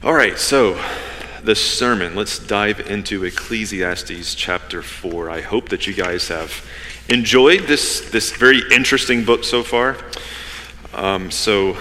All 0.00 0.14
right, 0.14 0.38
so 0.38 0.80
the 1.42 1.56
sermon, 1.56 2.14
let's 2.14 2.38
dive 2.38 2.78
into 2.78 3.24
Ecclesiastes 3.24 4.36
chapter 4.36 4.80
4. 4.80 5.28
I 5.28 5.40
hope 5.40 5.70
that 5.70 5.88
you 5.88 5.92
guys 5.92 6.28
have 6.28 6.64
enjoyed 7.08 7.62
this, 7.62 8.08
this 8.12 8.30
very 8.30 8.62
interesting 8.70 9.24
book 9.24 9.42
so 9.42 9.64
far. 9.64 9.96
Um, 10.94 11.32
so 11.32 11.76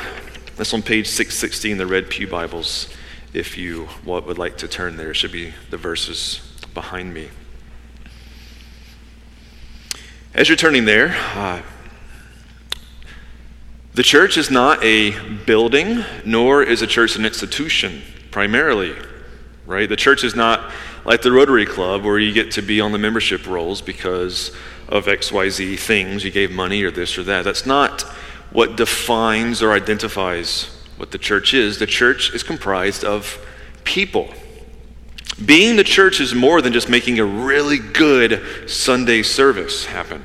that's 0.55 0.73
on 0.73 0.81
page 0.81 1.07
616, 1.07 1.77
the 1.77 1.85
Red 1.85 2.09
Pew 2.09 2.25
Bibles. 2.25 2.89
If 3.35 3.55
you 3.55 3.88
would 4.04 4.39
like 4.39 4.57
to 4.57 4.68
turn 4.68 4.97
there, 4.97 5.13
should 5.13 5.31
be 5.31 5.54
the 5.70 5.77
verses 5.77 6.41
behind 6.73 7.13
me. 7.13 7.29
As 10.34 10.49
you're 10.49 10.55
turning 10.55 10.86
there, 10.86 11.15
uh, 11.36 11.61
the 13.98 14.04
church 14.04 14.38
is 14.38 14.52
not 14.52 14.84
a 14.84 15.09
building, 15.45 16.05
nor 16.23 16.61
is 16.61 16.84
a 16.84 16.88
church 16.88 17.16
an 17.16 17.25
institution, 17.25 18.04
primarily, 18.29 18.96
right? 19.66 19.89
The 19.89 19.96
church 19.96 20.23
is 20.23 20.36
not 20.36 20.71
like 21.04 21.23
the 21.23 21.32
Rotary 21.32 21.65
Club 21.65 22.04
where 22.04 22.20
you 22.20 22.32
get 22.32 22.51
to 22.51 22.61
be 22.61 22.79
on 22.79 22.92
the 22.92 23.00
membership 23.00 23.47
rolls 23.47 23.82
because 23.82 24.56
of 24.87 25.07
XYZ 25.07 25.79
things. 25.79 26.23
You 26.23 26.29
gave 26.29 26.51
money 26.51 26.83
or 26.83 26.92
this 26.92 27.18
or 27.18 27.23
that. 27.23 27.43
That's 27.43 27.65
not 27.65 28.04
what 28.51 28.78
defines 28.78 29.64
or 29.64 29.71
identifies 29.71 30.65
what 30.98 31.09
the 31.09 31.18
church 31.18 31.56
is. 31.56 31.79
The 31.79 31.87
church 31.87 32.36
is 32.36 32.44
comprised 32.44 33.03
of 33.03 33.44
people. 33.84 34.31
Being 35.44 35.75
the 35.75 35.84
church 35.84 36.20
is 36.20 36.36
more 36.36 36.61
than 36.61 36.72
just 36.72 36.88
making 36.88 37.17
a 37.17 37.25
really 37.25 37.80
good 37.80 38.70
Sunday 38.70 39.23
service 39.23 39.88
happen. 39.88 40.23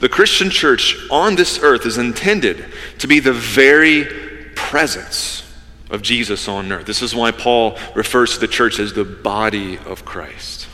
The 0.00 0.08
Christian 0.08 0.48
church 0.48 0.96
on 1.10 1.36
this 1.36 1.58
earth 1.62 1.84
is 1.84 1.98
intended 1.98 2.64
to 2.98 3.06
be 3.06 3.20
the 3.20 3.34
very 3.34 4.06
presence 4.54 5.42
of 5.90 6.00
Jesus 6.00 6.48
on 6.48 6.72
earth. 6.72 6.86
This 6.86 7.02
is 7.02 7.14
why 7.14 7.32
Paul 7.32 7.76
refers 7.94 8.34
to 8.34 8.40
the 8.40 8.48
church 8.48 8.78
as 8.78 8.94
the 8.94 9.04
body 9.04 9.76
of 9.78 10.04
Christ. 10.06 10.68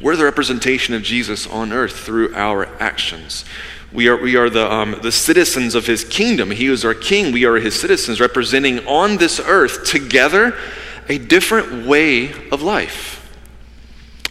We're 0.00 0.16
the 0.16 0.24
representation 0.24 0.94
of 0.94 1.02
Jesus 1.02 1.46
on 1.46 1.72
earth 1.72 1.96
through 1.96 2.34
our 2.34 2.66
actions. 2.82 3.44
We 3.92 4.08
are, 4.08 4.16
we 4.16 4.34
are 4.34 4.50
the, 4.50 4.70
um, 4.72 4.98
the 5.02 5.12
citizens 5.12 5.76
of 5.76 5.86
his 5.86 6.02
kingdom. 6.04 6.50
He 6.50 6.66
is 6.66 6.84
our 6.84 6.94
king. 6.94 7.32
We 7.32 7.44
are 7.44 7.56
his 7.56 7.78
citizens, 7.78 8.20
representing 8.20 8.84
on 8.88 9.18
this 9.18 9.38
earth 9.38 9.84
together 9.84 10.58
a 11.08 11.18
different 11.18 11.86
way 11.86 12.32
of 12.50 12.60
life 12.60 13.23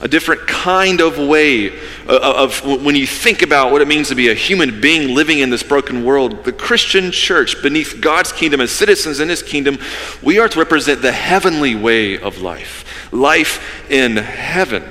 a 0.03 0.07
different 0.09 0.45
kind 0.47 0.99
of 0.99 1.17
way 1.17 1.69
uh, 1.69 1.79
uh, 2.07 2.33
of, 2.43 2.61
of, 2.65 2.83
when 2.83 2.93
you 2.93 3.07
think 3.07 3.41
about 3.41 3.71
what 3.71 3.81
it 3.81 3.87
means 3.87 4.09
to 4.09 4.15
be 4.15 4.27
a 4.27 4.33
human 4.33 4.81
being 4.81 5.15
living 5.15 5.39
in 5.39 5.49
this 5.49 5.63
broken 5.63 6.03
world. 6.03 6.43
The 6.43 6.51
Christian 6.51 7.09
church, 7.09 7.63
beneath 7.63 7.99
God's 8.01 8.33
kingdom 8.33 8.59
as 8.59 8.69
citizens 8.69 9.21
in 9.21 9.29
his 9.29 9.41
kingdom, 9.41 9.79
we 10.21 10.39
are 10.39 10.49
to 10.49 10.59
represent 10.59 11.01
the 11.01 11.13
heavenly 11.13 11.73
way 11.73 12.19
of 12.19 12.41
life, 12.41 13.13
life 13.13 13.89
in 13.89 14.17
heaven. 14.17 14.83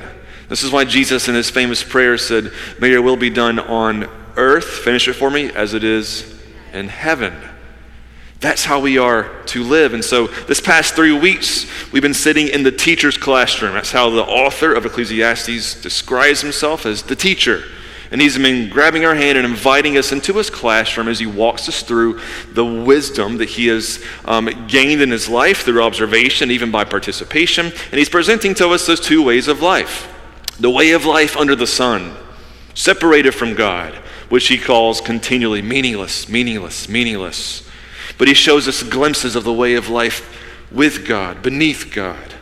This 0.49 0.63
is 0.63 0.73
why 0.73 0.87
Jesus, 0.87 1.29
in 1.29 1.35
his 1.35 1.51
famous 1.51 1.85
prayer, 1.85 2.17
said, 2.17 2.51
May 2.81 2.91
your 2.91 3.03
will 3.03 3.17
be 3.17 3.31
done 3.31 3.59
on 3.59 4.09
earth, 4.37 4.65
finish 4.65 5.09
it 5.09 5.13
for 5.13 5.31
me, 5.31 5.53
as 5.53 5.75
it 5.75 5.85
is 5.85 6.43
in 6.73 6.89
heaven. 6.89 7.35
That's 8.43 8.65
how 8.65 8.81
we 8.81 8.99
are 8.99 9.31
to 9.47 9.63
live. 9.63 9.95
And 9.95 10.05
so, 10.05 10.27
this 10.27 10.61
past 10.61 10.95
three 10.95 11.17
weeks, 11.17 11.65
we've 11.93 12.03
been 12.03 12.13
sitting 12.13 12.49
in 12.49 12.65
the 12.65 12.73
teacher's 12.73 13.17
classroom. 13.17 13.75
That's 13.75 13.93
how 13.93 14.11
the 14.11 14.25
author 14.25 14.75
of 14.75 14.85
Ecclesiastes 14.85 15.81
describes 15.81 16.41
himself 16.41 16.85
as 16.85 17.05
the 17.05 17.15
teacher. 17.15 17.63
And 18.11 18.21
he's 18.21 18.37
been 18.37 18.69
grabbing 18.69 19.05
our 19.05 19.15
hand 19.15 19.39
and 19.39 19.47
inviting 19.47 19.97
us 19.97 20.11
into 20.11 20.35
his 20.35 20.51
classroom 20.51 21.07
as 21.07 21.21
he 21.21 21.25
walks 21.27 21.69
us 21.69 21.85
through 21.85 22.21
the 22.53 22.65
wisdom 22.65 23.37
that 23.39 23.49
he 23.49 23.69
has 23.69 24.05
um, 24.25 24.51
gained 24.67 25.01
in 25.01 25.13
his 25.13 25.29
life 25.29 25.63
through 25.63 25.81
observation, 25.81 26.51
even 26.51 26.73
by 26.73 26.83
participation. 26.83 27.67
And 27.67 27.95
he's 27.95 28.09
presenting 28.09 28.55
to 28.57 28.71
us 28.71 28.89
those 28.89 29.01
two 29.01 29.23
ways 29.23 29.47
of 29.47 29.63
life 29.63 30.09
the 30.59 30.69
way 30.69 30.91
of 30.91 31.07
life 31.07 31.37
under 31.37 31.55
the 31.55 31.67
sun, 31.67 32.13
separated 32.75 33.33
from 33.33 33.55
God, 33.55 33.95
which 34.29 34.49
he 34.49 34.59
calls 34.59 35.01
continually 35.01 35.63
meaningless, 35.63 36.29
meaningless, 36.29 36.89
meaningless 36.89 37.69
but 38.23 38.29
he 38.29 38.35
shows 38.35 38.69
us 38.69 38.85
glimpses 38.85 39.35
of 39.35 39.43
the 39.43 39.53
way 39.53 39.75
of 39.75 39.89
life 39.89 40.41
with 40.71 41.09
God, 41.09 41.43
beneath 41.43 41.91
God, 41.93 42.33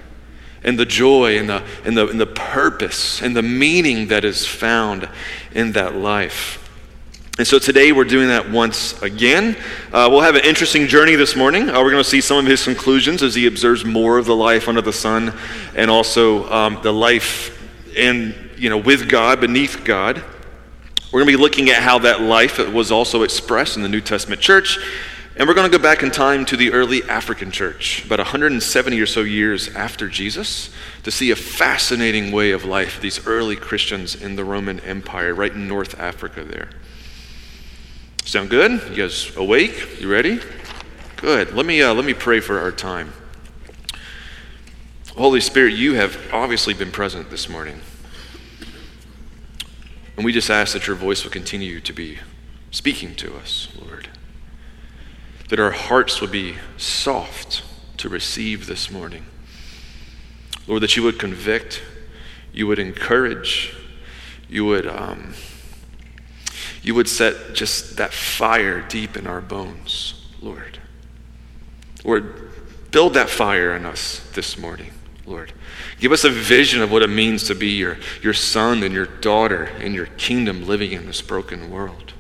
and 0.63 0.79
the 0.79 0.85
joy 0.85 1.39
and 1.39 1.49
the, 1.49 1.65
and 1.87 1.97
the, 1.97 2.07
and 2.07 2.21
the 2.21 2.27
purpose 2.27 3.23
and 3.23 3.35
the 3.35 3.41
meaning 3.41 4.09
that 4.09 4.23
is 4.23 4.47
found 4.47 5.09
in 5.53 5.73
that 5.73 5.97
life. 5.97 6.71
And 7.39 7.47
so 7.47 7.59
today 7.59 7.93
we're 7.93 8.05
doing 8.05 8.29
that 8.29 8.51
once 8.51 9.01
again. 9.01 9.57
Uh, 9.91 10.07
we'll 10.11 10.21
have 10.21 10.35
an 10.35 10.45
interesting 10.45 10.87
journey 10.87 11.15
this 11.15 11.35
morning. 11.35 11.71
Uh, 11.71 11.83
we're 11.83 11.91
going 11.91 12.05
to 12.05 12.11
see 12.11 12.21
some 12.21 12.37
of 12.37 12.45
his 12.45 12.63
conclusions 12.63 13.23
as 13.23 13.35
he 13.35 13.47
observes 13.47 13.83
more 13.83 14.19
of 14.19 14.27
the 14.27 14.37
life 14.37 14.69
under 14.69 14.83
the 14.83 14.93
sun 14.93 15.33
and 15.75 15.91
also 15.91 16.47
um, 16.53 16.79
the 16.83 16.93
life 16.93 17.59
in, 17.97 18.35
you 18.59 18.69
know, 18.69 18.77
with 18.77 19.09
God, 19.09 19.41
beneath 19.41 19.83
God. 19.83 20.23
We're 21.11 21.21
going 21.21 21.33
to 21.33 21.39
be 21.39 21.43
looking 21.43 21.71
at 21.71 21.83
how 21.83 22.01
that 22.01 22.21
life 22.21 22.59
was 22.71 22.93
also 22.93 23.23
expressed 23.23 23.79
in 23.79 23.83
the 23.83 23.89
New 23.89 24.03
Testament 24.03 24.43
church 24.43 24.79
and 25.41 25.49
we're 25.49 25.55
going 25.55 25.71
to 25.71 25.75
go 25.75 25.83
back 25.83 26.03
in 26.03 26.11
time 26.11 26.45
to 26.45 26.55
the 26.55 26.71
early 26.71 27.03
African 27.05 27.51
church, 27.51 28.05
about 28.05 28.19
170 28.19 29.01
or 29.01 29.07
so 29.07 29.23
years 29.23 29.75
after 29.75 30.07
Jesus, 30.07 30.69
to 31.03 31.11
see 31.11 31.31
a 31.31 31.37
fascinating 31.37 32.31
way 32.31 32.51
of 32.51 32.67
life, 32.67 33.01
these 33.01 33.27
early 33.27 33.57
Christians 33.57 34.15
in 34.15 34.37
the 34.37 34.45
Roman 34.45 34.81
Empire, 34.81 35.35
right 35.35 35.51
in 35.51 35.67
North 35.67 35.99
Africa 35.99 36.45
there. 36.45 36.69
Sound 38.23 38.51
good? 38.51 38.83
You 38.91 38.97
guys 38.97 39.35
awake? 39.35 39.99
You 39.99 40.13
ready? 40.13 40.41
Good. 41.17 41.55
Let 41.55 41.65
me, 41.65 41.81
uh, 41.81 41.95
let 41.95 42.05
me 42.05 42.13
pray 42.13 42.41
for 42.41 42.59
our 42.59 42.71
time. 42.71 43.15
Holy 45.17 45.41
Spirit, 45.41 45.73
you 45.73 45.95
have 45.95 46.19
obviously 46.35 46.75
been 46.75 46.93
present 46.93 47.31
this 47.31 47.49
morning. 47.49 47.81
And 50.17 50.25
we 50.27 50.33
just 50.33 50.51
ask 50.51 50.75
that 50.75 50.87
your 50.87 50.97
voice 50.97 51.25
will 51.25 51.31
continue 51.31 51.81
to 51.81 51.95
be 51.95 52.19
speaking 52.71 53.15
to 53.15 53.35
us, 53.39 53.69
Lord 53.81 54.10
that 55.51 55.59
our 55.59 55.73
hearts 55.73 56.21
would 56.21 56.31
be 56.31 56.55
soft 56.77 57.63
to 57.97 58.09
receive 58.09 58.67
this 58.67 58.89
morning. 58.89 59.27
Lord, 60.69 60.83
that 60.83 60.97
you 60.97 61.03
would 61.03 61.19
convict, 61.19 61.83
you 62.53 62.69
would 62.69 62.79
encourage, 62.79 63.75
you 64.49 64.65
would, 64.65 64.87
um, 64.87 65.35
you 66.83 66.95
would 66.95 67.09
set 67.09 67.53
just 67.53 67.97
that 67.97 68.13
fire 68.13 68.81
deep 68.81 69.17
in 69.17 69.27
our 69.27 69.41
bones, 69.41 70.29
Lord. 70.41 70.79
Lord, 72.05 72.53
build 72.93 73.15
that 73.15 73.29
fire 73.29 73.75
in 73.75 73.85
us 73.85 74.21
this 74.35 74.57
morning, 74.57 74.93
Lord. 75.27 75.53
Give 75.99 76.13
us 76.13 76.23
a 76.23 76.31
vision 76.31 76.81
of 76.81 76.93
what 76.93 77.03
it 77.03 77.11
means 77.11 77.49
to 77.49 77.57
be 77.57 77.71
your, 77.71 77.99
your 78.23 78.35
son 78.35 78.85
and 78.85 78.95
your 78.95 79.07
daughter 79.07 79.65
in 79.65 79.95
your 79.95 80.07
kingdom 80.07 80.65
living 80.65 80.93
in 80.93 81.07
this 81.07 81.21
broken 81.21 81.73
world. 81.73 82.15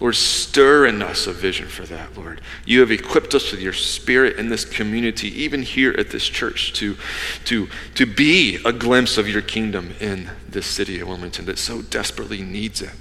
Lord, 0.00 0.16
stir 0.16 0.86
in 0.86 1.02
us 1.02 1.26
a 1.26 1.32
vision 1.32 1.68
for 1.68 1.84
that, 1.84 2.16
Lord. 2.16 2.40
You 2.64 2.80
have 2.80 2.90
equipped 2.90 3.34
us 3.34 3.52
with 3.52 3.60
your 3.60 3.74
spirit 3.74 4.38
in 4.38 4.48
this 4.48 4.64
community, 4.64 5.28
even 5.42 5.60
here 5.60 5.94
at 5.98 6.08
this 6.08 6.26
church, 6.26 6.72
to, 6.74 6.96
to, 7.44 7.68
to 7.96 8.06
be 8.06 8.58
a 8.64 8.72
glimpse 8.72 9.18
of 9.18 9.28
your 9.28 9.42
kingdom 9.42 9.94
in 10.00 10.30
this 10.48 10.66
city 10.66 11.00
of 11.00 11.08
Wilmington 11.08 11.44
that 11.44 11.58
so 11.58 11.82
desperately 11.82 12.40
needs 12.40 12.80
it. 12.80 12.92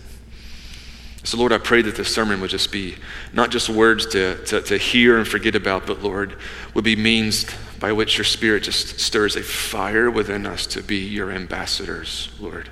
So, 1.23 1.37
Lord, 1.37 1.53
I 1.53 1.57
pray 1.57 1.81
that 1.81 1.95
this 1.95 2.13
sermon 2.13 2.41
would 2.41 2.49
just 2.49 2.71
be 2.71 2.95
not 3.31 3.49
just 3.49 3.69
words 3.69 4.05
to, 4.07 4.43
to, 4.45 4.61
to 4.61 4.77
hear 4.77 5.17
and 5.17 5.27
forget 5.27 5.55
about, 5.55 5.87
but, 5.87 6.03
Lord, 6.03 6.35
would 6.73 6.83
be 6.83 6.97
means 6.97 7.45
by 7.79 7.93
which 7.93 8.17
your 8.17 8.25
spirit 8.25 8.63
just 8.63 8.99
stirs 8.99 9.37
a 9.37 9.43
fire 9.43 10.11
within 10.11 10.45
us 10.45 10.67
to 10.67 10.83
be 10.83 10.97
your 10.97 11.31
ambassadors, 11.31 12.29
Lord, 12.39 12.69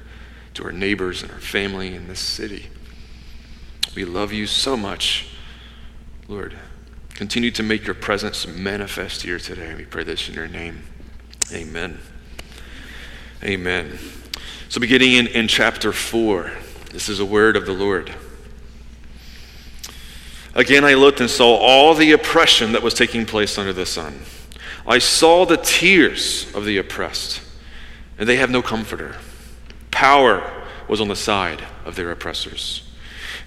to 0.56 0.66
our 0.66 0.72
neighbors 0.74 1.24
and 1.24 1.32
our 1.32 1.40
family 1.40 1.96
in 1.96 2.08
this 2.08 2.20
city. 2.20 2.68
We 3.98 4.06
love 4.06 4.32
you 4.32 4.46
so 4.46 4.78
much. 4.78 5.26
Lord, 6.28 6.56
continue 7.16 7.50
to 7.50 7.64
make 7.64 7.88
your 7.88 7.96
presence 7.96 8.46
manifest 8.46 9.24
here 9.24 9.40
today. 9.40 9.74
We 9.74 9.86
pray 9.86 10.04
this 10.04 10.30
in 10.30 10.36
your 10.36 10.48
name. 10.48 10.84
Amen. 11.52 11.98
Amen. 13.44 13.98
So, 14.70 14.80
beginning 14.80 15.14
in, 15.14 15.26
in 15.26 15.48
chapter 15.48 15.92
4, 15.92 16.52
this 16.92 17.10
is 17.10 17.20
a 17.20 17.26
word 17.26 17.56
of 17.56 17.66
the 17.66 17.74
Lord. 17.74 18.14
Again, 20.54 20.86
I 20.86 20.94
looked 20.94 21.20
and 21.20 21.28
saw 21.28 21.56
all 21.56 21.96
the 21.96 22.12
oppression 22.12 22.74
that 22.74 22.84
was 22.84 22.94
taking 22.94 23.26
place 23.26 23.58
under 23.58 23.74
the 23.74 23.88
sun. 23.88 24.20
I 24.86 25.00
saw 25.00 25.44
the 25.44 25.58
tears 25.58 26.54
of 26.54 26.66
the 26.66 26.78
oppressed, 26.78 27.42
and 28.20 28.30
they 28.30 28.36
have 28.36 28.52
no 28.52 28.62
comforter. 28.62 29.16
Power 29.90 30.68
was 30.88 31.02
on 31.02 31.08
the 31.08 31.16
side 31.16 31.64
of 31.84 31.96
their 31.96 32.12
oppressors 32.12 32.87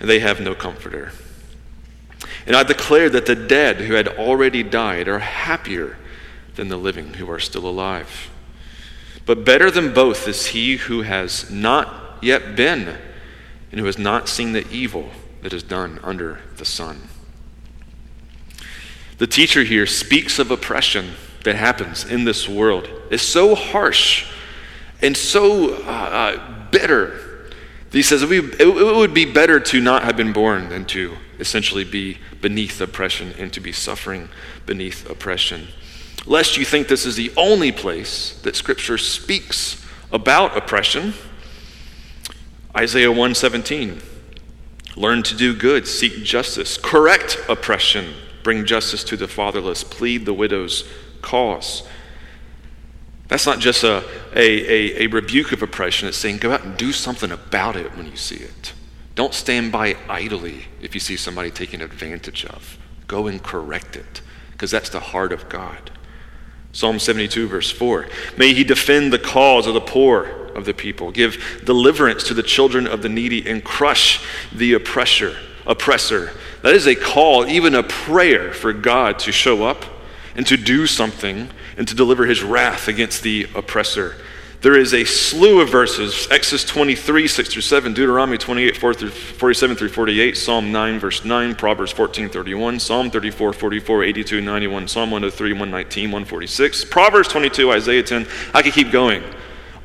and 0.00 0.08
they 0.08 0.18
have 0.20 0.40
no 0.40 0.54
comforter. 0.54 1.12
And 2.46 2.56
I 2.56 2.62
declare 2.62 3.08
that 3.10 3.26
the 3.26 3.36
dead 3.36 3.76
who 3.76 3.94
had 3.94 4.08
already 4.08 4.62
died 4.62 5.06
are 5.06 5.20
happier 5.20 5.96
than 6.56 6.68
the 6.68 6.76
living 6.76 7.14
who 7.14 7.30
are 7.30 7.38
still 7.38 7.66
alive. 7.66 8.30
But 9.26 9.44
better 9.44 9.70
than 9.70 9.94
both 9.94 10.26
is 10.26 10.46
he 10.46 10.76
who 10.76 11.02
has 11.02 11.50
not 11.50 12.18
yet 12.22 12.56
been 12.56 12.96
and 13.70 13.78
who 13.78 13.86
has 13.86 13.98
not 13.98 14.28
seen 14.28 14.52
the 14.52 14.68
evil 14.68 15.10
that 15.42 15.52
is 15.52 15.62
done 15.62 16.00
under 16.02 16.40
the 16.56 16.64
sun. 16.64 17.02
The 19.18 19.26
teacher 19.26 19.64
here 19.64 19.86
speaks 19.86 20.38
of 20.38 20.50
oppression 20.50 21.12
that 21.44 21.56
happens 21.56 22.04
in 22.04 22.24
this 22.24 22.48
world. 22.48 22.88
It's 23.10 23.22
so 23.22 23.54
harsh 23.54 24.30
and 25.02 25.16
so 25.16 25.74
uh, 25.74 25.88
uh, 25.88 26.70
bitter. 26.70 27.29
He 27.92 28.02
says 28.02 28.22
it 28.22 28.96
would 28.96 29.14
be 29.14 29.24
better 29.24 29.58
to 29.58 29.80
not 29.80 30.04
have 30.04 30.16
been 30.16 30.32
born 30.32 30.68
than 30.68 30.84
to 30.86 31.16
essentially 31.38 31.84
be 31.84 32.18
beneath 32.40 32.80
oppression 32.80 33.34
and 33.38 33.52
to 33.52 33.60
be 33.60 33.72
suffering 33.72 34.28
beneath 34.64 35.08
oppression. 35.08 35.68
Lest 36.26 36.56
you 36.56 36.64
think 36.64 36.86
this 36.86 37.06
is 37.06 37.16
the 37.16 37.32
only 37.36 37.72
place 37.72 38.38
that 38.42 38.54
Scripture 38.54 38.98
speaks 38.98 39.84
about 40.12 40.56
oppression, 40.56 41.14
Isaiah 42.76 43.10
117 43.10 44.02
Learn 44.96 45.22
to 45.22 45.36
do 45.36 45.54
good, 45.54 45.86
seek 45.86 46.24
justice, 46.24 46.76
correct 46.76 47.38
oppression 47.48 48.12
bring 48.42 48.64
justice 48.64 49.04
to 49.04 49.16
the 49.16 49.28
fatherless, 49.28 49.84
plead 49.84 50.24
the 50.24 50.34
widow's 50.34 50.88
cause. 51.22 51.86
That's 53.30 53.46
not 53.46 53.60
just 53.60 53.84
a, 53.84 54.02
a, 54.34 54.42
a, 54.42 55.04
a, 55.04 55.06
rebuke 55.06 55.52
of 55.52 55.62
oppression, 55.62 56.08
it's 56.08 56.16
saying 56.16 56.38
go 56.38 56.50
out 56.50 56.64
and 56.64 56.76
do 56.76 56.90
something 56.92 57.30
about 57.30 57.76
it 57.76 57.96
when 57.96 58.06
you 58.06 58.16
see 58.16 58.34
it. 58.34 58.72
Don't 59.14 59.32
stand 59.32 59.70
by 59.70 59.96
idly 60.08 60.64
if 60.82 60.94
you 60.94 61.00
see 61.00 61.16
somebody 61.16 61.52
taken 61.52 61.80
advantage 61.80 62.44
of. 62.44 62.76
Go 63.06 63.28
and 63.28 63.40
correct 63.40 63.94
it, 63.94 64.20
because 64.50 64.72
that's 64.72 64.88
the 64.88 64.98
heart 64.98 65.32
of 65.32 65.48
God. 65.48 65.92
Psalm 66.72 66.98
72, 66.98 67.46
verse 67.46 67.70
4 67.70 68.08
May 68.36 68.52
he 68.52 68.64
defend 68.64 69.12
the 69.12 69.18
cause 69.18 69.68
of 69.68 69.74
the 69.74 69.80
poor 69.80 70.24
of 70.56 70.64
the 70.64 70.74
people, 70.74 71.12
give 71.12 71.62
deliverance 71.64 72.24
to 72.24 72.34
the 72.34 72.42
children 72.42 72.88
of 72.88 73.00
the 73.02 73.08
needy, 73.08 73.48
and 73.48 73.62
crush 73.62 74.24
the 74.52 74.72
oppressor. 74.72 75.36
oppressor. 75.66 76.32
That 76.62 76.74
is 76.74 76.88
a 76.88 76.96
call, 76.96 77.46
even 77.46 77.76
a 77.76 77.84
prayer 77.84 78.52
for 78.52 78.72
God 78.72 79.20
to 79.20 79.30
show 79.30 79.64
up 79.64 79.84
and 80.34 80.46
to 80.46 80.56
do 80.56 80.86
something 80.86 81.50
and 81.76 81.86
to 81.88 81.94
deliver 81.94 82.26
his 82.26 82.42
wrath 82.42 82.88
against 82.88 83.22
the 83.22 83.46
oppressor. 83.54 84.16
There 84.62 84.76
is 84.76 84.92
a 84.92 85.06
slew 85.06 85.62
of 85.62 85.70
verses 85.70 86.28
Exodus 86.30 86.64
23, 86.64 87.26
6 87.26 87.48
through 87.48 87.62
7, 87.62 87.94
Deuteronomy 87.94 88.36
28, 88.36 88.76
4 88.76 88.92
through 88.92 89.08
47 89.08 89.74
through 89.74 89.88
48, 89.88 90.36
Psalm 90.36 90.70
9, 90.70 90.98
verse 90.98 91.24
9, 91.24 91.54
Proverbs 91.54 91.92
14, 91.92 92.28
31, 92.28 92.78
Psalm 92.78 93.10
34, 93.10 93.54
44, 93.54 94.04
82, 94.04 94.40
91, 94.42 94.88
Psalm 94.88 95.10
103, 95.10 95.52
119, 95.52 96.04
146, 96.10 96.84
Proverbs 96.84 97.28
22, 97.28 97.72
Isaiah 97.72 98.02
10. 98.02 98.26
I 98.52 98.60
could 98.60 98.74
keep 98.74 98.90
going. 98.90 99.22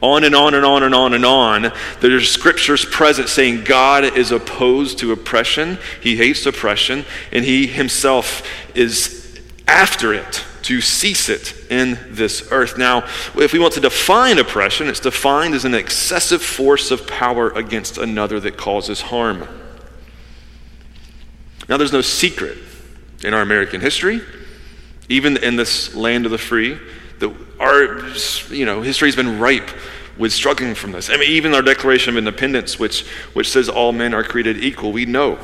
On 0.02 0.26
and 0.26 0.36
on 0.36 0.54
and 0.54 0.66
on 0.66 0.84
and 0.84 0.94
on 0.94 1.14
and 1.14 1.26
on. 1.26 1.72
There's 2.02 2.30
scriptures 2.30 2.84
present 2.84 3.30
saying 3.30 3.64
God 3.64 4.04
is 4.04 4.32
opposed 4.34 5.00
to 5.00 5.14
oppression, 5.14 5.78
He 6.02 6.18
hates 6.18 6.46
oppression, 6.46 7.06
and 7.32 7.46
He 7.46 7.66
Himself 7.66 8.46
is 8.76 9.25
after 9.68 10.14
it 10.14 10.44
to 10.64 10.82
cease 10.82 11.30
it 11.30 11.54
in 11.70 12.00
this 12.10 12.52
earth. 12.52 12.78
Now, 12.78 13.06
if 13.36 13.54
we 13.54 13.60
want 13.60 13.76
to 13.76 13.80
define 13.80 14.40
oppression, 14.40 14.88
it's 14.88 15.00
defined 15.00 15.54
as 15.54 15.64
an 15.64 15.76
excessive 15.76 16.42
force 16.42 16.90
of 16.90 17.06
power 17.06 17.52
against 17.52 17.98
another 17.98 18.40
that 18.40 18.58
causes 18.58 19.02
harm. 19.02 19.48
Now, 21.70 21.78
there's 21.78 21.94
no 21.94 22.02
secret 22.02 22.58
in 23.24 23.34
our 23.34 23.42
American 23.42 23.82
history, 23.82 24.22
even 25.10 25.38
in 25.38 25.56
this 25.56 25.94
land 25.96 26.26
of 26.26 26.32
the 26.32 26.38
free, 26.38 26.80
that 27.20 27.34
our 27.60 28.04
you 28.54 28.66
know 28.66 28.82
history 28.82 29.08
has 29.08 29.16
been 29.16 29.40
ripe 29.40 29.70
with 30.18 30.32
struggling 30.32 30.76
from 30.76 30.92
this. 30.92 31.10
I 31.10 31.18
mean, 31.18 31.30
even 31.30 31.54
our 31.54 31.62
Declaration 31.62 32.12
of 32.12 32.18
Independence, 32.18 32.80
which, 32.80 33.06
which 33.34 33.50
says 33.50 33.68
all 33.70 33.92
men 33.92 34.14
are 34.14 34.24
created 34.24 34.64
equal, 34.64 34.92
we 34.92 35.06
know 35.06 35.40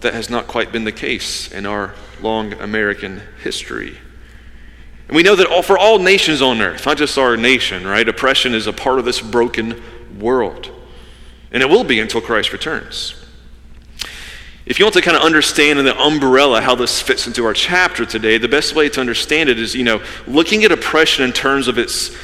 that 0.00 0.14
has 0.14 0.30
not 0.30 0.46
quite 0.46 0.72
been 0.72 0.84
the 0.84 0.92
case 0.92 1.50
in 1.52 1.66
our 1.66 1.94
long 2.20 2.52
American 2.54 3.22
history. 3.42 3.98
And 5.08 5.16
we 5.16 5.22
know 5.22 5.36
that 5.36 5.46
all, 5.46 5.62
for 5.62 5.76
all 5.76 5.98
nations 5.98 6.40
on 6.40 6.60
earth, 6.60 6.86
not 6.86 6.96
just 6.96 7.18
our 7.18 7.36
nation, 7.36 7.86
right, 7.86 8.08
oppression 8.08 8.54
is 8.54 8.66
a 8.66 8.72
part 8.72 8.98
of 8.98 9.04
this 9.04 9.20
broken 9.20 9.82
world. 10.18 10.70
And 11.52 11.62
it 11.62 11.68
will 11.68 11.84
be 11.84 11.98
until 11.98 12.20
Christ 12.20 12.52
returns. 12.52 13.14
If 14.66 14.78
you 14.78 14.84
want 14.84 14.94
to 14.94 15.02
kind 15.02 15.16
of 15.16 15.24
understand 15.24 15.80
in 15.80 15.84
the 15.84 15.98
umbrella 15.98 16.60
how 16.60 16.76
this 16.76 17.02
fits 17.02 17.26
into 17.26 17.44
our 17.44 17.54
chapter 17.54 18.06
today, 18.06 18.38
the 18.38 18.46
best 18.46 18.76
way 18.76 18.88
to 18.90 19.00
understand 19.00 19.48
it 19.48 19.58
is, 19.58 19.74
you 19.74 19.82
know, 19.82 20.00
looking 20.28 20.62
at 20.62 20.70
oppression 20.70 21.24
in 21.24 21.32
terms 21.32 21.66
of 21.66 21.76
its 21.76 22.14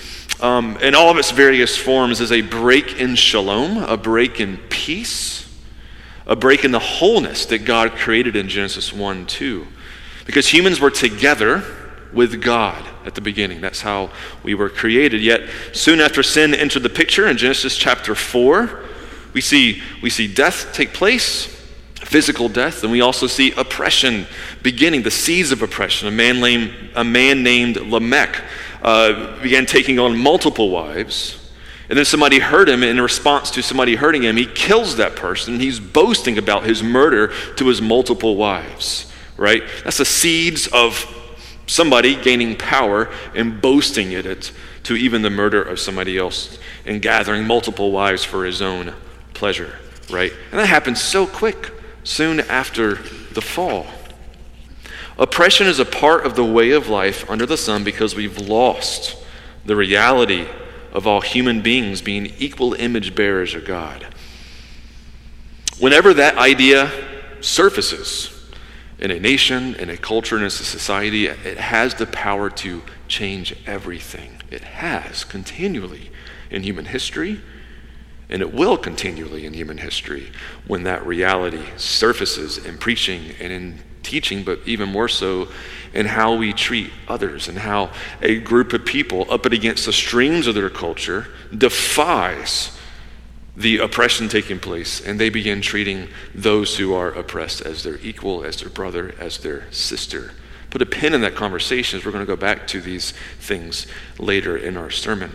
um, 0.40 0.76
in 0.78 0.94
all 0.94 1.10
of 1.10 1.16
its 1.16 1.30
various 1.30 1.76
forms, 1.76 2.20
is 2.20 2.30
a 2.30 2.42
break 2.42 3.00
in 3.00 3.14
shalom, 3.14 3.78
a 3.78 3.96
break 3.96 4.38
in 4.38 4.58
peace, 4.68 5.45
a 6.26 6.36
break 6.36 6.64
in 6.64 6.72
the 6.72 6.78
wholeness 6.78 7.46
that 7.46 7.64
God 7.64 7.92
created 7.92 8.36
in 8.36 8.48
Genesis 8.48 8.92
1 8.92 9.26
2. 9.26 9.66
Because 10.24 10.48
humans 10.48 10.80
were 10.80 10.90
together 10.90 11.62
with 12.12 12.42
God 12.42 12.84
at 13.04 13.14
the 13.14 13.20
beginning. 13.20 13.60
That's 13.60 13.80
how 13.80 14.10
we 14.42 14.54
were 14.54 14.68
created. 14.68 15.20
Yet, 15.20 15.48
soon 15.72 16.00
after 16.00 16.22
sin 16.22 16.54
entered 16.54 16.82
the 16.82 16.88
picture 16.88 17.28
in 17.28 17.36
Genesis 17.36 17.76
chapter 17.76 18.14
4, 18.14 18.84
we 19.32 19.40
see, 19.40 19.82
we 20.02 20.10
see 20.10 20.32
death 20.32 20.72
take 20.72 20.92
place, 20.92 21.46
physical 21.96 22.48
death, 22.48 22.82
and 22.82 22.90
we 22.90 23.00
also 23.00 23.26
see 23.26 23.52
oppression 23.52 24.26
beginning, 24.62 25.02
the 25.02 25.10
seeds 25.10 25.52
of 25.52 25.62
oppression. 25.62 26.08
A 26.08 26.10
man 26.10 26.40
named, 26.40 26.72
a 26.94 27.04
man 27.04 27.42
named 27.42 27.76
Lamech 27.76 28.42
uh, 28.82 29.40
began 29.42 29.66
taking 29.66 29.98
on 29.98 30.16
multiple 30.16 30.70
wives. 30.70 31.45
And 31.88 31.96
then 31.96 32.04
somebody 32.04 32.38
hurt 32.40 32.68
him. 32.68 32.82
In 32.82 33.00
response 33.00 33.50
to 33.52 33.62
somebody 33.62 33.94
hurting 33.94 34.22
him, 34.22 34.36
he 34.36 34.46
kills 34.46 34.96
that 34.96 35.14
person. 35.16 35.60
He's 35.60 35.78
boasting 35.78 36.38
about 36.38 36.64
his 36.64 36.82
murder 36.82 37.32
to 37.56 37.68
his 37.68 37.80
multiple 37.80 38.36
wives, 38.36 39.12
right? 39.36 39.62
That's 39.84 39.98
the 39.98 40.04
seeds 40.04 40.66
of 40.68 41.12
somebody 41.66 42.20
gaining 42.20 42.56
power 42.56 43.10
and 43.34 43.60
boasting 43.60 44.12
in 44.12 44.26
it 44.26 44.52
to 44.84 44.94
even 44.94 45.22
the 45.22 45.30
murder 45.30 45.62
of 45.62 45.78
somebody 45.78 46.16
else 46.16 46.58
and 46.84 47.02
gathering 47.02 47.46
multiple 47.46 47.90
wives 47.90 48.24
for 48.24 48.44
his 48.44 48.62
own 48.62 48.94
pleasure, 49.34 49.78
right? 50.10 50.32
And 50.50 50.60
that 50.60 50.66
happens 50.66 51.00
so 51.00 51.26
quick, 51.26 51.72
soon 52.04 52.40
after 52.40 52.94
the 53.32 53.40
fall. 53.40 53.86
Oppression 55.18 55.66
is 55.66 55.78
a 55.78 55.84
part 55.84 56.26
of 56.26 56.36
the 56.36 56.44
way 56.44 56.72
of 56.72 56.88
life 56.88 57.28
under 57.30 57.46
the 57.46 57.56
sun 57.56 57.84
because 57.84 58.14
we've 58.14 58.38
lost 58.38 59.16
the 59.64 59.74
reality 59.74 60.46
of 60.96 61.06
all 61.06 61.20
human 61.20 61.60
beings 61.60 62.00
being 62.00 62.24
equal 62.38 62.72
image 62.72 63.14
bearers 63.14 63.54
of 63.54 63.66
God. 63.66 64.06
Whenever 65.78 66.14
that 66.14 66.38
idea 66.38 66.90
surfaces 67.42 68.50
in 68.98 69.10
a 69.10 69.20
nation, 69.20 69.74
in 69.74 69.90
a 69.90 69.98
culture, 69.98 70.38
in 70.38 70.44
a 70.44 70.48
society, 70.48 71.26
it 71.26 71.58
has 71.58 71.94
the 71.96 72.06
power 72.06 72.48
to 72.48 72.82
change 73.08 73.54
everything. 73.66 74.38
It 74.50 74.62
has 74.62 75.22
continually 75.22 76.10
in 76.50 76.62
human 76.62 76.86
history, 76.86 77.42
and 78.30 78.40
it 78.40 78.54
will 78.54 78.78
continually 78.78 79.44
in 79.44 79.52
human 79.52 79.76
history 79.76 80.32
when 80.66 80.84
that 80.84 81.06
reality 81.06 81.66
surfaces 81.76 82.56
in 82.56 82.78
preaching 82.78 83.34
and 83.38 83.52
in 83.52 83.80
teaching, 84.06 84.44
but 84.44 84.60
even 84.64 84.88
more 84.88 85.08
so 85.08 85.48
in 85.92 86.06
how 86.06 86.34
we 86.34 86.52
treat 86.52 86.90
others 87.08 87.48
and 87.48 87.58
how 87.58 87.90
a 88.22 88.38
group 88.38 88.72
of 88.72 88.84
people, 88.84 89.26
up 89.30 89.46
against 89.46 89.86
the 89.86 89.92
streams 89.92 90.46
of 90.46 90.54
their 90.54 90.70
culture, 90.70 91.26
defies 91.56 92.76
the 93.56 93.78
oppression 93.78 94.28
taking 94.28 94.60
place, 94.60 95.00
and 95.00 95.18
they 95.18 95.30
begin 95.30 95.62
treating 95.62 96.08
those 96.34 96.76
who 96.76 96.92
are 96.94 97.08
oppressed 97.12 97.62
as 97.62 97.82
their 97.82 97.98
equal, 97.98 98.44
as 98.44 98.58
their 98.58 98.68
brother, 98.68 99.14
as 99.18 99.38
their 99.38 99.70
sister. 99.72 100.32
Put 100.70 100.82
a 100.82 100.86
pin 100.86 101.14
in 101.14 101.22
that 101.22 101.34
conversation 101.34 101.98
as 101.98 102.04
we're 102.04 102.12
going 102.12 102.26
to 102.26 102.30
go 102.30 102.36
back 102.36 102.66
to 102.68 102.80
these 102.80 103.12
things 103.40 103.86
later 104.18 104.56
in 104.56 104.76
our 104.76 104.90
sermon. 104.90 105.32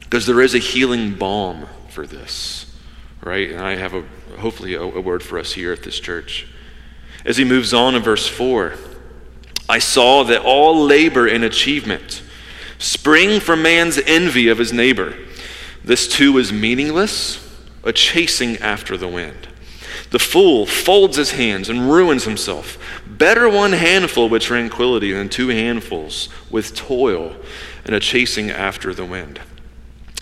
Because 0.00 0.26
there 0.26 0.40
is 0.40 0.54
a 0.54 0.58
healing 0.58 1.14
balm 1.14 1.66
for 1.88 2.06
this, 2.06 2.74
right? 3.22 3.50
And 3.50 3.60
I 3.60 3.76
have 3.76 3.94
a 3.94 4.02
hopefully 4.38 4.74
a, 4.74 4.82
a 4.82 5.00
word 5.00 5.22
for 5.22 5.38
us 5.38 5.52
here 5.52 5.72
at 5.72 5.82
this 5.82 6.00
church. 6.00 6.48
As 7.24 7.36
he 7.36 7.44
moves 7.44 7.72
on 7.72 7.94
in 7.94 8.02
verse 8.02 8.26
4, 8.26 8.74
I 9.68 9.78
saw 9.78 10.24
that 10.24 10.42
all 10.42 10.84
labor 10.84 11.26
and 11.26 11.44
achievement 11.44 12.22
spring 12.78 13.38
from 13.38 13.62
man's 13.62 13.98
envy 14.06 14.48
of 14.48 14.58
his 14.58 14.72
neighbor. 14.72 15.14
This 15.84 16.08
too 16.08 16.36
is 16.38 16.52
meaningless, 16.52 17.38
a 17.84 17.92
chasing 17.92 18.56
after 18.58 18.96
the 18.96 19.08
wind. 19.08 19.48
The 20.10 20.18
fool 20.18 20.66
folds 20.66 21.16
his 21.16 21.32
hands 21.32 21.68
and 21.68 21.90
ruins 21.90 22.24
himself. 22.24 22.76
Better 23.06 23.48
one 23.48 23.72
handful 23.72 24.28
with 24.28 24.42
tranquility 24.42 25.12
than 25.12 25.28
two 25.28 25.48
handfuls 25.48 26.28
with 26.50 26.74
toil 26.74 27.36
and 27.84 27.94
a 27.94 28.00
chasing 28.00 28.50
after 28.50 28.92
the 28.92 29.06
wind. 29.06 29.40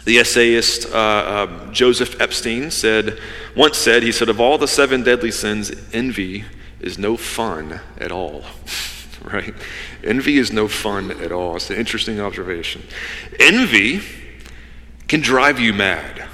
The 0.05 0.19
essayist 0.19 0.87
uh, 0.87 0.97
uh, 0.97 1.73
Joseph 1.73 2.21
Epstein 2.21 2.71
said, 2.71 3.19
once 3.57 3.77
said, 3.77 4.03
he 4.03 4.13
said, 4.13 4.29
of 4.29 4.41
all 4.41 4.59
the 4.59 4.69
seven 4.69 5.03
deadly 5.03 5.31
sins, 5.31 5.73
envy 5.93 6.45
is 6.81 6.99
no 6.99 7.17
fun 7.17 7.81
at 7.99 8.11
all, 8.11 8.45
right? 9.25 9.55
Envy 10.03 10.39
is 10.39 10.53
no 10.53 10.69
fun 10.69 11.11
at 11.11 11.33
all. 11.33 11.57
It's 11.57 11.71
an 11.71 11.77
interesting 11.77 12.21
observation. 12.21 12.83
Envy 13.39 14.01
can 15.09 15.21
drive 15.21 15.59
you 15.59 15.73
mad, 15.73 16.25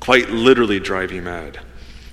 quite 0.00 0.30
literally 0.30 0.80
drive 0.80 1.12
you 1.12 1.22
mad. 1.22 1.60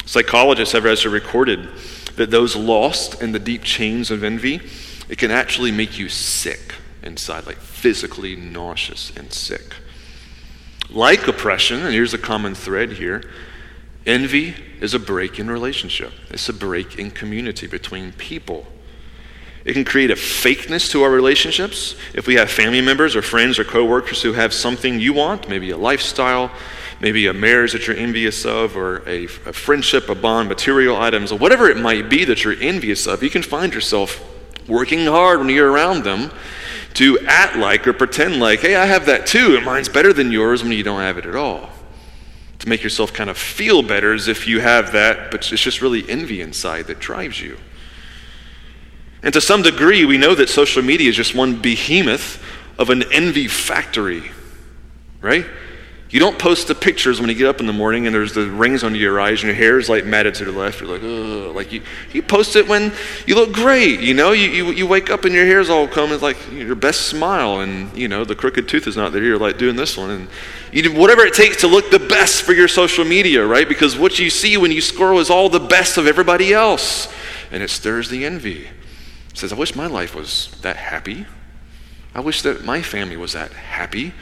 Psychologists 0.06 0.74
have 0.74 0.86
actually 0.86 1.14
recorded 1.14 1.70
that 2.16 2.30
those 2.30 2.56
lost 2.56 3.22
in 3.22 3.32
the 3.32 3.40
deep 3.40 3.64
chains 3.64 4.12
of 4.12 4.24
envy 4.24 4.62
it 5.10 5.18
can 5.18 5.32
actually 5.32 5.72
make 5.72 6.00
you 6.00 6.10
sick 6.10 6.76
inside, 7.02 7.46
like 7.46 7.58
physically 7.58 8.36
nauseous 8.36 9.12
and 9.16 9.32
sick. 9.32 9.76
Like 10.90 11.28
oppression, 11.28 11.82
and 11.82 11.94
here's 11.94 12.14
a 12.14 12.20
common 12.20 12.56
thread 12.56 12.94
here 12.94 13.24
envy 14.06 14.56
is 14.82 14.94
a 14.94 15.00
break 15.00 15.40
in 15.40 15.50
relationship, 15.50 16.14
it's 16.30 16.50
a 16.50 16.54
break 16.54 16.98
in 17.00 17.12
community 17.12 17.68
between 17.68 18.12
people. 18.14 18.68
It 19.66 19.74
can 19.74 19.86
create 19.86 20.12
a 20.12 20.16
fakeness 20.16 20.92
to 20.92 21.04
our 21.04 21.10
relationships. 21.10 21.96
If 22.14 22.28
we 22.28 22.34
have 22.36 22.52
family 22.52 22.82
members 22.82 23.16
or 23.16 23.22
friends 23.22 23.58
or 23.58 23.64
coworkers 23.64 24.22
who 24.22 24.34
have 24.34 24.54
something 24.54 25.00
you 25.00 25.14
want, 25.14 25.48
maybe 25.48 25.70
a 25.72 25.78
lifestyle, 25.78 26.52
maybe 27.00 27.28
a 27.28 27.34
marriage 27.34 27.72
that 27.72 27.88
you're 27.88 27.96
envious 27.96 28.46
of, 28.46 28.76
or 28.76 29.08
a, 29.08 29.24
a 29.26 29.54
friendship, 29.54 30.10
a 30.10 30.16
bond, 30.16 30.50
material 30.50 30.98
items, 30.98 31.32
or 31.32 31.38
whatever 31.38 31.70
it 31.70 31.78
might 31.78 32.10
be 32.10 32.26
that 32.26 32.44
you're 32.44 32.60
envious 32.60 33.08
of, 33.08 33.24
you 33.24 33.30
can 33.30 33.42
find 33.42 33.74
yourself 33.74 34.22
working 34.68 35.06
hard 35.06 35.40
when 35.40 35.50
you're 35.50 35.72
around 35.72 36.04
them 36.04 36.32
to 36.94 37.20
act 37.26 37.56
like 37.56 37.88
or 37.88 37.94
pretend 37.94 38.40
like, 38.40 38.60
hey, 38.60 38.76
I 38.76 38.86
have 38.86 39.06
that 39.06 39.26
too, 39.26 39.56
and 39.56 39.66
mine's 39.66 39.90
better 39.90 40.14
than 40.14 40.32
yours 40.32 40.62
when 40.62 40.72
you 40.72 40.84
don't 40.84 41.02
have 41.02 41.18
it 41.18 41.26
at 41.26 41.36
all. 41.36 41.70
To 42.64 42.70
make 42.70 42.82
yourself 42.82 43.12
kind 43.12 43.30
of 43.30 43.38
feel 43.38 43.84
better 43.84 44.14
as 44.14 44.30
if 44.30 44.48
you 44.48 44.62
have 44.62 44.94
that, 44.94 45.32
but 45.32 45.52
it's 45.52 45.62
just 45.62 45.82
really 45.82 46.10
envy 46.10 46.40
inside 46.40 46.88
that 46.88 46.98
drives 46.98 47.42
you. 47.42 47.58
And 49.22 49.34
to 49.34 49.42
some 49.42 49.64
degree, 49.64 50.06
we 50.06 50.18
know 50.18 50.34
that 50.34 50.48
social 50.48 50.82
media 50.82 51.10
is 51.10 51.18
just 51.18 51.36
one 51.36 51.62
behemoth 51.62 52.42
of 52.78 52.90
an 52.90 53.04
envy 53.12 53.50
factory, 53.50 54.32
right? 55.20 55.46
You 56.14 56.20
don't 56.20 56.38
post 56.38 56.68
the 56.68 56.76
pictures 56.76 57.20
when 57.20 57.28
you 57.32 57.36
get 57.36 57.48
up 57.48 57.60
in 57.60 57.66
the 57.66 57.74
morning 57.74 58.06
and 58.06 58.14
there's 58.14 58.34
the 58.34 58.46
rings 58.46 58.84
under 58.84 59.00
your 59.00 59.20
eyes 59.20 59.42
and 59.42 59.48
your 59.48 59.56
hair 59.56 59.80
is 59.80 59.90
like 59.90 60.06
matted 60.06 60.36
to 60.36 60.46
the 60.46 60.52
left. 60.52 60.80
You're 60.80 60.92
like, 60.92 61.02
ugh. 61.02 61.56
Like 61.56 61.72
you, 61.72 61.82
you 62.12 62.22
post 62.22 62.56
it 62.56 62.68
when 62.68 62.94
you 63.26 63.34
look 63.34 63.52
great. 63.52 64.00
You 64.00 64.14
know, 64.14 64.32
you, 64.32 64.48
you, 64.48 64.72
you 64.74 64.86
wake 64.86 65.10
up 65.10 65.26
and 65.26 65.34
your 65.34 65.48
hair's 65.48 65.72
all 65.72 65.88
combed. 65.88 66.12
It's 66.12 66.22
like 66.22 66.38
your 66.52 66.76
best 66.76 67.08
smile 67.08 67.62
and, 67.62 67.98
you 67.98 68.08
know, 68.08 68.26
the 68.26 68.36
crooked 68.36 68.70
tooth 68.70 68.86
is 68.86 68.96
not 68.96 69.12
there. 69.12 69.24
You're 69.24 69.40
like 69.40 69.58
doing 69.58 69.76
this 69.76 69.98
one. 69.98 70.12
And 70.12 70.28
you 70.72 70.84
do 70.84 70.94
whatever 70.94 71.24
it 71.24 71.34
takes 71.34 71.58
to 71.62 71.68
look 71.68 71.90
the 71.90 71.98
best 71.98 72.44
for 72.44 72.54
your 72.54 72.68
social 72.68 73.06
media, 73.06 73.44
right? 73.44 73.68
Because 73.68 73.98
what 73.98 74.20
you 74.20 74.30
see 74.30 74.56
when 74.56 74.72
you 74.72 74.82
scroll 74.82 75.18
is 75.18 75.32
all 75.32 75.50
the 75.50 75.60
best 75.60 75.98
of 75.98 76.06
everybody 76.06 76.54
else. 76.54 77.12
And 77.52 77.64
it 77.64 77.72
stirs 77.72 78.10
the 78.10 78.24
envy. 78.24 78.68
It 79.32 79.38
says, 79.40 79.52
I 79.52 79.56
wish 79.56 79.76
my 79.76 79.88
life 79.88 80.14
was 80.14 80.56
that 80.62 80.76
happy. 80.76 81.26
I 82.14 82.20
wish 82.20 82.44
that 82.44 82.64
my 82.64 82.84
family 82.84 83.18
was 83.18 83.34
that 83.34 83.52
happy. 83.54 84.14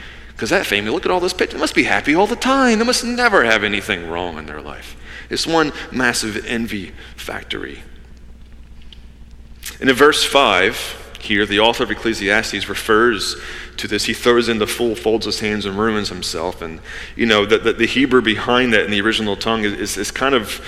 Because 0.42 0.50
that 0.50 0.66
family, 0.66 0.90
look 0.90 1.04
at 1.04 1.12
all 1.12 1.20
those 1.20 1.32
pictures, 1.32 1.54
they 1.54 1.60
must 1.60 1.72
be 1.76 1.84
happy 1.84 2.16
all 2.16 2.26
the 2.26 2.34
time. 2.34 2.80
They 2.80 2.84
must 2.84 3.04
never 3.04 3.44
have 3.44 3.62
anything 3.62 4.10
wrong 4.10 4.38
in 4.38 4.46
their 4.46 4.60
life. 4.60 4.96
It's 5.30 5.46
one 5.46 5.70
massive 5.92 6.44
envy 6.46 6.90
factory. 7.14 7.84
And 9.80 9.88
in 9.88 9.94
verse 9.94 10.24
5, 10.24 11.20
here, 11.20 11.46
the 11.46 11.60
author 11.60 11.84
of 11.84 11.92
Ecclesiastes 11.92 12.68
refers 12.68 13.36
to 13.76 13.86
this. 13.86 14.06
He 14.06 14.14
throws 14.14 14.48
in 14.48 14.58
the 14.58 14.66
fool, 14.66 14.96
folds 14.96 15.26
his 15.26 15.38
hands, 15.38 15.64
and 15.64 15.78
ruins 15.78 16.08
himself. 16.08 16.60
And, 16.60 16.80
you 17.14 17.26
know, 17.26 17.46
the, 17.46 17.58
the, 17.58 17.72
the 17.74 17.86
Hebrew 17.86 18.20
behind 18.20 18.72
that 18.72 18.84
in 18.84 18.90
the 18.90 19.00
original 19.00 19.36
tongue 19.36 19.62
is, 19.62 19.74
is, 19.74 19.96
is 19.96 20.10
kind 20.10 20.34
of, 20.34 20.60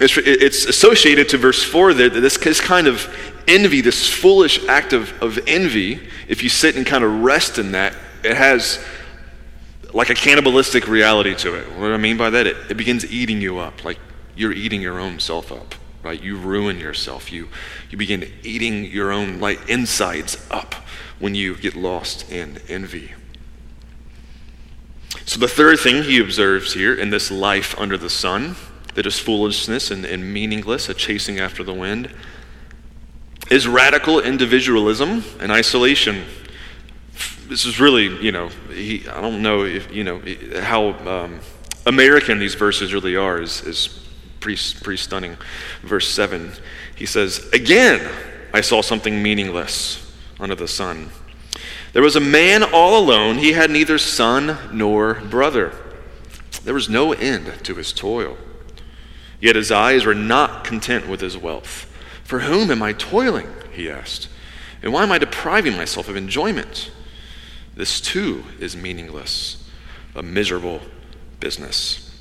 it's, 0.00 0.16
it's, 0.18 0.66
associated 0.66 1.28
to 1.30 1.36
verse 1.36 1.64
4 1.64 1.94
there, 1.94 2.10
this, 2.10 2.38
this 2.38 2.60
kind 2.60 2.86
of 2.86 3.12
envy, 3.48 3.80
this 3.80 4.08
foolish 4.08 4.64
act 4.68 4.92
of, 4.92 5.20
of 5.20 5.40
envy, 5.48 5.98
if 6.28 6.44
you 6.44 6.48
sit 6.48 6.76
and 6.76 6.86
kind 6.86 7.02
of 7.02 7.24
rest 7.24 7.58
in 7.58 7.72
that, 7.72 7.96
it 8.22 8.36
has 8.36 8.78
like 9.92 10.10
a 10.10 10.14
cannibalistic 10.14 10.88
reality 10.88 11.34
to 11.36 11.54
it. 11.54 11.66
What 11.72 11.88
do 11.88 11.94
I 11.94 11.96
mean 11.96 12.16
by 12.16 12.30
that? 12.30 12.46
It, 12.46 12.56
it 12.70 12.76
begins 12.76 13.10
eating 13.10 13.40
you 13.40 13.58
up, 13.58 13.84
like 13.84 13.98
you're 14.36 14.52
eating 14.52 14.80
your 14.80 14.98
own 14.98 15.18
self 15.18 15.52
up, 15.52 15.74
right? 16.02 16.20
You 16.20 16.36
ruin 16.36 16.78
yourself. 16.78 17.32
You, 17.32 17.48
you 17.90 17.98
begin 17.98 18.30
eating 18.42 18.84
your 18.84 19.12
own 19.12 19.40
like 19.40 19.68
insides 19.68 20.46
up 20.50 20.74
when 21.18 21.34
you 21.34 21.56
get 21.56 21.76
lost 21.76 22.30
in 22.30 22.58
envy. 22.68 23.12
So, 25.26 25.38
the 25.38 25.48
third 25.48 25.78
thing 25.80 26.04
he 26.04 26.20
observes 26.20 26.74
here 26.74 26.94
in 26.94 27.10
this 27.10 27.30
life 27.30 27.78
under 27.78 27.98
the 27.98 28.10
sun 28.10 28.56
that 28.94 29.06
is 29.06 29.18
foolishness 29.18 29.90
and, 29.90 30.04
and 30.04 30.32
meaningless, 30.32 30.88
a 30.88 30.94
chasing 30.94 31.38
after 31.38 31.62
the 31.62 31.74
wind, 31.74 32.12
is 33.50 33.66
radical 33.66 34.20
individualism 34.20 35.24
and 35.40 35.50
isolation 35.50 36.24
this 37.50 37.66
is 37.66 37.80
really, 37.80 38.06
you 38.24 38.30
know, 38.30 38.48
he, 38.72 39.06
I 39.08 39.20
don't 39.20 39.42
know 39.42 39.64
if, 39.64 39.92
you 39.92 40.04
know, 40.04 40.22
how 40.60 40.90
um, 41.06 41.40
American 41.84 42.38
these 42.38 42.54
verses 42.54 42.94
really 42.94 43.16
are 43.16 43.42
is, 43.42 43.60
is 43.62 43.88
pretty, 44.38 44.62
pretty 44.84 44.98
stunning. 44.98 45.36
Verse 45.82 46.08
7, 46.08 46.52
he 46.94 47.06
says, 47.06 47.50
Again, 47.52 48.08
I 48.54 48.60
saw 48.60 48.82
something 48.82 49.20
meaningless 49.20 50.14
under 50.38 50.54
the 50.54 50.68
sun. 50.68 51.10
There 51.92 52.02
was 52.02 52.14
a 52.14 52.20
man 52.20 52.62
all 52.62 52.96
alone. 52.96 53.38
He 53.38 53.52
had 53.52 53.68
neither 53.68 53.98
son 53.98 54.56
nor 54.72 55.14
brother. 55.14 55.74
There 56.62 56.74
was 56.74 56.88
no 56.88 57.12
end 57.12 57.52
to 57.64 57.74
his 57.74 57.92
toil. 57.92 58.38
Yet 59.40 59.56
his 59.56 59.72
eyes 59.72 60.06
were 60.06 60.14
not 60.14 60.62
content 60.62 61.08
with 61.08 61.20
his 61.20 61.36
wealth. 61.36 61.92
For 62.22 62.40
whom 62.40 62.70
am 62.70 62.80
I 62.80 62.92
toiling? 62.92 63.48
He 63.72 63.90
asked. 63.90 64.28
And 64.84 64.92
why 64.92 65.02
am 65.02 65.10
I 65.10 65.18
depriving 65.18 65.76
myself 65.76 66.08
of 66.08 66.14
enjoyment? 66.14 66.92
This 67.80 67.98
too 67.98 68.44
is 68.58 68.76
meaningless, 68.76 69.56
a 70.14 70.22
miserable 70.22 70.82
business. 71.40 72.14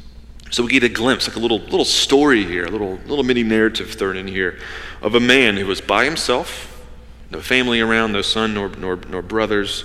So 0.51 0.63
we 0.63 0.71
get 0.71 0.83
a 0.83 0.87
glimpse, 0.87 1.27
like 1.27 1.35
a 1.35 1.41
little 1.41 1.59
little 1.59 1.83
story 1.83 2.45
here, 2.45 2.63
a 2.63 2.71
little 2.71 2.93
little 3.07 3.25
mini 3.25 3.43
narrative 3.43 3.91
thrown 3.91 4.15
in 4.15 4.25
here, 4.25 4.57
of 5.01 5.15
a 5.15 5.19
man 5.19 5.57
who 5.57 5.65
was 5.65 5.81
by 5.81 6.05
himself, 6.05 6.81
no 7.29 7.41
family 7.41 7.81
around, 7.81 8.13
no 8.13 8.21
son 8.21 8.53
nor 8.53 8.69
nor, 8.69 8.95
nor 9.09 9.21
brothers, 9.21 9.83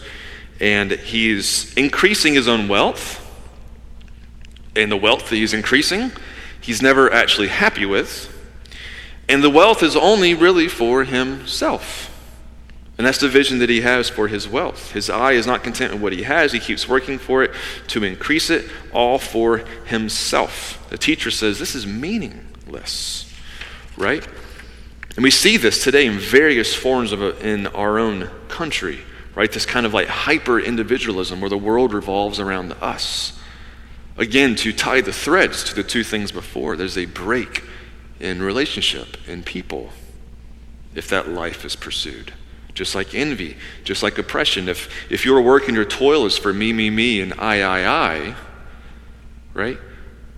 and 0.61 0.93
he's 0.93 1.75
increasing 1.75 2.35
his 2.35 2.47
own 2.47 2.69
wealth. 2.69 3.21
And 4.77 4.93
the 4.93 4.97
wealth 4.97 5.29
that 5.31 5.35
he's 5.35 5.55
increasing, 5.55 6.13
he's 6.61 6.83
never 6.83 7.13
actually 7.13 7.49
happy 7.49 7.85
with. 7.85 8.31
And 9.29 9.43
the 9.43 9.51
wealth 9.51 9.83
is 9.83 9.97
only 9.97 10.35
really 10.35 10.69
for 10.69 11.03
himself. 11.03 12.14
And 12.97 13.07
that's 13.07 13.19
the 13.19 13.29
vision 13.29 13.59
that 13.59 13.69
he 13.69 13.81
has 13.81 14.09
for 14.09 14.29
his 14.29 14.49
wealth. 14.49 14.93
His 14.93 15.11
eye 15.11 15.33
is 15.33 15.47
not 15.47 15.65
content 15.65 15.93
with 15.95 16.03
what 16.03 16.13
he 16.13 16.23
has, 16.23 16.53
he 16.53 16.61
keeps 16.61 16.89
working 16.89 17.19
for 17.19 17.43
it 17.43 17.51
to 17.89 18.05
increase 18.05 18.51
it, 18.51 18.71
all 18.93 19.19
for 19.19 19.59
himself. 19.87 20.87
The 20.91 20.99
teacher 20.99 21.31
says 21.31 21.59
this 21.59 21.75
is 21.75 21.87
meaningless, 21.87 23.33
right? 23.97 24.27
And 25.17 25.25
we 25.25 25.31
see 25.31 25.57
this 25.57 25.83
today 25.83 26.07
in 26.07 26.19
various 26.19 26.75
forms 26.75 27.11
of 27.11 27.21
a, 27.21 27.37
in 27.47 27.67
our 27.69 27.99
own 27.99 28.31
country, 28.49 29.01
right? 29.35 29.51
This 29.51 29.67
kind 29.67 29.87
of 29.87 29.95
like 29.95 30.09
hyper 30.09 30.61
individualism 30.61 31.41
where 31.41 31.51
the 31.51 31.59
world 31.59 31.93
revolves 31.93 32.39
around 32.39 32.73
us. 32.81 33.39
Again, 34.17 34.55
to 34.57 34.73
tie 34.73 35.01
the 35.01 35.13
threads 35.13 35.65
to 35.65 35.75
the 35.75 35.83
two 35.83 36.05
things 36.05 36.31
before, 36.31 36.77
there's 36.77 36.97
a 36.97 37.07
break 37.07 37.65
in 38.21 38.41
relationship 38.41 39.17
in 39.27 39.43
people 39.43 39.91
if 40.95 41.09
that 41.09 41.29
life 41.29 41.65
is 41.65 41.75
pursued 41.75 42.33
just 42.75 42.95
like 42.95 43.15
envy, 43.15 43.57
just 43.85 44.03
like 44.03 44.19
oppression. 44.19 44.69
If, 44.69 44.89
if 45.11 45.25
your 45.25 45.41
work 45.41 45.69
and 45.69 45.77
your 45.77 45.85
toil 45.85 46.27
is 46.27 46.37
for 46.37 46.53
me, 46.53 46.73
me, 46.73 46.91
me, 46.91 47.21
and 47.21 47.33
I, 47.35 47.63
I, 47.63 47.87
I, 47.87 48.35
right? 49.55 49.79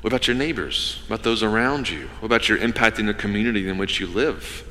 What 0.02 0.12
about 0.12 0.28
your 0.28 0.36
neighbors? 0.36 1.00
What 1.00 1.16
about 1.16 1.24
those 1.24 1.42
around 1.42 1.88
you? 1.88 2.08
What 2.20 2.26
about 2.26 2.48
your 2.48 2.58
impact 2.58 2.98
in 2.98 3.06
the 3.06 3.14
community 3.14 3.68
in 3.68 3.78
which 3.78 3.98
you 3.98 4.06
live? 4.06 4.62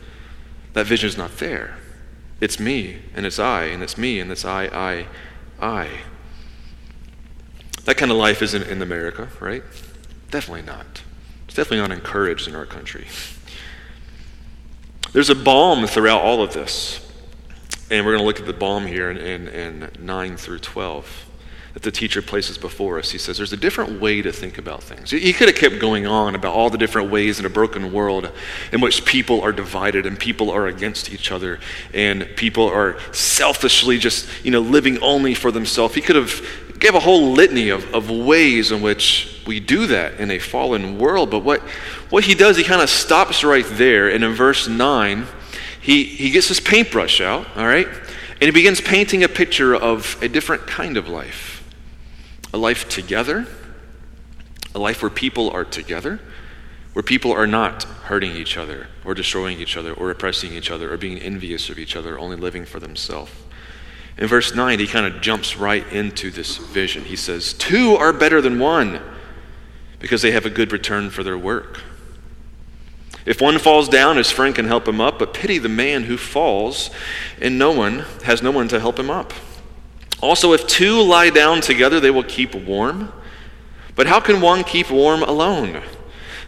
That 0.74 0.86
vision 0.86 1.10
is 1.10 1.18
not 1.18 1.38
there. 1.38 1.78
It's 2.40 2.60
me, 2.60 3.00
and 3.16 3.26
it's 3.26 3.40
I, 3.40 3.66
and 3.66 3.82
it's 3.82 3.98
me, 3.98 4.20
and 4.20 4.32
it's 4.32 4.46
I, 4.46 4.66
I, 4.66 5.08
I. 5.60 5.90
That 7.86 7.98
kind 7.98 8.12
of 8.12 8.18
life 8.18 8.42
isn't 8.42 8.64
in 8.64 8.82
America, 8.82 9.30
right? 9.40 9.64
Definitely 10.32 10.64
not. 10.64 11.02
It's 11.46 11.56
definitely 11.56 11.80
not 11.80 11.92
encouraged 11.92 12.48
in 12.48 12.56
our 12.56 12.66
country. 12.66 13.08
There's 15.14 15.30
a 15.30 15.36
balm 15.36 15.88
throughout 15.88 16.22
all 16.22 16.42
of 16.42 16.54
this. 16.54 17.05
And 17.92 18.06
we're 18.06 18.14
going 18.14 18.24
to 18.24 18.26
look 18.26 18.40
at 18.40 18.46
the 18.46 18.54
balm 18.54 18.88
here 18.88 19.12
in, 19.12 19.18
in, 19.18 19.48
in 19.48 19.92
9 20.00 20.38
through 20.38 20.60
12 20.60 21.26
that 21.76 21.84
the 21.84 21.92
teacher 21.92 22.22
places 22.22 22.58
before 22.58 22.98
us. 22.98 23.12
He 23.12 23.18
says 23.18 23.36
there's 23.36 23.52
a 23.52 23.58
different 23.58 24.00
way 24.00 24.22
to 24.22 24.32
think 24.32 24.58
about 24.58 24.82
things. 24.82 25.12
He 25.12 25.34
could 25.34 25.50
have 25.50 25.58
kept 25.58 25.78
going 25.78 26.08
on 26.08 26.34
about 26.34 26.54
all 26.54 26.70
the 26.70 26.78
different 26.78 27.12
ways 27.12 27.38
in 27.38 27.46
a 27.46 27.50
broken 27.50 27.92
world 27.92 28.32
in 28.72 28.80
which 28.80 29.04
people 29.04 29.42
are 29.42 29.52
divided 29.52 30.06
and 30.06 30.18
people 30.18 30.50
are 30.50 30.68
against 30.68 31.12
each 31.12 31.34
other 31.34 31.60
and 31.94 32.30
people 32.38 32.66
are 32.70 32.98
selfishly 33.12 33.98
just, 33.98 34.26
you 34.46 34.52
know, 34.52 34.62
living 34.62 34.98
only 35.00 35.36
for 35.36 35.52
themselves. 35.52 35.94
He 35.94 36.02
could 36.02 36.16
have 36.16 36.42
gave 36.80 36.96
a 36.96 37.00
whole 37.02 37.34
litany 37.34 37.70
of, 37.70 37.94
of 37.94 38.10
ways 38.10 38.72
in 38.72 38.82
which 38.82 39.44
we 39.46 39.60
do 39.60 39.86
that 39.88 40.18
in 40.18 40.32
a 40.32 40.40
fallen 40.40 40.98
world. 40.98 41.30
But 41.30 41.40
what, 41.40 41.60
what 42.10 42.24
he 42.24 42.36
does, 42.36 42.56
he 42.56 42.64
kind 42.64 42.82
of 42.82 42.90
stops 42.90 43.44
right 43.44 43.66
there. 43.72 44.10
And 44.10 44.24
in 44.24 44.32
verse 44.32 44.70
9, 44.70 45.28
he, 45.86 46.04
he 46.04 46.32
gets 46.32 46.48
his 46.48 46.60
paintbrush 46.60 47.22
out, 47.22 47.46
all 47.56 47.68
right, 47.68 47.88
and 47.88 48.42
he 48.42 48.50
begins 48.50 48.82
painting 48.82 49.24
a 49.24 49.30
picture 49.30 49.76
of 49.76 50.18
a 50.20 50.28
different 50.28 50.66
kind 50.66 50.98
of 50.98 51.08
life 51.08 51.52
a 52.54 52.58
life 52.58 52.88
together, 52.88 53.46
a 54.74 54.80
life 54.80 55.02
where 55.02 55.10
people 55.10 55.52
are 55.52 55.66
together, 55.66 56.22
where 56.94 57.04
people 57.04 57.34
are 57.34 57.46
not 57.46 57.84
hurting 57.84 58.32
each 58.32 58.58
other 58.58 58.88
or 59.04 59.14
destroying 59.14 59.60
each 59.60 59.76
other 59.76 59.94
or 59.94 60.10
oppressing 60.10 60.54
each 60.54 60.72
other 60.72 60.92
or 60.92 60.96
being 60.96 61.20
envious 61.20 61.70
of 61.70 61.78
each 61.78 61.98
other, 61.98 62.18
only 62.18 62.38
living 62.38 62.66
for 62.66 62.80
themselves. 62.80 63.32
In 64.18 64.28
verse 64.28 64.56
9, 64.56 64.80
he 64.80 64.88
kind 64.88 65.06
of 65.06 65.22
jumps 65.22 65.58
right 65.58 65.86
into 65.92 66.32
this 66.32 66.56
vision. 66.56 67.04
He 67.04 67.18
says, 67.18 67.54
Two 67.54 67.96
are 67.98 68.14
better 68.14 68.42
than 68.42 68.58
one 68.58 69.02
because 70.00 70.22
they 70.22 70.32
have 70.32 70.46
a 70.46 70.50
good 70.50 70.72
return 70.72 71.10
for 71.10 71.24
their 71.24 71.38
work. 71.38 71.82
If 73.26 73.42
one 73.42 73.58
falls 73.58 73.90
down, 73.90 74.18
his 74.18 74.30
friend 74.30 74.54
can 74.54 74.66
help 74.66 74.88
him 74.88 75.02
up, 75.02 75.18
but 75.18 75.34
pity 75.34 75.58
the 75.58 75.70
man 75.70 76.04
who 76.04 76.18
falls 76.18 76.92
and 77.42 77.58
no 77.58 77.72
one 77.72 78.06
has 78.24 78.44
no 78.44 78.52
one 78.52 78.68
to 78.68 78.80
help 78.80 79.00
him 79.00 79.10
up. 79.10 79.34
Also, 80.22 80.54
if 80.54 80.68
two 80.68 81.02
lie 81.02 81.30
down 81.30 81.62
together, 81.62 82.00
they 82.00 82.12
will 82.12 82.24
keep 82.24 82.54
warm. 82.54 83.12
But 83.96 84.08
how 84.08 84.20
can 84.20 84.42
one 84.42 84.64
keep 84.64 84.92
warm 84.92 85.24
alone? 85.24 85.82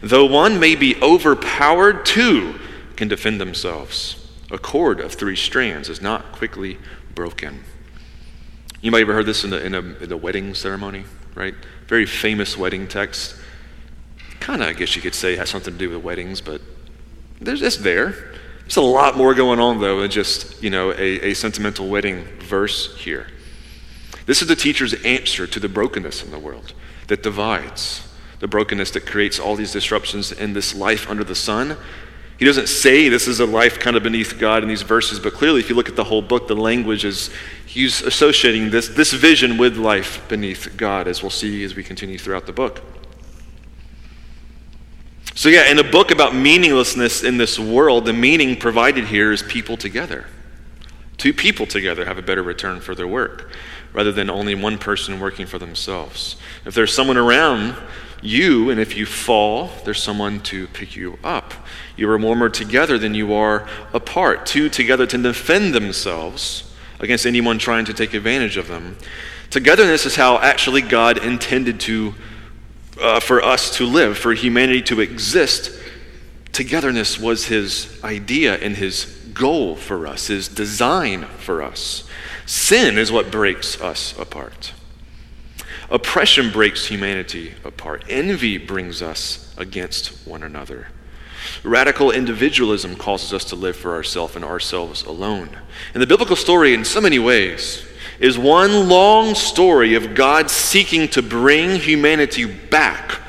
Though 0.01 0.25
one 0.25 0.59
may 0.59 0.75
be 0.75 1.01
overpowered, 1.01 2.05
two 2.05 2.59
can 2.95 3.07
defend 3.07 3.41
themselves. 3.41 4.31
A 4.51 4.57
cord 4.57 4.99
of 4.99 5.13
three 5.13 5.35
strands 5.35 5.89
is 5.89 6.01
not 6.01 6.31
quickly 6.31 6.77
broken. 7.13 7.63
You 8.81 8.91
might 8.91 8.99
have 8.99 9.07
heard 9.07 9.25
this 9.25 9.43
in 9.43 9.49
the, 9.49 9.65
in, 9.65 9.73
a, 9.73 9.79
in 9.79 10.09
the 10.09 10.17
wedding 10.17 10.53
ceremony, 10.53 11.05
right? 11.35 11.55
Very 11.87 12.05
famous 12.05 12.57
wedding 12.57 12.87
text. 12.87 13.35
Kind 14.39 14.61
of, 14.61 14.69
I 14.69 14.73
guess 14.73 14.95
you 14.95 15.01
could 15.01 15.15
say, 15.15 15.35
has 15.35 15.49
something 15.49 15.73
to 15.73 15.79
do 15.79 15.89
with 15.89 16.03
weddings, 16.03 16.41
but 16.41 16.61
there's, 17.41 17.61
it's 17.61 17.77
there. 17.77 18.11
There's 18.61 18.77
a 18.77 18.81
lot 18.81 19.15
more 19.15 19.33
going 19.33 19.59
on, 19.59 19.79
though, 19.79 20.01
than 20.01 20.11
just, 20.11 20.61
you 20.61 20.69
know, 20.69 20.91
a, 20.91 21.29
a 21.29 21.33
sentimental 21.33 21.87
wedding 21.87 22.25
verse 22.39 22.97
here. 22.97 23.27
This 24.25 24.41
is 24.41 24.47
the 24.47 24.55
teacher's 24.55 24.93
answer 25.05 25.47
to 25.47 25.59
the 25.59 25.69
brokenness 25.69 26.23
in 26.23 26.31
the 26.31 26.39
world 26.39 26.73
that 27.07 27.23
divides 27.23 28.07
the 28.39 28.47
brokenness 28.47 28.91
that 28.91 29.05
creates 29.05 29.39
all 29.39 29.55
these 29.55 29.71
disruptions 29.71 30.31
in 30.31 30.53
this 30.53 30.75
life 30.75 31.09
under 31.09 31.23
the 31.23 31.35
sun. 31.35 31.77
He 32.37 32.45
doesn't 32.45 32.67
say 32.67 33.09
this 33.09 33.27
is 33.27 33.39
a 33.39 33.45
life 33.45 33.79
kind 33.79 33.95
of 33.95 34.03
beneath 34.03 34.37
God 34.37 34.61
in 34.61 34.69
these 34.69 34.83
verses, 34.83 35.19
but 35.19 35.33
clearly, 35.33 35.59
if 35.59 35.69
you 35.69 35.75
look 35.75 35.89
at 35.89 35.95
the 35.95 36.03
whole 36.03 36.21
book, 36.21 36.47
the 36.47 36.55
language 36.55 37.03
is 37.03 37.31
he's 37.65 38.01
associating 38.01 38.69
this, 38.69 38.89
this 38.89 39.11
vision 39.11 39.57
with 39.57 39.77
life 39.77 40.21
beneath 40.27 40.75
God, 40.77 41.07
as 41.07 41.23
we'll 41.23 41.31
see 41.31 41.63
as 41.63 41.75
we 41.75 41.83
continue 41.83 42.19
throughout 42.19 42.45
the 42.45 42.53
book. 42.53 42.83
So, 45.37 45.49
yeah, 45.49 45.69
in 45.69 45.77
a 45.77 45.83
book 45.83 46.09
about 46.09 46.33
meaninglessness 46.33 47.21
in 47.21 47.37
this 47.37 47.59
world, 47.59 48.05
the 48.05 48.11
meaning 48.11 48.55
provided 48.55 49.05
here 49.05 49.31
is 49.31 49.43
people 49.43 49.77
together. 49.77 50.25
Two 51.17 51.31
people 51.31 51.67
together 51.67 52.05
have 52.05 52.17
a 52.17 52.23
better 52.23 52.41
return 52.41 52.81
for 52.81 52.95
their 52.95 53.07
work 53.07 53.51
rather 53.93 54.11
than 54.11 54.31
only 54.31 54.55
one 54.55 54.79
person 54.79 55.19
working 55.19 55.45
for 55.45 55.59
themselves. 55.59 56.37
If 56.65 56.73
there's 56.73 56.91
someone 56.91 57.17
around 57.17 57.75
you, 58.19 58.71
and 58.71 58.79
if 58.79 58.97
you 58.97 59.05
fall, 59.05 59.69
there's 59.85 60.01
someone 60.01 60.39
to 60.39 60.65
pick 60.69 60.95
you 60.95 61.19
up. 61.23 61.53
You 61.95 62.09
are 62.09 62.17
warmer 62.17 62.49
together 62.49 62.97
than 62.97 63.13
you 63.13 63.31
are 63.35 63.69
apart. 63.93 64.47
Two 64.47 64.69
together 64.69 65.05
to 65.05 65.19
defend 65.19 65.75
themselves 65.75 66.73
against 66.99 67.27
anyone 67.27 67.59
trying 67.59 67.85
to 67.85 67.93
take 67.93 68.15
advantage 68.15 68.57
of 68.57 68.69
them. 68.69 68.97
Togetherness 69.51 70.07
is 70.07 70.15
how 70.15 70.39
actually 70.39 70.81
God 70.81 71.23
intended 71.23 71.79
to 71.81 72.15
uh, 73.01 73.19
for 73.19 73.43
us 73.43 73.77
to 73.77 73.85
live, 73.85 74.17
for 74.17 74.33
humanity 74.33 74.81
to 74.83 75.01
exist. 75.01 75.71
Togetherness 76.51 77.19
was 77.19 77.45
his 77.45 77.99
idea 78.03 78.55
and 78.55 78.75
his 78.75 79.05
goal 79.33 79.75
for 79.75 80.07
us, 80.07 80.27
his 80.27 80.47
design 80.47 81.25
for 81.37 81.61
us. 81.61 82.07
Sin 82.45 82.97
is 82.97 83.11
what 83.11 83.29
breaks 83.31 83.79
us 83.81 84.17
apart. 84.17 84.73
Oppression 85.89 86.51
breaks 86.51 86.87
humanity 86.87 87.53
apart. 87.63 88.03
Envy 88.09 88.57
brings 88.57 89.01
us 89.01 89.53
against 89.57 90.27
one 90.27 90.43
another. 90.43 90.87
Radical 91.63 92.11
individualism 92.11 92.95
causes 92.95 93.33
us 93.33 93.45
to 93.45 93.55
live 93.55 93.75
for 93.75 93.93
ourselves 93.93 94.35
and 94.35 94.43
ourselves 94.43 95.03
alone. 95.03 95.49
And 95.93 96.01
the 96.01 96.07
biblical 96.07 96.35
story, 96.35 96.73
in 96.73 96.83
so 96.83 96.99
many 96.99 97.19
ways, 97.19 97.85
is 98.19 98.37
one 98.37 98.89
long 98.89 99.35
story 99.35 99.95
of 99.95 100.15
God 100.15 100.49
seeking 100.49 101.07
to 101.09 101.21
bring 101.21 101.79
humanity 101.79 102.45
back 102.45 103.19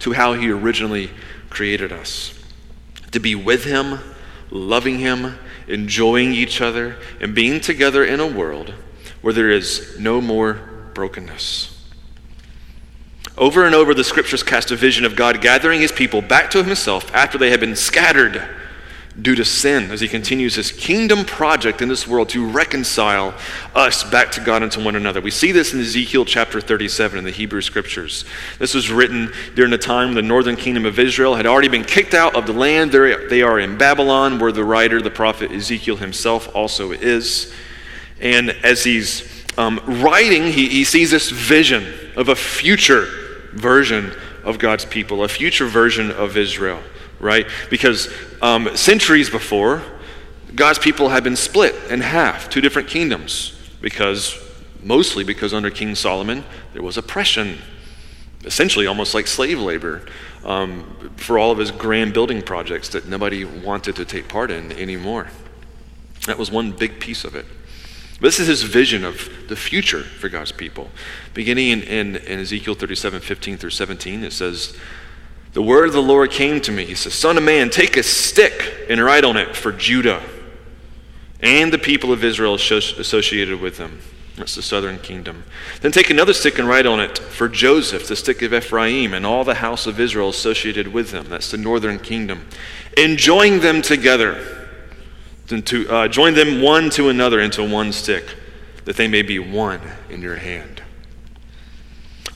to 0.00 0.12
how 0.12 0.34
He 0.34 0.50
originally 0.50 1.10
created 1.50 1.92
us 1.92 2.38
to 3.12 3.20
be 3.20 3.34
with 3.34 3.64
Him, 3.64 4.00
loving 4.50 4.98
Him, 4.98 5.38
enjoying 5.68 6.32
each 6.32 6.60
other, 6.60 6.96
and 7.20 7.34
being 7.34 7.60
together 7.60 8.04
in 8.04 8.20
a 8.20 8.26
world 8.26 8.74
where 9.22 9.32
there 9.32 9.50
is 9.50 9.98
no 9.98 10.20
more 10.20 10.54
brokenness. 10.92 11.70
Over 13.36 13.64
and 13.64 13.74
over, 13.74 13.94
the 13.94 14.04
scriptures 14.04 14.42
cast 14.42 14.70
a 14.70 14.76
vision 14.76 15.04
of 15.04 15.16
God 15.16 15.40
gathering 15.40 15.80
his 15.80 15.90
people 15.90 16.22
back 16.22 16.50
to 16.50 16.62
himself 16.62 17.12
after 17.14 17.36
they 17.36 17.50
had 17.50 17.58
been 17.58 17.74
scattered 17.74 18.42
due 19.20 19.36
to 19.36 19.44
sin 19.44 19.90
as 19.92 20.00
he 20.00 20.08
continues 20.08 20.56
his 20.56 20.72
kingdom 20.72 21.24
project 21.24 21.80
in 21.80 21.88
this 21.88 22.06
world 22.06 22.28
to 22.28 22.44
reconcile 22.44 23.32
us 23.74 24.02
back 24.02 24.32
to 24.32 24.40
God 24.40 24.62
and 24.62 24.72
to 24.72 24.80
one 24.80 24.96
another. 24.96 25.20
We 25.20 25.30
see 25.30 25.52
this 25.52 25.72
in 25.72 25.80
Ezekiel 25.80 26.24
chapter 26.24 26.60
37 26.60 27.18
in 27.18 27.24
the 27.24 27.30
Hebrew 27.30 27.60
scriptures. 27.60 28.24
This 28.58 28.74
was 28.74 28.90
written 28.90 29.32
during 29.54 29.70
the 29.70 29.78
time 29.78 30.08
when 30.08 30.16
the 30.16 30.22
northern 30.22 30.56
kingdom 30.56 30.84
of 30.84 30.98
Israel 30.98 31.36
had 31.36 31.46
already 31.46 31.68
been 31.68 31.84
kicked 31.84 32.14
out 32.14 32.34
of 32.34 32.46
the 32.46 32.52
land. 32.52 32.90
They 32.90 33.42
are 33.42 33.60
in 33.60 33.78
Babylon, 33.78 34.38
where 34.40 34.52
the 34.52 34.64
writer, 34.64 35.00
the 35.00 35.10
prophet 35.10 35.52
Ezekiel 35.52 35.96
himself, 35.96 36.54
also 36.54 36.90
is. 36.90 37.54
And 38.20 38.50
as 38.50 38.82
he's 38.82 39.44
um, 39.56 39.80
writing, 40.02 40.44
he, 40.44 40.68
he 40.68 40.84
sees 40.84 41.10
this 41.12 41.30
vision 41.30 41.86
of 42.16 42.28
a 42.28 42.34
future 42.34 43.06
version 43.52 44.12
of 44.42 44.58
God's 44.58 44.84
people, 44.84 45.22
a 45.22 45.28
future 45.28 45.66
version 45.66 46.10
of 46.10 46.36
Israel, 46.36 46.82
right? 47.20 47.46
Because 47.70 48.12
um, 48.42 48.76
centuries 48.76 49.30
before, 49.30 49.82
God's 50.54 50.78
people 50.78 51.08
had 51.08 51.24
been 51.24 51.36
split 51.36 51.74
in 51.90 52.00
half, 52.00 52.48
two 52.48 52.60
different 52.60 52.88
kingdoms, 52.88 53.58
because 53.80 54.38
mostly 54.82 55.24
because 55.24 55.52
under 55.52 55.70
King 55.70 55.94
Solomon 55.94 56.44
there 56.72 56.82
was 56.82 56.96
oppression, 56.96 57.58
essentially 58.44 58.86
almost 58.86 59.14
like 59.14 59.26
slave 59.26 59.58
labor, 59.58 60.06
um, 60.44 61.12
for 61.16 61.38
all 61.38 61.50
of 61.50 61.58
his 61.58 61.70
grand 61.70 62.12
building 62.12 62.42
projects 62.42 62.90
that 62.90 63.08
nobody 63.08 63.44
wanted 63.44 63.96
to 63.96 64.04
take 64.04 64.28
part 64.28 64.50
in 64.50 64.72
anymore. 64.72 65.28
That 66.26 66.38
was 66.38 66.50
one 66.50 66.72
big 66.72 67.00
piece 67.00 67.24
of 67.24 67.34
it. 67.34 67.46
This 68.20 68.38
is 68.38 68.46
his 68.46 68.62
vision 68.62 69.04
of 69.04 69.28
the 69.48 69.56
future 69.56 70.02
for 70.02 70.28
God's 70.28 70.52
people. 70.52 70.88
Beginning 71.34 71.68
in, 71.70 71.82
in, 71.82 72.16
in, 72.16 72.38
Ezekiel 72.40 72.74
37 72.74 73.20
15 73.20 73.56
through 73.58 73.70
17, 73.70 74.22
it 74.22 74.32
says, 74.32 74.76
The 75.54 75.62
word 75.62 75.86
of 75.86 75.92
the 75.92 76.02
Lord 76.02 76.30
came 76.30 76.60
to 76.62 76.72
me. 76.72 76.84
He 76.84 76.94
says, 76.94 77.14
Son 77.14 77.38
of 77.38 77.42
man, 77.42 77.70
take 77.70 77.96
a 77.96 78.02
stick 78.02 78.86
and 78.88 79.02
write 79.02 79.24
on 79.24 79.36
it 79.36 79.56
for 79.56 79.72
Judah 79.72 80.22
and 81.44 81.72
the 81.72 81.78
people 81.78 82.10
of 82.10 82.24
Israel 82.24 82.54
associated 82.54 83.60
with 83.60 83.76
them. 83.76 84.00
That's 84.36 84.56
the 84.56 84.62
southern 84.62 84.98
kingdom. 84.98 85.44
Then 85.80 85.92
take 85.92 86.10
another 86.10 86.32
stick 86.32 86.58
and 86.58 86.66
write 86.66 86.86
on 86.86 86.98
it 86.98 87.18
for 87.18 87.48
Joseph, 87.48 88.08
the 88.08 88.16
stick 88.16 88.42
of 88.42 88.52
Ephraim, 88.52 89.14
and 89.14 89.24
all 89.24 89.44
the 89.44 89.54
house 89.54 89.86
of 89.86 90.00
Israel 90.00 90.30
associated 90.30 90.88
with 90.88 91.10
them. 91.10 91.28
That's 91.28 91.50
the 91.50 91.58
northern 91.58 91.98
kingdom. 91.98 92.48
Enjoying 92.96 93.60
them 93.60 93.82
together 93.82 94.68
to 95.46 95.88
uh, 95.88 96.08
join 96.08 96.34
them 96.34 96.62
one 96.62 96.88
to 96.90 97.10
another 97.10 97.40
into 97.40 97.62
one 97.62 97.92
stick, 97.92 98.24
that 98.86 98.96
they 98.96 99.06
may 99.06 99.22
be 99.22 99.38
one 99.38 99.80
in 100.08 100.22
your 100.22 100.36
hand. 100.36 100.82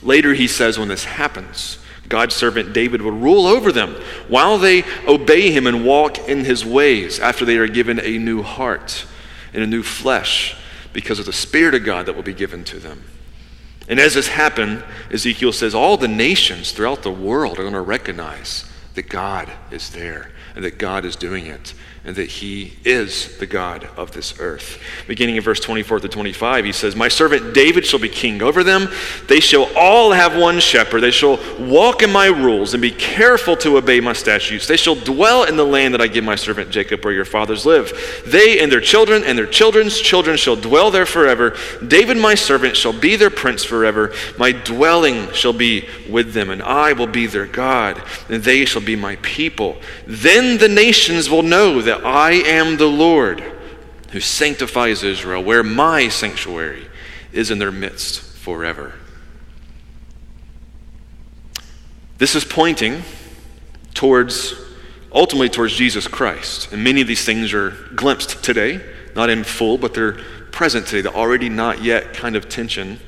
Later, 0.02 0.34
he 0.34 0.46
says, 0.46 0.78
when 0.78 0.88
this 0.88 1.04
happens, 1.04 1.78
God's 2.08 2.34
servant 2.34 2.72
David 2.72 3.02
will 3.02 3.12
rule 3.12 3.46
over 3.46 3.70
them 3.70 3.94
while 4.28 4.58
they 4.58 4.84
obey 5.06 5.50
him 5.50 5.66
and 5.66 5.84
walk 5.84 6.18
in 6.28 6.44
his 6.44 6.64
ways 6.64 7.18
after 7.18 7.44
they 7.44 7.56
are 7.58 7.68
given 7.68 8.00
a 8.00 8.18
new 8.18 8.42
heart 8.42 9.06
and 9.52 9.62
a 9.62 9.66
new 9.66 9.82
flesh 9.82 10.56
because 10.92 11.18
of 11.18 11.26
the 11.26 11.32
Spirit 11.32 11.74
of 11.74 11.84
God 11.84 12.06
that 12.06 12.14
will 12.14 12.22
be 12.22 12.34
given 12.34 12.64
to 12.64 12.78
them. 12.78 13.04
And 13.88 13.98
as 13.98 14.14
this 14.14 14.28
happens, 14.28 14.82
Ezekiel 15.10 15.52
says, 15.52 15.74
all 15.74 15.96
the 15.96 16.08
nations 16.08 16.72
throughout 16.72 17.02
the 17.02 17.10
world 17.10 17.58
are 17.58 17.62
going 17.62 17.72
to 17.72 17.80
recognize 17.80 18.64
that 18.94 19.08
God 19.08 19.50
is 19.70 19.90
there 19.90 20.30
and 20.54 20.64
that 20.64 20.78
God 20.78 21.04
is 21.04 21.16
doing 21.16 21.46
it 21.46 21.72
and 22.08 22.16
that 22.16 22.30
he 22.30 22.72
is 22.86 23.36
the 23.36 23.46
God 23.46 23.86
of 23.98 24.12
this 24.12 24.40
earth. 24.40 24.80
Beginning 25.06 25.36
in 25.36 25.42
verse 25.42 25.60
24 25.60 26.00
to 26.00 26.08
25, 26.08 26.64
he 26.64 26.72
says, 26.72 26.96
My 26.96 27.08
servant 27.08 27.52
David 27.52 27.84
shall 27.84 28.00
be 28.00 28.08
king 28.08 28.40
over 28.40 28.64
them. 28.64 28.88
They 29.26 29.40
shall 29.40 29.70
all 29.76 30.12
have 30.12 30.34
one 30.34 30.58
shepherd. 30.58 31.02
They 31.02 31.10
shall 31.10 31.38
walk 31.58 32.02
in 32.02 32.10
my 32.10 32.28
rules 32.28 32.72
and 32.72 32.80
be 32.80 32.92
careful 32.92 33.58
to 33.58 33.76
obey 33.76 34.00
my 34.00 34.14
statutes. 34.14 34.66
They 34.66 34.78
shall 34.78 34.94
dwell 34.94 35.44
in 35.44 35.58
the 35.58 35.66
land 35.66 35.92
that 35.92 36.00
I 36.00 36.06
give 36.06 36.24
my 36.24 36.34
servant 36.34 36.70
Jacob, 36.70 37.04
where 37.04 37.12
your 37.12 37.26
fathers 37.26 37.66
live. 37.66 37.92
They 38.26 38.58
and 38.58 38.72
their 38.72 38.80
children 38.80 39.22
and 39.22 39.36
their 39.36 39.46
children's 39.46 40.00
children 40.00 40.38
shall 40.38 40.56
dwell 40.56 40.90
there 40.90 41.04
forever. 41.04 41.58
David, 41.86 42.16
my 42.16 42.34
servant, 42.34 42.74
shall 42.74 42.98
be 42.98 43.16
their 43.16 43.28
prince 43.28 43.64
forever. 43.64 44.14
My 44.38 44.52
dwelling 44.52 45.30
shall 45.32 45.52
be 45.52 45.86
with 46.08 46.32
them, 46.32 46.48
and 46.48 46.62
I 46.62 46.94
will 46.94 47.06
be 47.06 47.26
their 47.26 47.44
God, 47.44 48.02
and 48.30 48.42
they 48.42 48.64
shall 48.64 48.80
be 48.80 48.96
my 48.96 49.16
people. 49.16 49.76
Then 50.06 50.56
the 50.56 50.70
nations 50.70 51.28
will 51.28 51.42
know 51.42 51.82
I 52.04 52.32
am 52.32 52.76
the 52.76 52.86
Lord 52.86 53.42
who 54.10 54.20
sanctifies 54.20 55.02
Israel, 55.02 55.42
where 55.42 55.62
my 55.62 56.08
sanctuary 56.08 56.86
is 57.32 57.50
in 57.50 57.58
their 57.58 57.72
midst 57.72 58.20
forever. 58.20 58.94
This 62.18 62.34
is 62.34 62.44
pointing 62.44 63.02
towards, 63.94 64.54
ultimately, 65.12 65.48
towards 65.48 65.74
Jesus 65.74 66.08
Christ. 66.08 66.72
And 66.72 66.82
many 66.82 67.00
of 67.00 67.06
these 67.06 67.24
things 67.24 67.52
are 67.52 67.70
glimpsed 67.94 68.42
today, 68.42 68.80
not 69.14 69.30
in 69.30 69.44
full, 69.44 69.78
but 69.78 69.94
they're 69.94 70.18
present 70.50 70.86
today, 70.86 71.02
the 71.02 71.12
already 71.12 71.48
not 71.48 71.82
yet 71.82 72.14
kind 72.14 72.34
of 72.34 72.48
tension. 72.48 72.98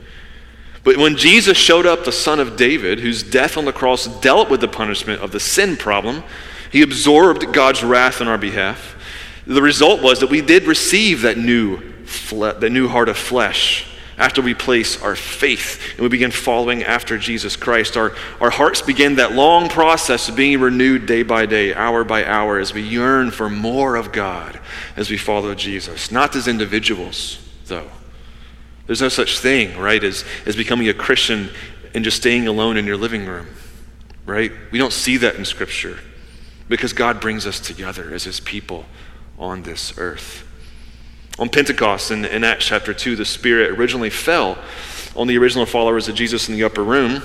But 0.84 0.96
when 0.96 1.16
Jesus 1.16 1.58
showed 1.58 1.86
up, 1.86 2.04
the 2.04 2.12
son 2.12 2.40
of 2.40 2.56
David, 2.56 3.00
whose 3.00 3.22
death 3.22 3.56
on 3.56 3.64
the 3.64 3.72
cross 3.72 4.06
dealt 4.20 4.48
with 4.48 4.60
the 4.60 4.68
punishment 4.68 5.20
of 5.22 5.32
the 5.32 5.40
sin 5.40 5.76
problem, 5.76 6.22
he 6.70 6.82
absorbed 6.82 7.52
God's 7.52 7.82
wrath 7.82 8.20
on 8.20 8.28
our 8.28 8.38
behalf. 8.38 8.96
The 9.46 9.62
result 9.62 10.02
was 10.02 10.20
that 10.20 10.30
we 10.30 10.40
did 10.40 10.64
receive 10.64 11.22
that 11.22 11.36
new, 11.36 11.80
fle- 12.04 12.52
that 12.52 12.70
new 12.70 12.88
heart 12.88 13.08
of 13.08 13.16
flesh 13.16 13.86
after 14.16 14.42
we 14.42 14.54
place 14.54 15.02
our 15.02 15.16
faith 15.16 15.92
and 15.92 16.00
we 16.00 16.08
begin 16.08 16.30
following 16.30 16.84
after 16.84 17.18
Jesus 17.18 17.56
Christ. 17.56 17.96
Our, 17.96 18.14
our 18.40 18.50
hearts 18.50 18.82
begin 18.82 19.16
that 19.16 19.32
long 19.32 19.68
process 19.68 20.28
of 20.28 20.36
being 20.36 20.60
renewed 20.60 21.06
day 21.06 21.22
by 21.22 21.46
day, 21.46 21.74
hour 21.74 22.04
by 22.04 22.24
hour, 22.24 22.58
as 22.58 22.74
we 22.74 22.82
yearn 22.82 23.30
for 23.30 23.48
more 23.48 23.96
of 23.96 24.12
God 24.12 24.60
as 24.94 25.10
we 25.10 25.16
follow 25.16 25.54
Jesus. 25.54 26.12
Not 26.12 26.36
as 26.36 26.46
individuals, 26.46 27.38
though. 27.66 27.90
There's 28.86 29.00
no 29.00 29.08
such 29.08 29.38
thing, 29.38 29.78
right, 29.78 30.02
as, 30.04 30.24
as 30.46 30.54
becoming 30.54 30.88
a 30.88 30.94
Christian 30.94 31.48
and 31.94 32.04
just 32.04 32.18
staying 32.18 32.46
alone 32.46 32.76
in 32.76 32.86
your 32.86 32.96
living 32.96 33.24
room, 33.24 33.48
right? 34.26 34.52
We 34.70 34.78
don't 34.78 34.92
see 34.92 35.16
that 35.16 35.36
in 35.36 35.44
Scripture 35.44 35.98
because 36.70 36.92
God 36.92 37.20
brings 37.20 37.46
us 37.46 37.60
together 37.60 38.14
as 38.14 38.24
His 38.24 38.40
people 38.40 38.86
on 39.38 39.64
this 39.64 39.98
earth. 39.98 40.46
On 41.38 41.48
Pentecost 41.48 42.12
in, 42.12 42.24
in 42.24 42.44
Acts 42.44 42.66
chapter 42.66 42.94
2, 42.94 43.16
the 43.16 43.24
Spirit 43.24 43.72
originally 43.72 44.08
fell 44.08 44.56
on 45.16 45.26
the 45.26 45.36
original 45.36 45.66
followers 45.66 46.08
of 46.08 46.14
Jesus 46.14 46.48
in 46.48 46.54
the 46.54 46.62
upper 46.62 46.84
room, 46.84 47.22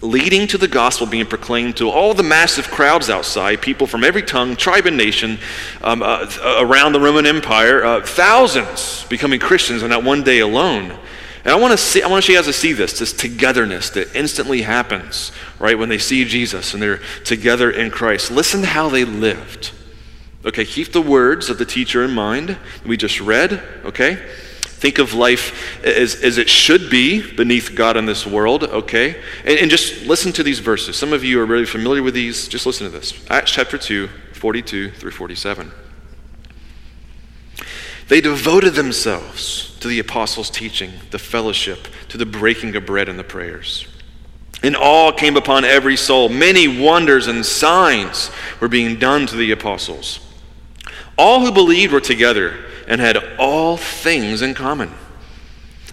leading 0.00 0.48
to 0.48 0.58
the 0.58 0.66
gospel 0.66 1.06
being 1.06 1.26
proclaimed 1.26 1.76
to 1.76 1.88
all 1.88 2.12
the 2.12 2.24
massive 2.24 2.68
crowds 2.68 3.08
outside, 3.08 3.62
people 3.62 3.86
from 3.86 4.02
every 4.02 4.22
tongue, 4.22 4.56
tribe, 4.56 4.86
and 4.86 4.96
nation 4.96 5.38
um, 5.82 6.02
uh, 6.02 6.28
around 6.58 6.92
the 6.92 7.00
Roman 7.00 7.24
Empire, 7.24 7.84
uh, 7.84 8.04
thousands 8.04 9.06
becoming 9.08 9.38
Christians 9.38 9.84
on 9.84 9.90
that 9.90 10.02
one 10.02 10.24
day 10.24 10.40
alone. 10.40 10.98
And 11.44 11.52
I 11.52 11.56
want 11.56 11.72
to 11.72 11.78
see, 11.78 12.02
I 12.02 12.08
want 12.08 12.22
to 12.22 12.26
show 12.26 12.32
you 12.32 12.38
guys 12.38 12.46
to 12.46 12.52
see 12.52 12.72
this, 12.72 12.98
this 12.98 13.12
togetherness 13.12 13.90
that 13.90 14.14
instantly 14.14 14.62
happens, 14.62 15.32
right, 15.58 15.76
when 15.76 15.88
they 15.88 15.98
see 15.98 16.24
Jesus 16.24 16.72
and 16.72 16.82
they're 16.82 17.00
together 17.24 17.70
in 17.70 17.90
Christ. 17.90 18.30
Listen 18.30 18.60
to 18.60 18.66
how 18.68 18.88
they 18.88 19.04
lived. 19.04 19.72
Okay, 20.44 20.64
keep 20.64 20.92
the 20.92 21.02
words 21.02 21.50
of 21.50 21.58
the 21.58 21.64
teacher 21.64 22.02
in 22.04 22.12
mind 22.12 22.56
we 22.84 22.96
just 22.96 23.20
read, 23.20 23.62
okay? 23.84 24.16
Think 24.60 24.98
of 24.98 25.14
life 25.14 25.84
as, 25.84 26.16
as 26.16 26.38
it 26.38 26.48
should 26.48 26.90
be 26.90 27.34
beneath 27.34 27.76
God 27.76 27.96
in 27.96 28.06
this 28.06 28.26
world, 28.26 28.64
okay? 28.64 29.20
And, 29.44 29.58
and 29.58 29.70
just 29.70 30.04
listen 30.04 30.32
to 30.32 30.42
these 30.42 30.58
verses. 30.58 30.96
Some 30.96 31.12
of 31.12 31.22
you 31.22 31.40
are 31.40 31.46
really 31.46 31.66
familiar 31.66 32.02
with 32.02 32.14
these. 32.14 32.48
Just 32.48 32.66
listen 32.66 32.90
to 32.90 32.90
this 32.90 33.14
Acts 33.30 33.52
chapter 33.52 33.78
2, 33.78 34.08
42 34.34 34.90
through 34.90 35.12
47. 35.12 35.70
They 38.08 38.20
devoted 38.20 38.74
themselves 38.74 39.76
to 39.80 39.88
the 39.88 39.98
apostles' 39.98 40.50
teaching, 40.50 40.92
the 41.10 41.18
fellowship, 41.18 41.88
to 42.08 42.18
the 42.18 42.26
breaking 42.26 42.76
of 42.76 42.86
bread 42.86 43.08
and 43.08 43.18
the 43.18 43.24
prayers. 43.24 43.86
And 44.62 44.76
awe 44.76 45.12
came 45.12 45.36
upon 45.36 45.64
every 45.64 45.96
soul. 45.96 46.28
Many 46.28 46.68
wonders 46.68 47.26
and 47.26 47.44
signs 47.44 48.30
were 48.60 48.68
being 48.68 48.98
done 48.98 49.26
to 49.26 49.36
the 49.36 49.50
apostles. 49.50 50.20
All 51.18 51.40
who 51.40 51.52
believed 51.52 51.92
were 51.92 52.00
together 52.00 52.64
and 52.86 53.00
had 53.00 53.18
all 53.38 53.76
things 53.76 54.42
in 54.42 54.54
common. 54.54 54.92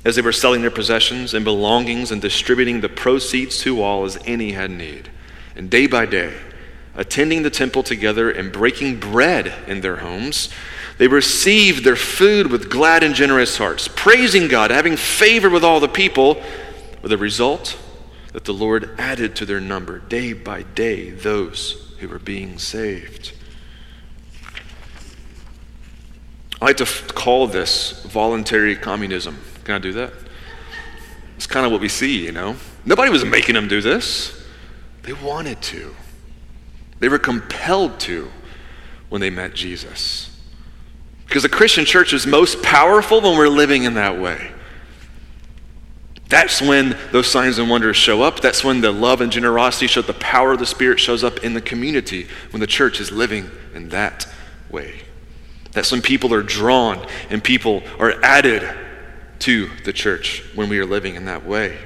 As 0.06 0.16
they 0.16 0.22
were 0.22 0.32
selling 0.32 0.62
their 0.62 0.72
possessions 0.72 1.34
and 1.34 1.44
belongings 1.44 2.12
and 2.12 2.22
distributing 2.22 2.82
the 2.82 2.90
proceeds 2.90 3.60
to 3.60 3.82
all 3.82 4.06
as 4.06 4.18
any 4.26 4.52
had 4.52 4.72
need. 4.72 5.10
And 5.56 5.70
day 5.70 5.88
by 5.88 6.06
day, 6.06 6.34
attending 6.96 7.44
the 7.44 7.50
temple 7.50 7.84
together 7.84 8.30
and 8.30 8.52
breaking 8.52 9.00
bread 9.00 9.54
in 9.68 9.82
their 9.82 9.98
homes, 9.98 10.50
they 11.00 11.08
received 11.08 11.86
their 11.86 11.96
food 11.96 12.52
with 12.52 12.70
glad 12.70 13.04
and 13.04 13.16
generous 13.16 13.56
hearts, 13.58 13.88
praising 13.88 14.50
God, 14.50 14.70
having 14.70 14.98
favor 14.98 15.50
with 15.50 15.64
all 15.64 15.80
the 15.80 15.88
people, 15.88 16.42
with 17.02 17.10
the 17.10 17.18
result 17.18 17.80
that 18.34 18.44
the 18.44 18.54
Lord 18.54 19.00
added 19.00 19.34
to 19.38 19.46
their 19.46 19.62
number 19.62 20.00
day 20.00 20.34
by 20.34 20.64
day 20.64 21.10
those 21.10 21.96
who 22.00 22.10
were 22.10 22.20
being 22.20 22.60
saved. 22.60 23.32
I 26.62 26.66
like 26.66 26.78
to 26.78 26.84
f- 26.84 27.08
call 27.16 27.48
this 27.48 28.04
voluntary 28.04 28.76
communism. 28.76 29.40
Can 29.64 29.76
I 29.76 29.80
do 29.80 29.94
that? 29.94 30.12
It's 31.38 31.48
kind 31.48 31.66
of 31.66 31.72
what 31.72 31.80
we 31.80 31.88
see, 31.88 32.26
you 32.26 32.34
know. 32.34 32.58
Nobody 32.84 33.10
was 33.10 33.24
making 33.24 33.56
them 33.56 33.70
do 33.70 33.80
this. 33.80 34.46
They 35.04 35.14
wanted 35.14 35.62
to. 35.62 35.96
They 37.00 37.08
were 37.08 37.20
compelled 37.20 38.02
to 38.02 38.30
when 39.08 39.22
they 39.22 39.30
met 39.30 39.54
Jesus. 39.54 40.36
Because 41.30 41.44
the 41.44 41.50
Christian 41.50 41.86
church 41.86 42.12
is 42.12 42.26
most 42.26 42.64
powerful 42.64 43.22
when 43.22 43.38
we're 43.38 43.50
living 43.50 43.84
in 43.84 43.94
that 43.94 44.20
way. 44.20 44.52
That's 46.28 46.60
when 46.60 46.98
those 47.12 47.28
signs 47.28 47.60
and 47.60 47.70
wonders 47.70 47.98
show 47.98 48.24
up. 48.24 48.40
That's 48.40 48.64
when 48.64 48.82
the 48.82 48.92
love 48.92 49.22
and 49.22 49.32
generosity 49.32 49.86
show 49.86 50.02
the 50.02 50.14
power 50.14 50.54
of 50.54 50.60
the 50.60 50.66
Spirit 50.66 51.00
shows 51.00 51.24
up 51.24 51.44
in 51.44 51.54
the 51.54 51.62
community 51.62 52.28
when 52.50 52.60
the 52.62 52.68
church 52.68 53.00
is 53.00 53.12
living 53.12 53.50
in 53.76 53.90
that 53.90 54.28
way. 54.72 55.02
That's 55.72 55.92
when 55.92 56.02
people 56.02 56.34
are 56.34 56.42
drawn 56.42 57.06
and 57.30 57.44
people 57.44 57.84
are 58.00 58.14
added 58.24 58.68
to 59.40 59.70
the 59.86 59.94
church 59.94 60.44
when 60.56 60.68
we 60.68 60.80
are 60.80 60.86
living 60.86 61.14
in 61.14 61.26
that 61.26 61.46
way. 61.46 61.78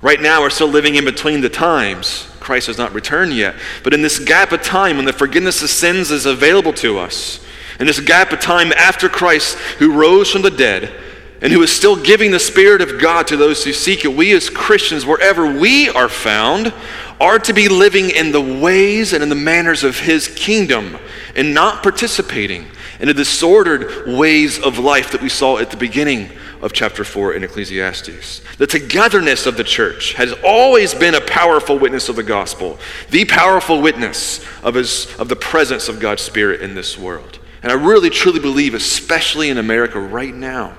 Right 0.00 0.20
now, 0.20 0.42
we're 0.42 0.50
still 0.50 0.68
living 0.68 0.94
in 0.94 1.04
between 1.04 1.40
the 1.40 1.48
times. 1.48 2.28
Christ 2.38 2.68
has 2.68 2.78
not 2.78 2.92
returned 2.92 3.32
yet. 3.32 3.56
But 3.82 3.94
in 3.94 4.02
this 4.02 4.20
gap 4.20 4.52
of 4.52 4.62
time 4.62 4.96
when 4.96 5.06
the 5.06 5.12
forgiveness 5.12 5.60
of 5.60 5.70
sins 5.70 6.12
is 6.12 6.24
available 6.24 6.72
to 6.74 6.98
us, 6.98 7.43
in 7.78 7.86
this 7.86 8.00
gap 8.00 8.32
of 8.32 8.40
time 8.40 8.72
after 8.72 9.08
Christ, 9.08 9.56
who 9.78 9.92
rose 9.92 10.30
from 10.30 10.42
the 10.42 10.50
dead 10.50 10.92
and 11.40 11.52
who 11.52 11.62
is 11.62 11.70
still 11.70 11.96
giving 11.96 12.30
the 12.30 12.38
Spirit 12.38 12.80
of 12.80 13.00
God 13.00 13.26
to 13.26 13.36
those 13.36 13.64
who 13.64 13.72
seek 13.72 14.04
it, 14.04 14.14
we 14.14 14.32
as 14.32 14.48
Christians, 14.48 15.04
wherever 15.04 15.46
we 15.58 15.90
are 15.90 16.08
found, 16.08 16.72
are 17.20 17.38
to 17.38 17.52
be 17.52 17.68
living 17.68 18.10
in 18.10 18.32
the 18.32 18.40
ways 18.40 19.12
and 19.12 19.22
in 19.22 19.28
the 19.28 19.34
manners 19.34 19.84
of 19.84 19.98
His 19.98 20.28
kingdom 20.28 20.96
and 21.36 21.52
not 21.52 21.82
participating 21.82 22.66
in 22.98 23.08
the 23.08 23.14
disordered 23.14 24.16
ways 24.16 24.58
of 24.58 24.78
life 24.78 25.12
that 25.12 25.20
we 25.20 25.28
saw 25.28 25.58
at 25.58 25.70
the 25.70 25.76
beginning 25.76 26.30
of 26.62 26.72
chapter 26.72 27.04
4 27.04 27.34
in 27.34 27.44
Ecclesiastes. 27.44 28.40
The 28.56 28.66
togetherness 28.66 29.44
of 29.44 29.58
the 29.58 29.64
church 29.64 30.14
has 30.14 30.32
always 30.42 30.94
been 30.94 31.14
a 31.14 31.20
powerful 31.20 31.78
witness 31.78 32.08
of 32.08 32.16
the 32.16 32.22
gospel, 32.22 32.78
the 33.10 33.26
powerful 33.26 33.82
witness 33.82 34.42
of, 34.62 34.74
his, 34.74 35.14
of 35.18 35.28
the 35.28 35.36
presence 35.36 35.90
of 35.90 36.00
God's 36.00 36.22
Spirit 36.22 36.62
in 36.62 36.74
this 36.74 36.96
world. 36.96 37.38
And 37.64 37.72
I 37.72 37.76
really 37.76 38.10
truly 38.10 38.40
believe, 38.40 38.74
especially 38.74 39.48
in 39.48 39.56
America 39.56 39.98
right 39.98 40.34
now, 40.34 40.76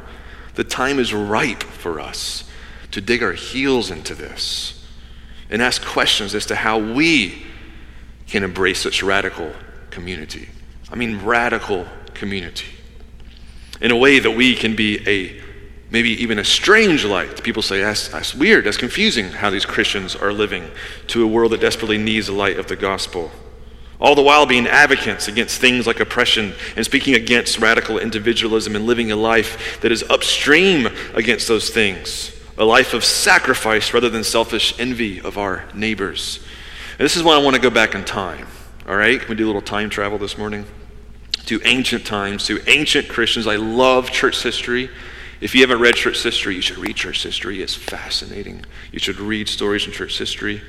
the 0.53 0.63
time 0.63 0.99
is 0.99 1.15
ripe 1.15 1.63
for 1.63 1.99
us 1.99 2.43
to 2.91 3.01
dig 3.01 3.23
our 3.23 3.33
heels 3.33 3.89
into 3.89 4.13
this 4.13 4.85
and 5.49 5.63
ask 5.63 5.83
questions 5.83 6.35
as 6.35 6.45
to 6.45 6.55
how 6.55 6.77
we 6.77 7.43
can 8.27 8.43
embrace 8.43 8.77
such 8.77 9.01
radical 9.01 9.51
community. 9.89 10.47
I 10.91 10.95
mean, 10.95 11.25
radical 11.25 11.87
community 12.13 12.67
in 13.81 13.89
a 13.89 13.97
way 13.97 14.19
that 14.19 14.31
we 14.31 14.53
can 14.53 14.75
be 14.75 14.99
a 15.09 15.43
maybe 15.89 16.11
even 16.21 16.37
a 16.37 16.45
strange 16.45 17.03
light. 17.03 17.41
People 17.41 17.63
say, 17.63 17.81
that's, 17.81 18.09
that's 18.09 18.35
weird, 18.35 18.63
that's 18.63 18.77
confusing 18.77 19.29
how 19.29 19.49
these 19.49 19.65
Christians 19.65 20.15
are 20.15 20.31
living 20.31 20.69
to 21.07 21.23
a 21.23 21.27
world 21.27 21.51
that 21.51 21.61
desperately 21.61 21.97
needs 21.97 22.27
the 22.27 22.33
light 22.33 22.59
of 22.59 22.67
the 22.67 22.75
gospel. 22.75 23.31
All 23.99 24.15
the 24.15 24.21
while 24.21 24.45
being 24.45 24.67
advocates 24.67 25.27
against 25.27 25.60
things 25.60 25.88
like 25.88 25.99
oppression 25.99 26.53
and 26.75 26.86
speaking 26.86 27.15
against 27.15 27.60
radical 27.60 27.97
individualism 27.97 28.75
and 28.75 28.86
living 28.86 29.12
a 29.12 29.15
life 29.15 29.79
that 29.81 29.91
is 29.91 30.03
upstream 30.03 30.88
against 31.13 31.47
those 31.47 31.69
things. 31.69 32.31
A 32.58 32.65
life 32.65 32.93
of 32.93 33.03
sacrifice 33.03 33.93
rather 33.93 34.10
than 34.10 34.23
selfish 34.23 34.77
envy 34.79 35.21
of 35.21 35.38
our 35.38 35.65
neighbors. 35.73 36.39
And 36.97 37.05
this 37.05 37.15
is 37.15 37.23
why 37.23 37.36
I 37.36 37.41
want 37.41 37.55
to 37.55 37.62
go 37.62 37.69
back 37.69 37.95
in 37.95 38.03
time. 38.05 38.47
All 38.88 38.95
right? 38.95 39.19
Can 39.19 39.29
we 39.29 39.36
do 39.36 39.45
a 39.45 39.47
little 39.47 39.62
time 39.62 39.89
travel 39.89 40.17
this 40.17 40.38
morning? 40.38 40.65
to 41.45 41.62
ancient 41.63 42.05
times, 42.05 42.45
to 42.47 42.60
ancient 42.67 43.08
Christians. 43.08 43.47
I 43.47 43.55
love 43.55 44.12
church 44.12 44.41
history. 44.41 44.89
If 45.41 45.53
you 45.53 45.62
haven't 45.62 45.79
read 45.79 45.95
church 45.95 46.23
history, 46.23 46.55
you 46.55 46.62
should 46.62 46.77
read 46.77 46.95
church 46.95 47.23
history. 47.23 47.62
It's 47.62 47.75
fascinating. 47.75 48.65
You 48.91 48.99
should 48.99 49.19
read 49.19 49.47
stories 49.47 49.84
from 49.84 49.93
church 49.93 50.17
history. 50.17 50.62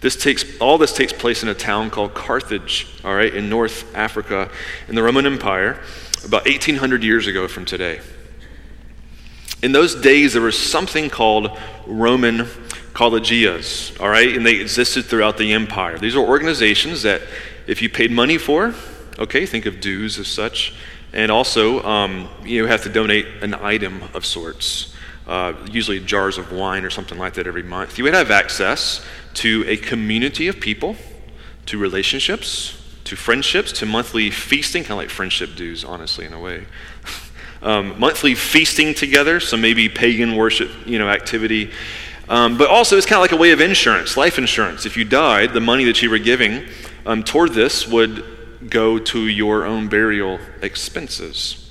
This 0.00 0.16
takes 0.16 0.44
all 0.58 0.78
this 0.78 0.92
takes 0.92 1.12
place 1.12 1.42
in 1.42 1.48
a 1.48 1.54
town 1.54 1.90
called 1.90 2.14
Carthage, 2.14 2.86
all 3.04 3.14
right, 3.14 3.34
in 3.34 3.48
North 3.48 3.94
Africa, 3.94 4.50
in 4.88 4.94
the 4.94 5.02
Roman 5.02 5.26
Empire, 5.26 5.80
about 6.24 6.44
1800 6.44 7.02
years 7.02 7.26
ago 7.26 7.48
from 7.48 7.64
today. 7.64 8.00
In 9.62 9.72
those 9.72 9.94
days, 9.94 10.34
there 10.34 10.42
was 10.42 10.58
something 10.58 11.08
called 11.08 11.58
Roman 11.86 12.46
collegias, 12.92 13.98
all 14.00 14.08
right, 14.08 14.36
and 14.36 14.44
they 14.44 14.56
existed 14.56 15.06
throughout 15.06 15.38
the 15.38 15.52
empire. 15.52 15.98
These 15.98 16.14
are 16.14 16.20
organizations 16.20 17.02
that, 17.02 17.22
if 17.66 17.80
you 17.82 17.88
paid 17.88 18.10
money 18.10 18.38
for, 18.38 18.74
Okay, 19.18 19.46
think 19.46 19.64
of 19.64 19.80
dues 19.80 20.18
as 20.18 20.28
such. 20.28 20.74
And 21.14 21.30
also, 21.30 21.82
um, 21.84 22.28
you 22.44 22.66
have 22.66 22.82
to 22.82 22.90
donate 22.90 23.26
an 23.40 23.54
item 23.54 24.02
of 24.12 24.26
sorts, 24.26 24.94
uh, 25.26 25.54
usually 25.70 26.00
jars 26.00 26.38
of 26.38 26.52
wine 26.52 26.84
or 26.84 26.90
something 26.90 27.18
like 27.18 27.34
that 27.34 27.46
every 27.46 27.62
month. 27.62 27.98
You 27.98 28.04
would 28.04 28.14
have 28.14 28.30
access 28.30 29.04
to 29.34 29.64
a 29.66 29.76
community 29.76 30.48
of 30.48 30.60
people 30.60 30.96
to 31.66 31.78
relationships, 31.78 32.80
to 33.04 33.16
friendships, 33.16 33.72
to 33.72 33.86
monthly 33.86 34.30
feasting, 34.30 34.82
kind 34.82 34.92
of 34.92 34.98
like 34.98 35.10
friendship 35.10 35.56
dues, 35.56 35.84
honestly, 35.84 36.26
in 36.26 36.32
a 36.32 36.40
way. 36.40 36.64
um, 37.62 37.98
monthly 37.98 38.34
feasting 38.34 38.94
together, 38.94 39.40
so 39.40 39.56
maybe 39.56 39.88
pagan 39.88 40.36
worship, 40.36 40.70
you 40.86 40.98
know, 40.98 41.08
activity. 41.08 41.70
Um, 42.28 42.56
but 42.56 42.68
also, 42.68 42.96
it's 42.96 43.06
kind 43.06 43.18
of 43.18 43.22
like 43.22 43.32
a 43.32 43.36
way 43.36 43.50
of 43.50 43.60
insurance, 43.60 44.16
life 44.16 44.38
insurance. 44.38 44.86
If 44.86 44.96
you 44.96 45.04
died, 45.04 45.52
the 45.52 45.60
money 45.60 45.84
that 45.84 46.02
you 46.02 46.10
were 46.10 46.18
giving 46.18 46.66
um, 47.04 47.22
toward 47.22 47.52
this 47.52 47.86
would 47.86 48.24
go 48.68 48.98
to 48.98 49.26
your 49.28 49.64
own 49.64 49.88
burial 49.88 50.38
expenses. 50.62 51.65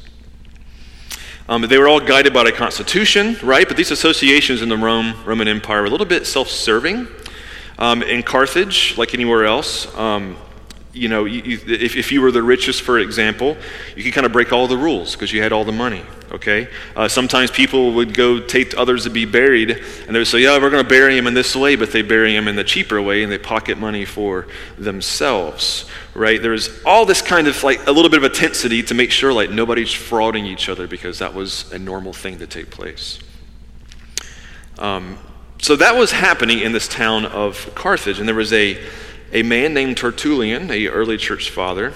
Um, 1.48 1.62
they 1.62 1.78
were 1.78 1.88
all 1.88 2.00
guided 2.00 2.34
by 2.34 2.44
the 2.44 2.52
Constitution, 2.52 3.38
right? 3.44 3.68
But 3.68 3.78
these 3.78 3.92
associations 3.92 4.64
in 4.64 4.70
the 4.70 4.78
Rome, 4.78 5.14
Roman 5.26 5.48
Empire 5.48 5.82
were 5.82 5.88
a 5.88 5.92
little 5.92 6.08
bit 6.08 6.26
self 6.26 6.50
serving. 6.50 7.08
Um, 7.78 8.02
in 8.02 8.24
Carthage, 8.24 8.98
like 8.98 9.14
anywhere 9.14 9.46
else, 9.46 9.94
um, 9.96 10.38
you 10.96 11.10
know, 11.10 11.26
you, 11.26 11.42
you, 11.42 11.60
if, 11.68 11.98
if 11.98 12.12
you 12.12 12.22
were 12.22 12.32
the 12.32 12.42
richest, 12.42 12.82
for 12.82 12.98
example, 12.98 13.58
you 13.96 14.04
could 14.04 14.14
kind 14.14 14.26
of 14.26 14.32
break 14.32 14.54
all 14.54 14.68
the 14.68 14.78
rules 14.78 15.12
because 15.12 15.32
you 15.32 15.42
had 15.44 15.52
all 15.52 15.66
the 15.66 15.74
money, 15.74 16.02
okay? 16.32 16.70
Uh, 16.96 17.10
sometimes 17.10 17.52
people 17.52 17.94
would 17.94 18.14
go 18.14 18.40
take 18.40 18.78
others 18.78 19.04
to 19.04 19.10
be 19.10 19.26
buried, 19.26 19.72
and 19.72 20.16
they 20.16 20.20
would 20.20 20.28
say, 20.28 20.40
yeah, 20.40 20.58
we're 20.58 20.70
going 20.70 20.84
to 20.84 20.90
bury 20.90 21.18
him 21.18 21.28
in 21.28 21.34
this 21.34 21.54
way, 21.54 21.76
but 21.76 21.92
they 21.92 22.02
bury 22.02 22.34
him 22.34 22.48
in 22.48 22.56
the 22.56 22.64
cheaper 22.64 23.02
way, 23.02 23.24
and 23.24 23.32
they 23.32 23.38
pocket 23.38 23.78
money 23.78 24.06
for 24.06 24.48
themselves, 24.78 25.86
right? 26.16 26.42
There's 26.42 26.84
all 26.86 27.06
this 27.06 27.22
kind 27.22 27.48
of 27.48 27.62
like 27.64 27.86
a 27.88 27.92
little 27.92 28.10
bit 28.10 28.18
of 28.18 28.24
intensity 28.24 28.82
to 28.84 28.94
make 28.94 29.12
sure 29.12 29.34
like 29.34 29.52
nobody's 29.52 29.90
frauding 29.90 30.46
each 30.46 30.70
other 30.70 30.88
because 30.88 31.20
that 31.20 31.34
was 31.34 31.72
a 31.74 31.78
normal 31.78 32.14
thing 32.14 32.40
to 32.40 32.48
take 32.48 32.72
place. 32.72 33.20
Um, 34.80 35.18
so 35.62 35.76
that 35.76 35.96
was 35.96 36.12
happening 36.12 36.60
in 36.60 36.72
this 36.72 36.88
town 36.88 37.26
of 37.26 37.74
Carthage, 37.76 38.20
and 38.20 38.28
there 38.28 38.36
was 38.36 38.54
a, 38.54 38.82
a 39.32 39.44
man 39.44 39.74
named 39.74 39.98
Tertullian, 39.98 40.70
a 40.72 40.88
early 40.88 41.18
church 41.18 41.50
father, 41.50 41.94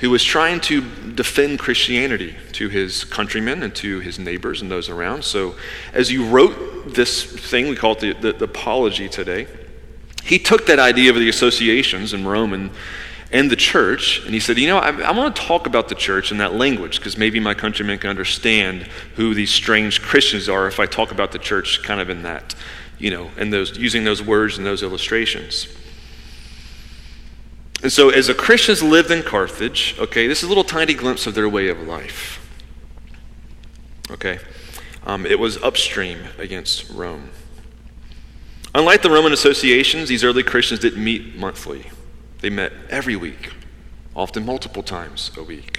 who 0.00 0.10
was 0.10 0.24
trying 0.24 0.60
to 0.60 0.80
defend 1.14 1.58
Christianity 1.58 2.34
to 2.52 2.68
his 2.68 3.04
countrymen 3.04 3.62
and 3.62 3.74
to 3.76 4.00
his 4.00 4.18
neighbors 4.18 4.60
and 4.60 4.70
those 4.70 4.88
around. 4.88 5.24
So 5.24 5.54
as 5.92 6.10
you 6.10 6.26
wrote 6.26 6.94
this 6.94 7.22
thing, 7.22 7.68
we 7.68 7.76
call 7.76 7.92
it 7.92 8.00
the, 8.00 8.12
the, 8.14 8.32
the 8.32 8.44
apology 8.46 9.08
today, 9.08 9.46
he 10.24 10.38
took 10.38 10.66
that 10.66 10.78
idea 10.78 11.10
of 11.10 11.16
the 11.16 11.28
associations 11.28 12.12
in 12.12 12.26
Rome 12.26 12.52
and 12.52 12.70
and 13.32 13.50
the 13.50 13.56
church, 13.56 14.22
and 14.24 14.34
he 14.34 14.40
said, 14.40 14.58
You 14.58 14.68
know, 14.68 14.78
I, 14.78 14.90
I 15.00 15.10
want 15.12 15.34
to 15.34 15.42
talk 15.42 15.66
about 15.66 15.88
the 15.88 15.94
church 15.94 16.30
in 16.30 16.38
that 16.38 16.54
language 16.54 16.98
because 16.98 17.16
maybe 17.16 17.40
my 17.40 17.54
countrymen 17.54 17.98
can 17.98 18.10
understand 18.10 18.82
who 19.16 19.32
these 19.34 19.50
strange 19.50 20.02
Christians 20.02 20.48
are 20.48 20.66
if 20.66 20.78
I 20.78 20.86
talk 20.86 21.10
about 21.10 21.32
the 21.32 21.38
church 21.38 21.82
kind 21.82 22.00
of 22.00 22.10
in 22.10 22.22
that, 22.22 22.54
you 22.98 23.10
know, 23.10 23.30
and 23.38 23.50
those 23.50 23.76
using 23.78 24.04
those 24.04 24.22
words 24.22 24.58
and 24.58 24.66
those 24.66 24.82
illustrations. 24.82 25.66
And 27.82 27.90
so, 27.90 28.10
as 28.10 28.26
the 28.26 28.34
Christians 28.34 28.82
lived 28.82 29.10
in 29.10 29.22
Carthage, 29.22 29.96
okay, 29.98 30.26
this 30.26 30.42
is 30.42 30.44
a 30.44 30.48
little 30.48 30.62
tiny 30.62 30.94
glimpse 30.94 31.26
of 31.26 31.34
their 31.34 31.48
way 31.48 31.68
of 31.68 31.80
life. 31.80 32.38
Okay, 34.10 34.38
um, 35.06 35.24
it 35.24 35.38
was 35.38 35.56
upstream 35.62 36.18
against 36.38 36.90
Rome. 36.90 37.30
Unlike 38.74 39.02
the 39.02 39.10
Roman 39.10 39.32
associations, 39.32 40.10
these 40.10 40.22
early 40.22 40.42
Christians 40.42 40.80
didn't 40.80 41.02
meet 41.02 41.34
monthly. 41.36 41.86
They 42.42 42.50
met 42.50 42.72
every 42.90 43.14
week, 43.16 43.52
often 44.14 44.44
multiple 44.44 44.82
times 44.82 45.30
a 45.36 45.42
week. 45.44 45.78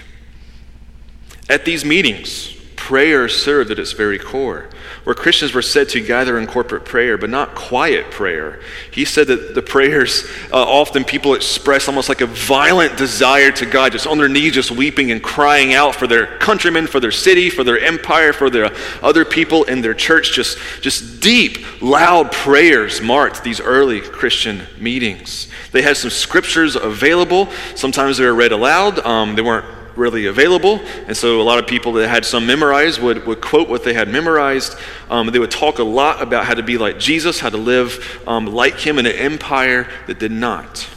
At 1.49 1.65
these 1.65 1.83
meetings, 1.83 2.55
prayer 2.87 3.29
served 3.29 3.71
at 3.71 3.79
its 3.79 3.93
very 3.93 4.19
core 4.19 4.67
where 5.03 5.15
Christians 5.15 5.53
were 5.53 5.61
said 5.61 5.89
to 5.89 6.01
gather 6.01 6.37
in 6.37 6.47
corporate 6.47 6.85
prayer, 6.85 7.17
but 7.17 7.29
not 7.29 7.55
quiet 7.55 8.09
prayer. 8.11 8.59
He 8.91 9.03
said 9.03 9.27
that 9.27 9.53
the 9.53 9.61
prayers 9.61 10.25
uh, 10.51 10.63
often 10.63 11.03
people 11.03 11.33
express 11.33 11.87
almost 11.87 12.07
like 12.07 12.21
a 12.21 12.25
violent 12.25 12.97
desire 12.97 13.51
to 13.51 13.65
God, 13.65 13.91
just 13.91 14.07
on 14.07 14.17
their 14.17 14.29
knees, 14.29 14.53
just 14.53 14.71
weeping 14.71 15.11
and 15.11 15.21
crying 15.21 15.73
out 15.73 15.95
for 15.95 16.07
their 16.07 16.37
countrymen, 16.37 16.87
for 16.87 16.99
their 16.99 17.11
city, 17.11 17.49
for 17.49 17.63
their 17.63 17.79
empire, 17.79 18.31
for 18.31 18.49
their 18.49 18.71
other 19.01 19.25
people 19.25 19.63
in 19.65 19.81
their 19.81 19.93
church. 19.93 20.33
Just, 20.33 20.57
just 20.81 21.21
deep, 21.21 21.81
loud 21.81 22.31
prayers 22.31 23.01
marked 23.01 23.43
these 23.43 23.59
early 23.59 23.99
Christian 23.99 24.63
meetings. 24.79 25.49
They 25.71 25.81
had 25.81 25.97
some 25.97 26.11
scriptures 26.11 26.75
available. 26.75 27.49
Sometimes 27.75 28.17
they 28.17 28.25
were 28.25 28.35
read 28.35 28.51
aloud. 28.51 28.99
Um, 28.99 29.35
they 29.35 29.41
weren't 29.41 29.82
really 29.95 30.25
available. 30.25 30.79
And 31.07 31.15
so 31.15 31.41
a 31.41 31.43
lot 31.43 31.59
of 31.59 31.67
people 31.67 31.93
that 31.93 32.07
had 32.07 32.25
some 32.25 32.45
memorized 32.45 33.01
would, 33.01 33.25
would 33.27 33.41
quote 33.41 33.69
what 33.69 33.83
they 33.83 33.93
had 33.93 34.07
memorized. 34.07 34.75
Um, 35.09 35.27
they 35.27 35.39
would 35.39 35.51
talk 35.51 35.79
a 35.79 35.83
lot 35.83 36.21
about 36.21 36.45
how 36.45 36.53
to 36.53 36.63
be 36.63 36.77
like 36.77 36.99
Jesus, 36.99 37.39
how 37.39 37.49
to 37.49 37.57
live 37.57 38.21
um, 38.27 38.47
like 38.47 38.79
him 38.79 38.99
in 38.99 39.05
an 39.05 39.13
empire 39.13 39.89
that 40.07 40.19
did 40.19 40.31
not. 40.31 40.87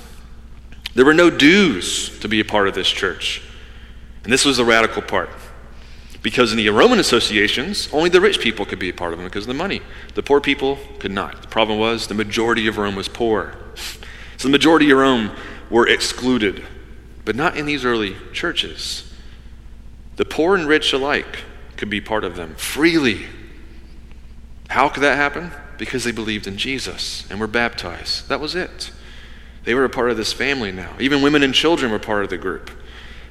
There 0.94 1.04
were 1.04 1.14
no 1.14 1.28
dues 1.28 2.18
to 2.20 2.28
be 2.28 2.40
a 2.40 2.44
part 2.44 2.68
of 2.68 2.74
this 2.74 2.88
church. 2.88 3.42
And 4.24 4.32
this 4.32 4.44
was 4.44 4.56
the 4.56 4.64
radical 4.64 5.02
part. 5.02 5.30
Because 6.22 6.50
in 6.50 6.56
the 6.56 6.68
Roman 6.70 6.98
associations, 6.98 7.88
only 7.92 8.08
the 8.08 8.20
rich 8.20 8.40
people 8.40 8.64
could 8.64 8.78
be 8.78 8.88
a 8.88 8.94
part 8.94 9.12
of 9.12 9.18
them 9.18 9.28
because 9.28 9.44
of 9.44 9.48
the 9.48 9.54
money. 9.54 9.80
The 10.14 10.22
poor 10.22 10.40
people 10.40 10.78
could 10.98 11.12
not. 11.12 11.42
The 11.42 11.48
problem 11.48 11.78
was 11.78 12.08
the 12.08 12.14
majority 12.14 12.66
of 12.66 12.78
Rome 12.78 12.96
was 12.96 13.08
poor. 13.08 13.54
So 14.38 14.48
the 14.48 14.52
majority 14.52 14.90
of 14.90 14.98
Rome 14.98 15.30
were 15.70 15.88
excluded 15.88 16.62
but 17.26 17.36
not 17.36 17.56
in 17.56 17.66
these 17.66 17.84
early 17.84 18.16
churches. 18.32 19.12
The 20.14 20.24
poor 20.24 20.56
and 20.56 20.66
rich 20.66 20.94
alike 20.94 21.40
could 21.76 21.90
be 21.90 22.00
part 22.00 22.24
of 22.24 22.36
them 22.36 22.54
freely. 22.54 23.26
How 24.70 24.88
could 24.88 25.02
that 25.02 25.16
happen? 25.16 25.50
Because 25.76 26.04
they 26.04 26.12
believed 26.12 26.46
in 26.46 26.56
Jesus 26.56 27.28
and 27.28 27.38
were 27.38 27.48
baptized. 27.48 28.28
That 28.28 28.40
was 28.40 28.54
it. 28.54 28.92
They 29.64 29.74
were 29.74 29.84
a 29.84 29.90
part 29.90 30.10
of 30.10 30.16
this 30.16 30.32
family 30.32 30.70
now. 30.70 30.94
Even 31.00 31.20
women 31.20 31.42
and 31.42 31.52
children 31.52 31.90
were 31.90 31.98
part 31.98 32.22
of 32.22 32.30
the 32.30 32.38
group. 32.38 32.70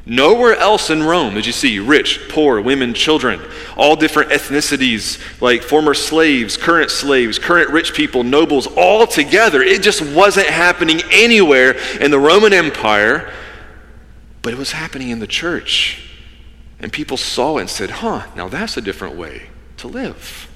Nowhere 0.05 0.55
else 0.55 0.89
in 0.89 1.01
Rome 1.01 1.33
did 1.33 1.47
you 1.47 1.53
see 1.53 1.79
rich, 1.79 2.27
poor, 2.29 2.61
women, 2.61 2.93
children, 2.93 3.41
all 3.77 3.95
different 3.95 4.29
ethnicities, 4.29 5.19
like 5.41 5.63
former 5.63 5.95
slaves, 5.95 6.57
current 6.57 6.91
slaves, 6.91 7.39
current 7.39 7.71
rich 7.71 7.93
people, 7.93 8.23
nobles, 8.23 8.67
all 8.67 9.07
together. 9.07 9.63
It 9.63 9.81
just 9.81 10.01
wasn't 10.13 10.47
happening 10.47 11.01
anywhere 11.11 11.77
in 11.99 12.11
the 12.11 12.19
Roman 12.19 12.53
Empire 12.53 13.33
but 14.45 14.53
it 14.53 14.59
was 14.59 14.73
happening 14.73 15.09
in 15.09 15.17
the 15.17 15.25
church. 15.25 16.07
And 16.79 16.93
people 16.93 17.17
saw 17.17 17.57
it 17.57 17.61
and 17.61 17.69
said, 17.69 17.89
huh, 17.89 18.27
now 18.35 18.47
that's 18.47 18.77
a 18.77 18.81
different 18.81 19.15
way 19.15 19.49
to 19.77 19.87
live. 19.87 20.47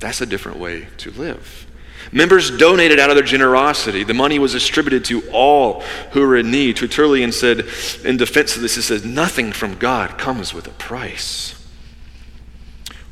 That's 0.00 0.20
a 0.20 0.26
different 0.26 0.58
way 0.58 0.88
to 0.98 1.12
live. 1.12 1.68
Members 2.10 2.50
donated 2.50 2.98
out 2.98 3.10
of 3.10 3.16
their 3.16 3.24
generosity. 3.24 4.02
The 4.02 4.12
money 4.12 4.40
was 4.40 4.50
distributed 4.50 5.04
to 5.04 5.22
all 5.30 5.82
who 6.10 6.26
were 6.26 6.36
in 6.36 6.50
need. 6.50 6.76
Tertullian 6.76 7.30
said, 7.30 7.60
in 8.04 8.16
defense 8.16 8.56
of 8.56 8.62
this, 8.62 8.74
he 8.74 8.82
says, 8.82 9.04
nothing 9.04 9.52
from 9.52 9.76
God 9.78 10.18
comes 10.18 10.52
with 10.52 10.66
a 10.66 10.72
price. 10.72 11.54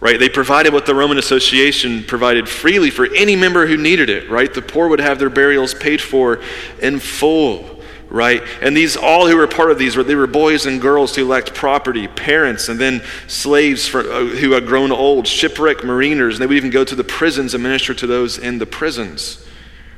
Right? 0.00 0.18
They 0.18 0.28
provided 0.28 0.72
what 0.72 0.86
the 0.86 0.94
Roman 0.96 1.18
Association 1.18 2.02
provided 2.02 2.48
freely 2.48 2.90
for 2.90 3.06
any 3.14 3.36
member 3.36 3.68
who 3.68 3.76
needed 3.76 4.10
it, 4.10 4.28
right? 4.28 4.52
The 4.52 4.60
poor 4.60 4.88
would 4.88 4.98
have 4.98 5.20
their 5.20 5.30
burials 5.30 5.72
paid 5.72 6.00
for 6.00 6.40
in 6.80 6.98
full 6.98 7.71
right? 8.12 8.42
And 8.60 8.76
these, 8.76 8.94
all 8.94 9.26
who 9.26 9.38
were 9.38 9.46
part 9.46 9.70
of 9.70 9.78
these, 9.78 9.96
were 9.96 10.02
they 10.02 10.14
were 10.14 10.26
boys 10.26 10.66
and 10.66 10.82
girls 10.82 11.16
who 11.16 11.26
lacked 11.26 11.54
property, 11.54 12.06
parents, 12.06 12.68
and 12.68 12.78
then 12.78 13.02
slaves 13.26 13.88
for, 13.88 14.00
uh, 14.00 14.26
who 14.26 14.52
had 14.52 14.66
grown 14.66 14.92
old, 14.92 15.26
shipwrecked 15.26 15.82
mariners, 15.82 16.34
and 16.34 16.42
they 16.42 16.46
would 16.46 16.58
even 16.58 16.68
go 16.68 16.84
to 16.84 16.94
the 16.94 17.02
prisons 17.02 17.54
and 17.54 17.62
minister 17.62 17.94
to 17.94 18.06
those 18.06 18.36
in 18.36 18.58
the 18.58 18.66
prisons, 18.66 19.42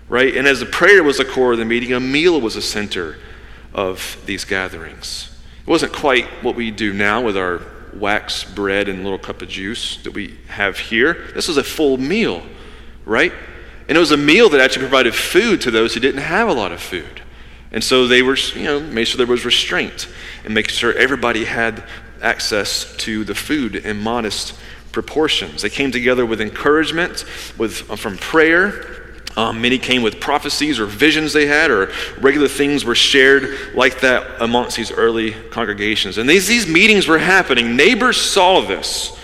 right? 0.09 0.37
And 0.37 0.47
as 0.47 0.61
the 0.61 0.67
prayer 0.67 1.03
was 1.03 1.19
the 1.19 1.25
core 1.25 1.53
of 1.53 1.59
the 1.59 1.65
meeting, 1.65 1.93
a 1.93 1.99
meal 1.99 2.41
was 2.41 2.55
a 2.55 2.63
center 2.63 3.17
of 3.75 4.17
these 4.27 4.45
gatherings. 4.45 5.37
It 5.63 5.69
wasn't 5.69 5.93
quite 5.93 6.27
what 6.45 6.55
we 6.55 6.71
do 6.71 6.93
now 6.93 7.21
with 7.21 7.37
our 7.37 7.63
wax 7.95 8.45
bread 8.45 8.89
and 8.89 9.03
little 9.03 9.19
cup 9.19 9.43
of 9.43 9.49
juice 9.49 9.97
that 10.05 10.13
we 10.13 10.39
have 10.47 10.79
here. 10.79 11.33
This 11.35 11.49
was 11.49 11.57
a 11.57 11.65
full 11.65 11.97
meal, 11.97 12.45
right? 13.05 13.33
And 13.89 13.97
it 13.97 14.01
was 14.01 14.13
a 14.13 14.17
meal 14.17 14.49
that 14.51 14.61
actually 14.61 14.83
provided 14.83 15.17
food 15.17 15.61
to 15.63 15.73
those 15.73 15.95
who 15.95 16.01
didn't 16.01 16.23
have 16.23 16.49
a 16.49 16.53
lot 16.53 16.71
of 16.71 16.81
food. 16.81 17.24
And 17.75 17.83
so 17.83 18.07
they 18.07 18.23
were, 18.23 18.37
you 18.55 18.63
know, 18.63 18.79
made 18.79 19.07
sure 19.07 19.19
there 19.19 19.27
was 19.27 19.45
restraint 19.45 20.07
and 20.45 20.55
making 20.55 20.71
sure 20.71 20.95
everybody 20.95 21.45
had 21.45 21.83
access 22.23 22.97
to 22.99 23.25
the 23.25 23.35
food 23.35 23.75
in 23.75 24.01
modest 24.01 24.55
proportions. 24.93 25.63
They 25.63 25.71
came 25.71 25.91
together 25.91 26.25
with 26.25 26.41
encouragement, 26.41 27.25
with, 27.59 27.91
uh, 27.91 27.97
from 27.97 28.17
prayer. 28.17 29.03
Um, 29.37 29.61
many 29.61 29.79
came 29.79 30.03
with 30.03 30.21
prophecies 30.21 30.79
or 30.79 30.87
visions 30.87 31.33
they 31.33 31.47
had, 31.47 31.73
or 31.73 31.93
regular 32.21 32.47
things 32.47 32.85
were 32.85 32.95
shared 32.95 33.75
like 33.75 34.01
that 34.03 34.41
amongst 34.41 34.77
these 34.77 34.93
early 34.93 35.33
congregations. 35.51 36.17
And 36.17 36.31
these, 36.31 36.47
these 36.47 36.69
meetings 36.69 37.09
were 37.09 37.19
happening. 37.19 37.75
Neighbors 37.75 38.21
saw 38.21 38.61
this. 38.61 39.19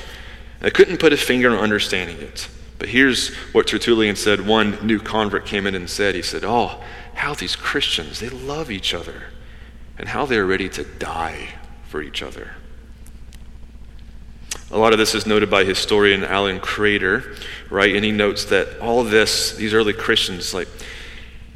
They 0.58 0.72
couldn't 0.72 0.98
put 0.98 1.12
a 1.12 1.16
finger 1.16 1.50
on 1.52 1.58
understanding 1.58 2.16
it. 2.16 2.48
But 2.80 2.88
here's 2.88 3.32
what 3.52 3.68
Tertullian 3.68 4.16
said. 4.16 4.44
One 4.44 4.84
new 4.84 4.98
convert 4.98 5.46
came 5.46 5.68
in 5.68 5.76
and 5.76 5.88
said, 5.88 6.16
he 6.16 6.22
said, 6.22 6.42
Oh, 6.44 6.82
how 7.14 7.34
these 7.34 7.56
Christians, 7.56 8.20
they 8.20 8.28
love 8.28 8.70
each 8.70 8.94
other 8.94 9.24
and 9.98 10.08
how 10.08 10.26
they're 10.26 10.46
ready 10.46 10.68
to 10.70 10.84
die 10.84 11.48
for 11.84 12.02
each 12.02 12.22
other. 12.22 12.52
A 14.70 14.78
lot 14.78 14.92
of 14.92 14.98
this 14.98 15.14
is 15.14 15.26
noted 15.26 15.50
by 15.50 15.64
historian 15.64 16.22
Alan 16.22 16.60
Kreider, 16.60 17.36
right? 17.70 17.94
And 17.94 18.04
he 18.04 18.12
notes 18.12 18.44
that 18.46 18.78
all 18.78 19.00
of 19.00 19.10
this, 19.10 19.56
these 19.56 19.74
early 19.74 19.92
Christians, 19.92 20.54
like, 20.54 20.68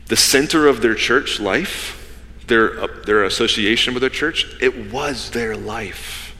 the 0.06 0.16
center 0.16 0.66
of 0.66 0.82
their 0.82 0.94
church 0.94 1.40
life, 1.40 2.20
their, 2.48 2.82
uh, 2.82 2.88
their 3.06 3.24
association 3.24 3.94
with 3.94 4.02
the 4.02 4.10
church, 4.10 4.46
it 4.60 4.92
was 4.92 5.30
their 5.30 5.56
life. 5.56 6.36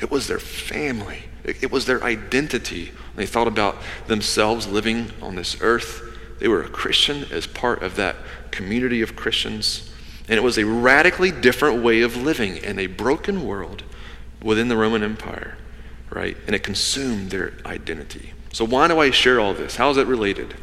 It 0.00 0.10
was 0.10 0.28
their 0.28 0.38
family. 0.38 1.24
It, 1.42 1.64
it 1.64 1.72
was 1.72 1.86
their 1.86 2.04
identity. 2.04 2.92
They 3.16 3.26
thought 3.26 3.48
about 3.48 3.76
themselves 4.06 4.68
living 4.68 5.10
on 5.22 5.34
this 5.34 5.56
earth, 5.60 6.02
they 6.38 6.48
were 6.48 6.62
a 6.62 6.68
Christian 6.68 7.24
as 7.30 7.46
part 7.46 7.82
of 7.82 7.96
that 7.96 8.16
community 8.50 9.02
of 9.02 9.16
Christians. 9.16 9.90
And 10.28 10.36
it 10.36 10.42
was 10.42 10.58
a 10.58 10.66
radically 10.66 11.30
different 11.30 11.82
way 11.82 12.02
of 12.02 12.16
living 12.16 12.56
in 12.56 12.78
a 12.78 12.86
broken 12.86 13.46
world 13.46 13.84
within 14.42 14.68
the 14.68 14.76
Roman 14.76 15.02
Empire, 15.02 15.56
right? 16.10 16.36
And 16.46 16.54
it 16.54 16.62
consumed 16.62 17.30
their 17.30 17.54
identity. 17.64 18.32
So, 18.52 18.64
why 18.64 18.88
do 18.88 18.98
I 18.98 19.10
share 19.10 19.38
all 19.40 19.54
this? 19.54 19.76
How 19.76 19.90
is 19.90 19.96
it 19.96 20.06
related? 20.06 20.54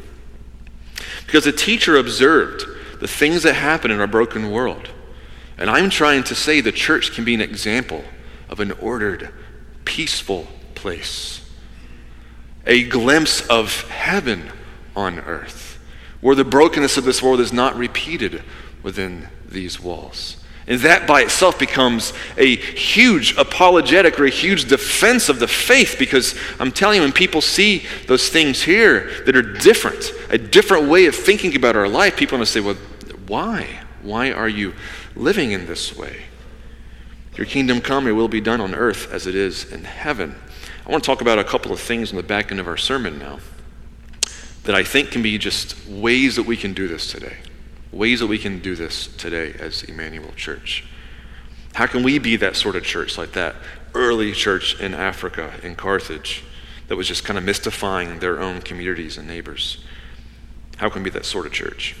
Because 1.26 1.44
the 1.44 1.52
teacher 1.52 1.96
observed 1.96 2.64
the 3.00 3.08
things 3.08 3.42
that 3.42 3.54
happen 3.54 3.90
in 3.90 4.00
our 4.00 4.06
broken 4.06 4.50
world. 4.50 4.90
And 5.56 5.70
I'm 5.70 5.90
trying 5.90 6.24
to 6.24 6.34
say 6.34 6.60
the 6.60 6.72
church 6.72 7.12
can 7.12 7.24
be 7.24 7.34
an 7.34 7.40
example 7.40 8.04
of 8.48 8.60
an 8.60 8.72
ordered, 8.72 9.30
peaceful 9.84 10.48
place, 10.74 11.48
a 12.66 12.84
glimpse 12.84 13.46
of 13.48 13.88
heaven 13.88 14.50
on 14.96 15.18
earth, 15.20 15.78
where 16.20 16.34
the 16.34 16.44
brokenness 16.44 16.96
of 16.96 17.04
this 17.04 17.22
world 17.22 17.40
is 17.40 17.52
not 17.52 17.76
repeated 17.76 18.42
within 18.82 19.28
these 19.46 19.80
walls. 19.80 20.36
And 20.66 20.80
that 20.80 21.06
by 21.06 21.22
itself 21.22 21.58
becomes 21.58 22.14
a 22.38 22.56
huge 22.56 23.36
apologetic 23.36 24.18
or 24.18 24.24
a 24.24 24.30
huge 24.30 24.66
defense 24.66 25.28
of 25.28 25.38
the 25.38 25.48
faith 25.48 25.96
because 25.98 26.34
I'm 26.58 26.72
telling 26.72 26.96
you, 26.96 27.02
when 27.02 27.12
people 27.12 27.42
see 27.42 27.84
those 28.06 28.30
things 28.30 28.62
here 28.62 29.10
that 29.26 29.36
are 29.36 29.42
different, 29.42 30.12
a 30.30 30.38
different 30.38 30.88
way 30.88 31.04
of 31.04 31.14
thinking 31.14 31.54
about 31.54 31.76
our 31.76 31.88
life, 31.88 32.16
people 32.16 32.36
are 32.36 32.38
going 32.38 32.46
to 32.46 32.50
say, 32.50 32.60
well, 32.60 32.76
why? 33.26 33.80
Why 34.02 34.32
are 34.32 34.48
you 34.48 34.74
living 35.14 35.52
in 35.52 35.66
this 35.66 35.94
way? 35.94 36.22
Your 37.36 37.46
kingdom 37.46 37.82
come, 37.82 38.06
your 38.06 38.14
will 38.14 38.28
be 38.28 38.40
done 38.40 38.60
on 38.60 38.74
earth 38.74 39.12
as 39.12 39.26
it 39.26 39.34
is 39.34 39.70
in 39.70 39.84
heaven. 39.84 40.34
I 40.86 40.90
want 40.90 41.04
to 41.04 41.06
talk 41.06 41.20
about 41.20 41.38
a 41.38 41.44
couple 41.44 41.72
of 41.72 41.80
things 41.80 42.10
on 42.10 42.16
the 42.16 42.22
back 42.22 42.50
end 42.50 42.60
of 42.60 42.68
our 42.68 42.76
sermon 42.76 43.18
now 43.18 43.38
that 44.64 44.74
I 44.74 44.82
think 44.82 45.10
can 45.10 45.22
be 45.22 45.38
just 45.38 45.88
ways 45.88 46.36
that 46.36 46.44
we 46.44 46.56
can 46.56 46.74
do 46.74 46.88
this 46.88 47.10
today 47.10 47.36
ways 47.94 48.20
that 48.20 48.26
we 48.26 48.38
can 48.38 48.58
do 48.58 48.74
this 48.74 49.06
today 49.06 49.54
as 49.58 49.84
Emmanuel 49.84 50.32
Church. 50.32 50.84
How 51.74 51.86
can 51.86 52.02
we 52.02 52.18
be 52.18 52.36
that 52.36 52.56
sort 52.56 52.76
of 52.76 52.84
church, 52.84 53.16
like 53.16 53.32
that 53.32 53.54
early 53.94 54.32
church 54.32 54.80
in 54.80 54.94
Africa, 54.94 55.52
in 55.62 55.76
Carthage, 55.76 56.44
that 56.88 56.96
was 56.96 57.08
just 57.08 57.24
kind 57.24 57.38
of 57.38 57.44
mystifying 57.44 58.18
their 58.18 58.40
own 58.40 58.60
communities 58.60 59.16
and 59.16 59.26
neighbors? 59.26 59.82
How 60.76 60.88
can 60.88 61.02
we 61.02 61.10
be 61.10 61.14
that 61.14 61.24
sort 61.24 61.46
of 61.46 61.52
church? 61.52 61.96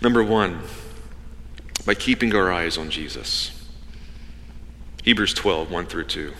Number 0.00 0.22
one, 0.22 0.60
by 1.84 1.94
keeping 1.94 2.34
our 2.34 2.52
eyes 2.52 2.78
on 2.78 2.90
Jesus. 2.90 3.52
Hebrews 5.04 5.34
12, 5.34 5.70
1 5.70 5.86
through 5.86 6.04
2. 6.04 6.32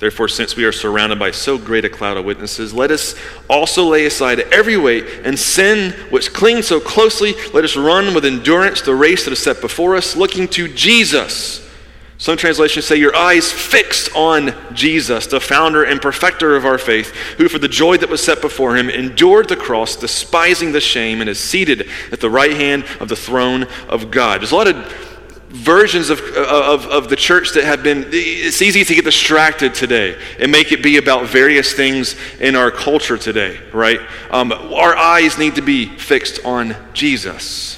Therefore, 0.00 0.28
since 0.28 0.56
we 0.56 0.64
are 0.64 0.72
surrounded 0.72 1.18
by 1.18 1.30
so 1.30 1.58
great 1.58 1.84
a 1.84 1.90
cloud 1.90 2.16
of 2.16 2.24
witnesses, 2.24 2.72
let 2.72 2.90
us 2.90 3.14
also 3.50 3.84
lay 3.84 4.06
aside 4.06 4.40
every 4.40 4.78
weight 4.78 5.04
and 5.24 5.38
sin 5.38 5.92
which 6.08 6.32
clings 6.32 6.66
so 6.66 6.80
closely. 6.80 7.34
Let 7.52 7.64
us 7.64 7.76
run 7.76 8.14
with 8.14 8.24
endurance 8.24 8.80
the 8.80 8.94
race 8.94 9.26
that 9.26 9.32
is 9.32 9.40
set 9.40 9.60
before 9.60 9.96
us, 9.96 10.16
looking 10.16 10.48
to 10.48 10.68
Jesus. 10.68 11.68
Some 12.16 12.38
translations 12.38 12.86
say, 12.86 12.96
Your 12.96 13.14
eyes 13.14 13.52
fixed 13.52 14.14
on 14.16 14.54
Jesus, 14.72 15.26
the 15.26 15.38
founder 15.38 15.84
and 15.84 16.00
perfecter 16.00 16.56
of 16.56 16.64
our 16.64 16.78
faith, 16.78 17.10
who 17.36 17.48
for 17.48 17.58
the 17.58 17.68
joy 17.68 17.98
that 17.98 18.08
was 18.08 18.22
set 18.22 18.40
before 18.40 18.76
him 18.76 18.88
endured 18.88 19.50
the 19.50 19.56
cross, 19.56 19.96
despising 19.96 20.72
the 20.72 20.80
shame, 20.80 21.20
and 21.20 21.28
is 21.28 21.38
seated 21.38 21.90
at 22.10 22.20
the 22.20 22.30
right 22.30 22.56
hand 22.56 22.86
of 23.00 23.08
the 23.08 23.16
throne 23.16 23.66
of 23.86 24.10
God. 24.10 24.40
There's 24.40 24.52
a 24.52 24.56
lot 24.56 24.68
of 24.68 25.09
versions 25.50 26.10
of, 26.10 26.20
of, 26.20 26.86
of 26.86 27.08
the 27.08 27.16
church 27.16 27.52
that 27.54 27.64
have 27.64 27.82
been, 27.82 28.04
it's 28.08 28.62
easy 28.62 28.84
to 28.84 28.94
get 28.94 29.04
distracted 29.04 29.74
today 29.74 30.16
and 30.38 30.50
make 30.50 30.70
it 30.70 30.82
be 30.82 30.96
about 30.96 31.26
various 31.26 31.72
things 31.72 32.14
in 32.38 32.54
our 32.54 32.70
culture 32.70 33.18
today, 33.18 33.58
right? 33.72 34.00
Um, 34.30 34.52
our 34.52 34.96
eyes 34.96 35.38
need 35.38 35.56
to 35.56 35.62
be 35.62 35.86
fixed 35.86 36.44
on 36.44 36.76
Jesus. 36.92 37.76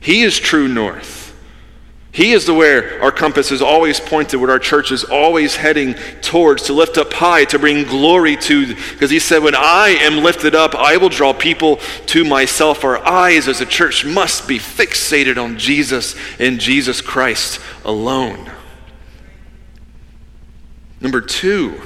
He 0.00 0.22
is 0.22 0.38
true 0.38 0.68
north. 0.68 1.19
He 2.12 2.32
is 2.32 2.44
the 2.44 2.54
where 2.54 3.00
our 3.02 3.12
compass 3.12 3.52
is 3.52 3.62
always 3.62 4.00
pointed, 4.00 4.38
what 4.38 4.50
our 4.50 4.58
church 4.58 4.90
is 4.90 5.04
always 5.04 5.54
heading 5.54 5.94
towards, 6.22 6.64
to 6.64 6.72
lift 6.72 6.98
up 6.98 7.12
high, 7.12 7.44
to 7.46 7.58
bring 7.58 7.84
glory 7.84 8.36
to. 8.36 8.74
Because 8.74 9.10
he 9.10 9.20
said, 9.20 9.44
When 9.44 9.54
I 9.54 9.90
am 10.00 10.24
lifted 10.24 10.56
up, 10.56 10.74
I 10.74 10.96
will 10.96 11.08
draw 11.08 11.32
people 11.32 11.76
to 12.06 12.24
myself. 12.24 12.82
Our 12.82 12.98
eyes 12.98 13.46
as 13.46 13.60
a 13.60 13.66
church 13.66 14.04
must 14.04 14.48
be 14.48 14.58
fixated 14.58 15.42
on 15.42 15.56
Jesus 15.56 16.16
and 16.40 16.58
Jesus 16.58 17.00
Christ 17.00 17.60
alone. 17.84 18.50
Number 21.00 21.20
two, 21.20 21.80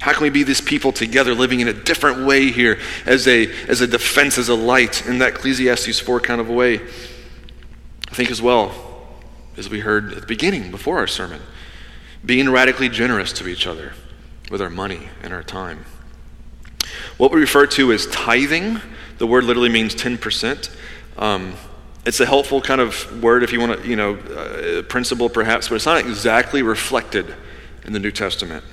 how 0.00 0.14
can 0.14 0.22
we 0.22 0.30
be 0.30 0.42
this 0.42 0.62
people 0.62 0.90
together 0.90 1.34
living 1.34 1.60
in 1.60 1.68
a 1.68 1.74
different 1.74 2.26
way 2.26 2.50
here 2.50 2.78
as 3.04 3.28
a, 3.28 3.52
as 3.66 3.82
a 3.82 3.86
defense, 3.86 4.38
as 4.38 4.48
a 4.48 4.54
light 4.54 5.06
in 5.06 5.18
that 5.18 5.34
Ecclesiastes 5.34 6.00
4 6.00 6.18
kind 6.20 6.40
of 6.40 6.48
way? 6.48 6.76
I 6.76 8.14
think 8.14 8.30
as 8.30 8.40
well 8.40 8.89
as 9.56 9.68
we 9.68 9.80
heard 9.80 10.12
at 10.12 10.20
the 10.20 10.26
beginning 10.26 10.70
before 10.70 10.98
our 10.98 11.06
sermon, 11.06 11.40
being 12.24 12.50
radically 12.50 12.88
generous 12.88 13.32
to 13.32 13.48
each 13.48 13.66
other 13.66 13.92
with 14.50 14.60
our 14.60 14.70
money 14.70 15.08
and 15.22 15.32
our 15.32 15.42
time. 15.42 15.84
What 17.16 17.32
we 17.32 17.40
refer 17.40 17.66
to 17.66 17.92
as 17.92 18.06
tithing, 18.06 18.80
the 19.18 19.26
word 19.26 19.44
literally 19.44 19.68
means 19.68 19.94
10%. 19.94 20.70
Um, 21.18 21.54
it's 22.06 22.20
a 22.20 22.26
helpful 22.26 22.60
kind 22.60 22.80
of 22.80 23.22
word 23.22 23.42
if 23.42 23.52
you 23.52 23.60
want 23.60 23.82
to, 23.82 23.88
you 23.88 23.96
know, 23.96 24.14
uh, 24.16 24.82
principle 24.82 25.28
perhaps, 25.28 25.68
but 25.68 25.74
it's 25.74 25.86
not 25.86 26.00
exactly 26.00 26.62
reflected 26.62 27.34
in 27.84 27.92
the 27.92 27.98
New 27.98 28.10
Testament. 28.10 28.64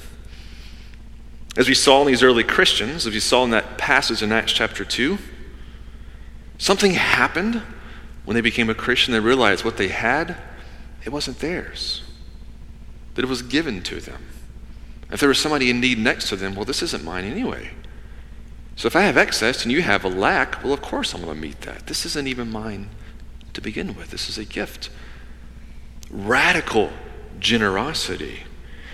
As 1.57 1.67
we 1.67 1.73
saw 1.73 2.01
in 2.01 2.07
these 2.07 2.23
early 2.23 2.43
Christians, 2.43 3.05
as 3.05 3.13
we 3.13 3.19
saw 3.19 3.43
in 3.43 3.49
that 3.49 3.77
passage 3.77 4.21
in 4.21 4.31
Acts 4.31 4.53
chapter 4.53 4.85
2, 4.85 5.17
something 6.57 6.93
happened 6.93 7.61
when 8.25 8.35
they 8.35 8.41
became 8.41 8.69
a 8.69 8.75
Christian. 8.75 9.13
They 9.13 9.19
realized 9.19 9.65
what 9.65 9.77
they 9.77 9.87
had 9.87 10.37
it 11.03 11.11
wasn't 11.11 11.39
theirs, 11.39 12.03
that 13.15 13.23
it 13.23 13.29
was 13.29 13.41
given 13.41 13.81
to 13.83 13.99
them. 13.99 14.23
If 15.11 15.19
there 15.19 15.29
was 15.29 15.39
somebody 15.39 15.69
in 15.69 15.79
need 15.79 15.99
next 15.99 16.29
to 16.29 16.35
them, 16.35 16.55
well, 16.55 16.65
this 16.65 16.81
isn't 16.83 17.03
mine 17.03 17.23
anyway. 17.23 17.71
So 18.75 18.87
if 18.87 18.95
I 18.95 19.01
have 19.01 19.17
excess 19.17 19.63
and 19.63 19.71
you 19.71 19.81
have 19.81 20.03
a 20.03 20.09
lack, 20.09 20.63
well, 20.63 20.73
of 20.73 20.81
course 20.81 21.13
I'm 21.13 21.23
going 21.23 21.35
to 21.35 21.41
meet 21.41 21.61
that. 21.61 21.87
This 21.87 22.05
isn't 22.05 22.27
even 22.27 22.51
mine 22.51 22.89
to 23.53 23.61
begin 23.61 23.95
with, 23.95 24.11
this 24.11 24.29
is 24.29 24.37
a 24.37 24.45
gift. 24.45 24.89
Radical 26.11 26.91
generosity. 27.39 28.41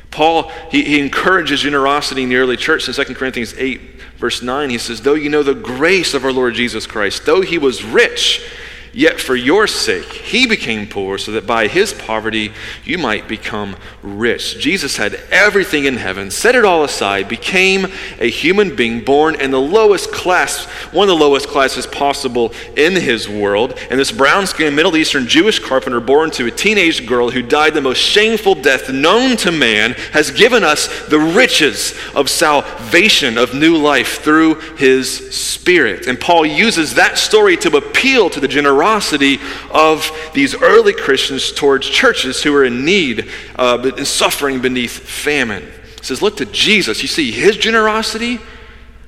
Paul, 0.09 0.49
he, 0.69 0.83
he 0.83 0.99
encourages 0.99 1.61
generosity 1.61 2.23
in 2.23 2.29
the 2.29 2.35
early 2.35 2.55
church 2.55 2.87
in 2.87 2.93
2 2.93 3.15
Corinthians 3.15 3.55
8, 3.57 3.81
verse 4.17 4.43
9. 4.43 4.69
He 4.69 4.77
says, 4.77 5.01
Though 5.01 5.15
you 5.15 5.29
know 5.29 5.41
the 5.41 5.55
grace 5.55 6.13
of 6.13 6.23
our 6.23 6.31
Lord 6.31 6.53
Jesus 6.53 6.85
Christ, 6.85 7.25
though 7.25 7.41
he 7.41 7.57
was 7.57 7.83
rich, 7.83 8.47
Yet 8.95 9.19
for 9.19 9.35
your 9.35 9.65
sake, 9.65 10.05
he 10.05 10.45
became 10.45 10.85
poor 10.85 11.17
so 11.17 11.31
that 11.31 11.47
by 11.47 11.67
his 11.67 11.93
poverty 11.93 12.53
you 12.83 12.99
might 12.99 13.27
become 13.27 13.75
rich. 14.03 14.59
Jesus 14.59 14.97
had 14.97 15.15
everything 15.31 15.85
in 15.85 15.97
heaven, 15.97 16.29
set 16.29 16.53
it 16.53 16.63
all 16.63 16.83
aside, 16.83 17.27
became 17.27 17.87
a 18.19 18.29
human 18.29 18.75
being 18.75 19.03
born 19.03 19.33
in 19.41 19.49
the 19.49 19.59
lowest 19.59 20.11
class, 20.11 20.65
one 20.91 21.09
of 21.09 21.17
the 21.17 21.25
lowest 21.25 21.47
classes 21.47 21.87
possible 21.87 22.53
in 22.77 22.93
his 22.93 23.27
world. 23.27 23.75
And 23.89 23.99
this 23.99 24.11
brown 24.11 24.45
skinned 24.45 24.75
Middle 24.75 24.95
Eastern 24.95 25.27
Jewish 25.27 25.57
carpenter, 25.57 25.99
born 25.99 26.29
to 26.31 26.45
a 26.45 26.51
teenage 26.51 27.07
girl 27.07 27.31
who 27.31 27.41
died 27.41 27.73
the 27.73 27.81
most 27.81 27.97
shameful 27.97 28.53
death 28.53 28.91
known 28.91 29.37
to 29.37 29.51
man, 29.51 29.93
has 30.11 30.29
given 30.29 30.63
us 30.63 31.07
the 31.07 31.19
riches 31.19 31.95
of 32.13 32.29
salvation, 32.29 33.39
of 33.39 33.55
new 33.55 33.75
life 33.75 34.21
through 34.21 34.55
his 34.75 35.33
Spirit. 35.33 36.07
And 36.07 36.19
Paul 36.19 36.45
uses 36.45 36.93
that 36.95 37.17
story 37.17 37.55
to 37.57 37.77
appeal 37.77 38.29
to 38.29 38.39
the 38.39 38.47
generosity 38.47 38.82
generosity 38.83 39.39
of 39.71 40.11
these 40.33 40.55
early 40.61 40.93
Christians 40.93 41.53
towards 41.53 41.89
churches 41.89 42.43
who 42.43 42.51
were 42.51 42.65
in 42.65 42.83
need 42.83 43.29
uh, 43.55 43.91
and 43.97 44.05
suffering 44.05 44.61
beneath 44.61 44.91
famine. 44.99 45.65
Says, 46.01 46.21
Look 46.21 46.37
to 46.37 46.45
Jesus. 46.45 47.01
You 47.01 47.07
see 47.07 47.31
his 47.31 47.55
generosity? 47.55 48.39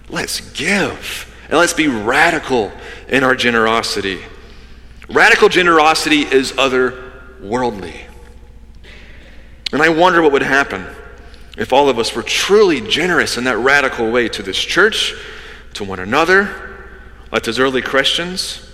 Let's 0.10 0.40
give. 0.52 1.34
And 1.50 1.58
let's 1.58 1.74
be 1.74 1.88
radical 1.88 2.72
in 3.10 3.24
our 3.24 3.36
generosity. 3.36 4.20
Radical 5.10 5.50
generosity 5.50 6.22
is 6.22 6.54
otherworldly. 6.54 7.96
And 9.74 9.82
I 9.82 9.90
wonder 9.90 10.22
what 10.22 10.32
would 10.32 10.42
happen 10.42 10.86
if 11.58 11.74
all 11.74 11.90
of 11.90 12.00
us 12.00 12.16
were 12.16 12.24
truly 12.24 12.82
generous 12.82 13.38
in 13.38 13.44
that 13.44 13.58
radical 13.58 14.10
way 14.10 14.30
to 14.30 14.42
this 14.42 14.58
church, 14.58 15.14
to 15.74 15.84
one 15.84 16.00
another, 16.00 16.78
like 17.32 17.44
those 17.44 17.60
early 17.60 17.82
Christians 17.82 18.65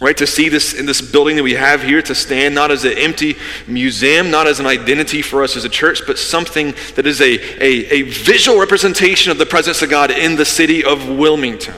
right? 0.00 0.16
To 0.16 0.26
see 0.26 0.48
this 0.48 0.74
in 0.74 0.86
this 0.86 1.00
building 1.00 1.36
that 1.36 1.42
we 1.42 1.54
have 1.54 1.82
here, 1.82 2.00
to 2.02 2.14
stand 2.14 2.54
not 2.54 2.70
as 2.70 2.84
an 2.84 2.96
empty 2.96 3.36
museum, 3.66 4.30
not 4.30 4.46
as 4.46 4.60
an 4.60 4.66
identity 4.66 5.22
for 5.22 5.42
us 5.42 5.56
as 5.56 5.64
a 5.64 5.68
church, 5.68 6.02
but 6.06 6.18
something 6.18 6.74
that 6.94 7.06
is 7.06 7.20
a, 7.20 7.38
a, 7.62 7.86
a 7.92 8.02
visual 8.02 8.58
representation 8.58 9.32
of 9.32 9.38
the 9.38 9.46
presence 9.46 9.82
of 9.82 9.90
God 9.90 10.10
in 10.10 10.36
the 10.36 10.44
city 10.44 10.84
of 10.84 11.08
Wilmington. 11.08 11.74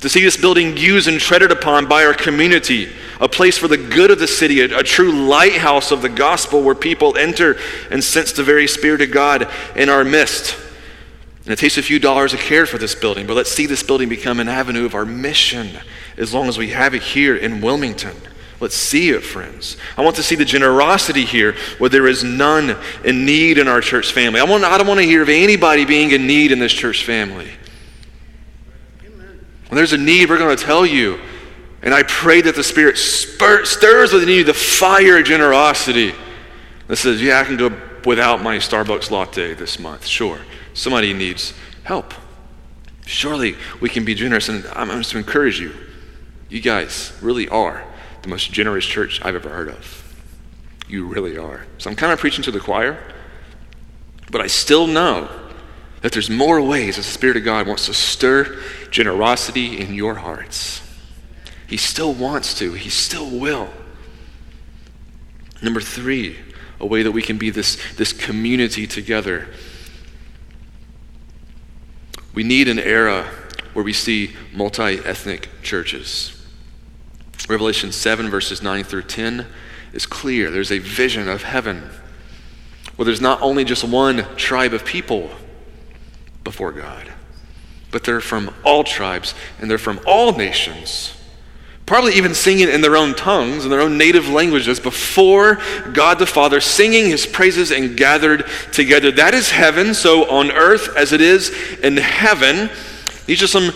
To 0.00 0.08
see 0.08 0.22
this 0.22 0.36
building 0.36 0.76
used 0.76 1.08
and 1.08 1.20
treaded 1.20 1.52
upon 1.52 1.86
by 1.86 2.04
our 2.04 2.14
community, 2.14 2.90
a 3.20 3.28
place 3.28 3.58
for 3.58 3.68
the 3.68 3.76
good 3.76 4.10
of 4.10 4.18
the 4.18 4.26
city, 4.26 4.60
a, 4.60 4.78
a, 4.78 4.82
true 4.82 5.12
lighthouse 5.12 5.90
of 5.90 6.00
the 6.00 6.08
gospel 6.08 6.62
where 6.62 6.74
people 6.74 7.18
enter 7.18 7.58
and 7.90 8.02
sense 8.02 8.32
the 8.32 8.42
very 8.42 8.66
Spirit 8.66 9.02
of 9.02 9.10
God 9.10 9.50
in 9.76 9.90
our 9.90 10.04
midst. 10.04 10.56
And 11.44 11.52
it 11.52 11.58
takes 11.58 11.76
a 11.76 11.82
few 11.82 11.98
dollars 11.98 12.32
of 12.32 12.40
care 12.40 12.64
for 12.64 12.78
this 12.78 12.94
building, 12.94 13.26
but 13.26 13.34
let's 13.34 13.50
see 13.50 13.66
this 13.66 13.82
building 13.82 14.08
become 14.08 14.40
an 14.40 14.48
avenue 14.48 14.86
of 14.86 14.94
our 14.94 15.04
mission 15.04 15.78
as 16.20 16.34
long 16.34 16.48
as 16.48 16.58
we 16.58 16.68
have 16.68 16.94
it 16.94 17.02
here 17.02 17.36
in 17.36 17.60
Wilmington. 17.60 18.14
Let's 18.60 18.76
see 18.76 19.08
it, 19.08 19.20
friends. 19.20 19.78
I 19.96 20.04
want 20.04 20.16
to 20.16 20.22
see 20.22 20.34
the 20.34 20.44
generosity 20.44 21.24
here 21.24 21.54
where 21.78 21.88
there 21.88 22.06
is 22.06 22.22
none 22.22 22.76
in 23.04 23.24
need 23.24 23.56
in 23.56 23.66
our 23.68 23.80
church 23.80 24.12
family. 24.12 24.38
I, 24.38 24.44
want, 24.44 24.64
I 24.64 24.76
don't 24.76 24.86
want 24.86 25.00
to 25.00 25.06
hear 25.06 25.22
of 25.22 25.30
anybody 25.30 25.86
being 25.86 26.10
in 26.10 26.26
need 26.26 26.52
in 26.52 26.58
this 26.58 26.72
church 26.72 27.04
family. 27.04 27.50
When 29.02 29.76
there's 29.76 29.94
a 29.94 29.98
need, 29.98 30.28
we're 30.28 30.36
going 30.36 30.54
to 30.54 30.62
tell 30.62 30.84
you. 30.84 31.18
And 31.82 31.94
I 31.94 32.02
pray 32.02 32.42
that 32.42 32.54
the 32.54 32.62
Spirit 32.62 32.98
spur, 32.98 33.64
stirs 33.64 34.12
within 34.12 34.28
you 34.28 34.44
the 34.44 34.52
fire 34.52 35.18
of 35.18 35.24
generosity 35.24 36.12
that 36.88 36.96
says, 36.96 37.22
Yeah, 37.22 37.40
I 37.40 37.44
can 37.44 37.56
go 37.56 37.74
without 38.04 38.42
my 38.42 38.56
Starbucks 38.56 39.10
latte 39.10 39.54
this 39.54 39.78
month. 39.78 40.04
Sure. 40.04 40.38
Somebody 40.74 41.14
needs 41.14 41.54
help. 41.84 42.12
Surely 43.06 43.56
we 43.80 43.88
can 43.88 44.04
be 44.04 44.14
generous. 44.14 44.50
And 44.50 44.66
I'm 44.74 44.88
just 44.88 45.12
to 45.12 45.18
encourage 45.18 45.58
you. 45.58 45.72
You 46.50 46.60
guys 46.60 47.16
really 47.22 47.48
are 47.48 47.84
the 48.22 48.28
most 48.28 48.52
generous 48.52 48.84
church 48.84 49.20
I've 49.24 49.36
ever 49.36 49.48
heard 49.48 49.68
of. 49.68 49.96
You 50.88 51.06
really 51.06 51.38
are. 51.38 51.64
So 51.78 51.88
I'm 51.88 51.96
kind 51.96 52.12
of 52.12 52.18
preaching 52.18 52.42
to 52.44 52.50
the 52.50 52.60
choir, 52.60 52.98
but 54.30 54.40
I 54.40 54.48
still 54.48 54.86
know 54.88 55.28
that 56.02 56.12
there's 56.12 56.28
more 56.28 56.60
ways 56.60 56.96
that 56.96 57.02
the 57.02 57.08
Spirit 57.08 57.36
of 57.36 57.44
God 57.44 57.66
wants 57.66 57.86
to 57.86 57.94
stir 57.94 58.60
generosity 58.90 59.78
in 59.78 59.94
your 59.94 60.16
hearts. 60.16 60.82
He 61.68 61.76
still 61.76 62.12
wants 62.12 62.58
to, 62.58 62.72
He 62.72 62.90
still 62.90 63.30
will. 63.30 63.70
Number 65.62 65.80
three, 65.80 66.36
a 66.80 66.86
way 66.86 67.02
that 67.02 67.12
we 67.12 67.22
can 67.22 67.38
be 67.38 67.50
this, 67.50 67.78
this 67.96 68.12
community 68.12 68.86
together. 68.86 69.46
We 72.34 72.42
need 72.42 72.66
an 72.68 72.78
era 72.78 73.28
where 73.74 73.84
we 73.84 73.92
see 73.92 74.34
multi 74.52 74.98
ethnic 74.98 75.48
churches. 75.62 76.39
Revelation 77.48 77.92
7, 77.92 78.28
verses 78.28 78.62
9 78.62 78.84
through 78.84 79.02
10 79.02 79.46
is 79.92 80.06
clear. 80.06 80.50
There's 80.50 80.72
a 80.72 80.78
vision 80.78 81.28
of 81.28 81.42
heaven 81.42 81.90
where 82.96 83.06
there's 83.06 83.20
not 83.20 83.40
only 83.42 83.64
just 83.64 83.82
one 83.84 84.26
tribe 84.36 84.72
of 84.72 84.84
people 84.84 85.30
before 86.44 86.72
God, 86.72 87.12
but 87.90 88.04
they're 88.04 88.20
from 88.20 88.54
all 88.64 88.84
tribes 88.84 89.34
and 89.58 89.70
they're 89.70 89.78
from 89.78 90.00
all 90.06 90.32
nations. 90.32 91.16
Probably 91.86 92.14
even 92.14 92.34
singing 92.34 92.68
in 92.68 92.82
their 92.82 92.96
own 92.96 93.14
tongues, 93.14 93.64
in 93.64 93.70
their 93.70 93.80
own 93.80 93.98
native 93.98 94.28
languages, 94.28 94.78
before 94.78 95.58
God 95.92 96.20
the 96.20 96.26
Father, 96.26 96.60
singing 96.60 97.06
his 97.06 97.26
praises 97.26 97.72
and 97.72 97.96
gathered 97.96 98.44
together. 98.70 99.10
That 99.10 99.34
is 99.34 99.50
heaven, 99.50 99.92
so 99.94 100.30
on 100.30 100.52
earth 100.52 100.94
as 100.96 101.12
it 101.12 101.20
is 101.20 101.50
in 101.82 101.96
heaven. 101.96 102.70
These 103.26 103.42
are 103.42 103.48
some 103.48 103.72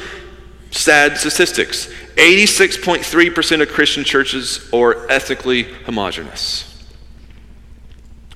sad 0.75 1.17
statistics 1.17 1.87
86.3% 2.17 3.63
of 3.63 3.69
Christian 3.69 4.05
churches 4.05 4.69
are 4.73 5.11
ethnically 5.11 5.65
homogenous. 5.85 6.71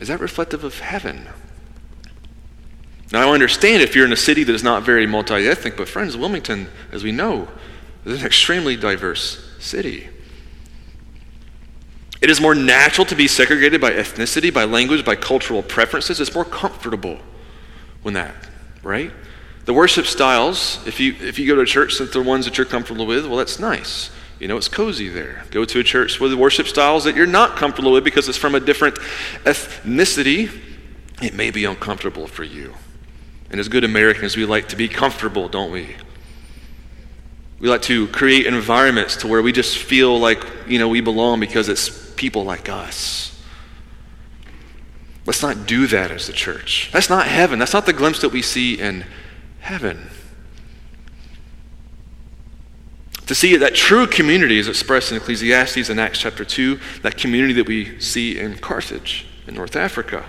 Is 0.01 0.09
that 0.09 0.21
reflective 0.21 0.65
of 0.65 0.81
heaven? 0.81 1.29
Now, 3.13 3.31
I 3.31 3.35
understand 3.35 3.83
if 3.83 3.95
you're 3.95 4.05
in 4.05 4.13
a 4.13 4.17
city 4.17 4.45
that 4.45 4.55
is 4.55 4.63
not 4.63 4.83
very 4.83 5.07
multi 5.07 5.47
ethnic, 5.47 5.77
but 5.77 5.89
friends, 5.89 6.17
Wilmington, 6.17 6.69
as 6.93 7.05
we 7.05 7.13
know, 7.13 7.49
is 8.05 8.21
an 8.21 8.27
extremely 8.27 8.77
diverse 8.77 9.57
city. 9.59 10.09
It 12.21 12.31
is 12.31 12.41
more 12.41 12.55
natural 12.55 13.07
to 13.07 13.15
be 13.15 13.29
segregated 13.29 13.81
by 13.81 13.93
ethnicity, 13.93 14.53
by 14.53 14.65
language, 14.65 15.05
by 15.05 15.15
cultural 15.15 15.63
preferences. 15.63 16.21
It's 16.21 16.35
more 16.35 16.45
comfortable 16.45 17.19
when 18.03 18.15
that, 18.15 18.35
right? 18.83 19.13
The 19.69 19.75
worship 19.75 20.07
styles, 20.07 20.79
if 20.87 20.99
you, 20.99 21.15
if 21.21 21.39
you 21.39 21.47
go 21.47 21.55
to 21.55 21.61
a 21.61 21.67
church 21.67 21.99
that 21.99 22.11
the 22.11 22.23
ones 22.23 22.47
that 22.47 22.57
you're 22.57 22.65
comfortable 22.65 23.05
with, 23.05 23.27
well, 23.27 23.37
that's 23.37 23.59
nice. 23.59 24.11
You 24.41 24.49
know, 24.49 24.57
it's 24.57 24.67
cozy 24.67 25.11
there. 25.11 25.45
Go 25.51 25.67
to 25.67 25.81
a 25.81 25.85
church 25.85 26.19
with 26.19 26.33
worship 26.33 26.67
styles 26.67 27.05
that 27.05 27.15
you're 27.15 27.27
not 27.27 27.57
comfortable 27.57 27.93
with 27.93 28.03
because 28.03 28.31
it's 28.31 28.39
from 28.39 28.55
a 28.55 28.61
different 28.61 28.95
ethnicity. 29.45 30.51
It 31.21 31.35
may 31.35 31.51
be 31.51 31.67
uncomfortable 31.67 32.27
for 32.27 32.45
you. 32.45 32.77
And 33.51 33.61
as 33.61 33.69
good 33.69 33.85
Americans, 33.85 34.39
we 34.39 34.47
like 34.47 34.69
to 34.69 34.77
be 34.77 34.89
comfortable, 34.89 35.51
don't 35.51 35.71
we? 35.71 35.97
We 37.61 37.69
like 37.69 37.83
to 37.83 38.09
create 38.09 38.47
environments 38.47 39.17
to 39.17 39.27
where 39.27 39.43
we 39.43 39.53
just 39.53 39.77
feel 39.77 40.19
like, 40.19 40.43
you 40.67 40.79
know, 40.79 40.89
we 40.89 41.03
belong 41.03 41.41
because 41.41 41.69
it's 41.69 42.11
people 42.15 42.43
like 42.43 42.71
us. 42.71 43.39
Let's 45.27 45.43
not 45.43 45.67
do 45.67 45.87
that 45.89 46.11
as 46.11 46.27
the 46.27 46.33
church. 46.33 46.89
That's 46.91 47.11
not 47.11 47.27
heaven. 47.27 47.59
That's 47.59 47.75
not 47.75 47.85
the 47.85 47.93
glimpse 47.93 48.23
that 48.23 48.33
we 48.33 48.41
see 48.41 48.81
in 48.81 49.05
heaven. 49.69 50.09
To 53.27 53.35
see 53.35 53.55
that 53.59 53.75
true 53.75 54.07
community 54.07 54.59
is 54.59 54.67
expressed 54.67 55.11
in 55.11 55.19
Ecclesiastes 55.19 55.91
and 55.91 56.01
Acts 56.01 56.21
chapter 56.21 56.43
2, 56.43 56.81
that 57.03 57.19
community 57.19 57.53
that 57.53 57.67
we 57.67 58.01
see 58.01 58.39
in 58.39 58.57
Carthage 58.57 59.27
in 59.47 59.55
North 59.55 59.77
Africa 59.77 60.25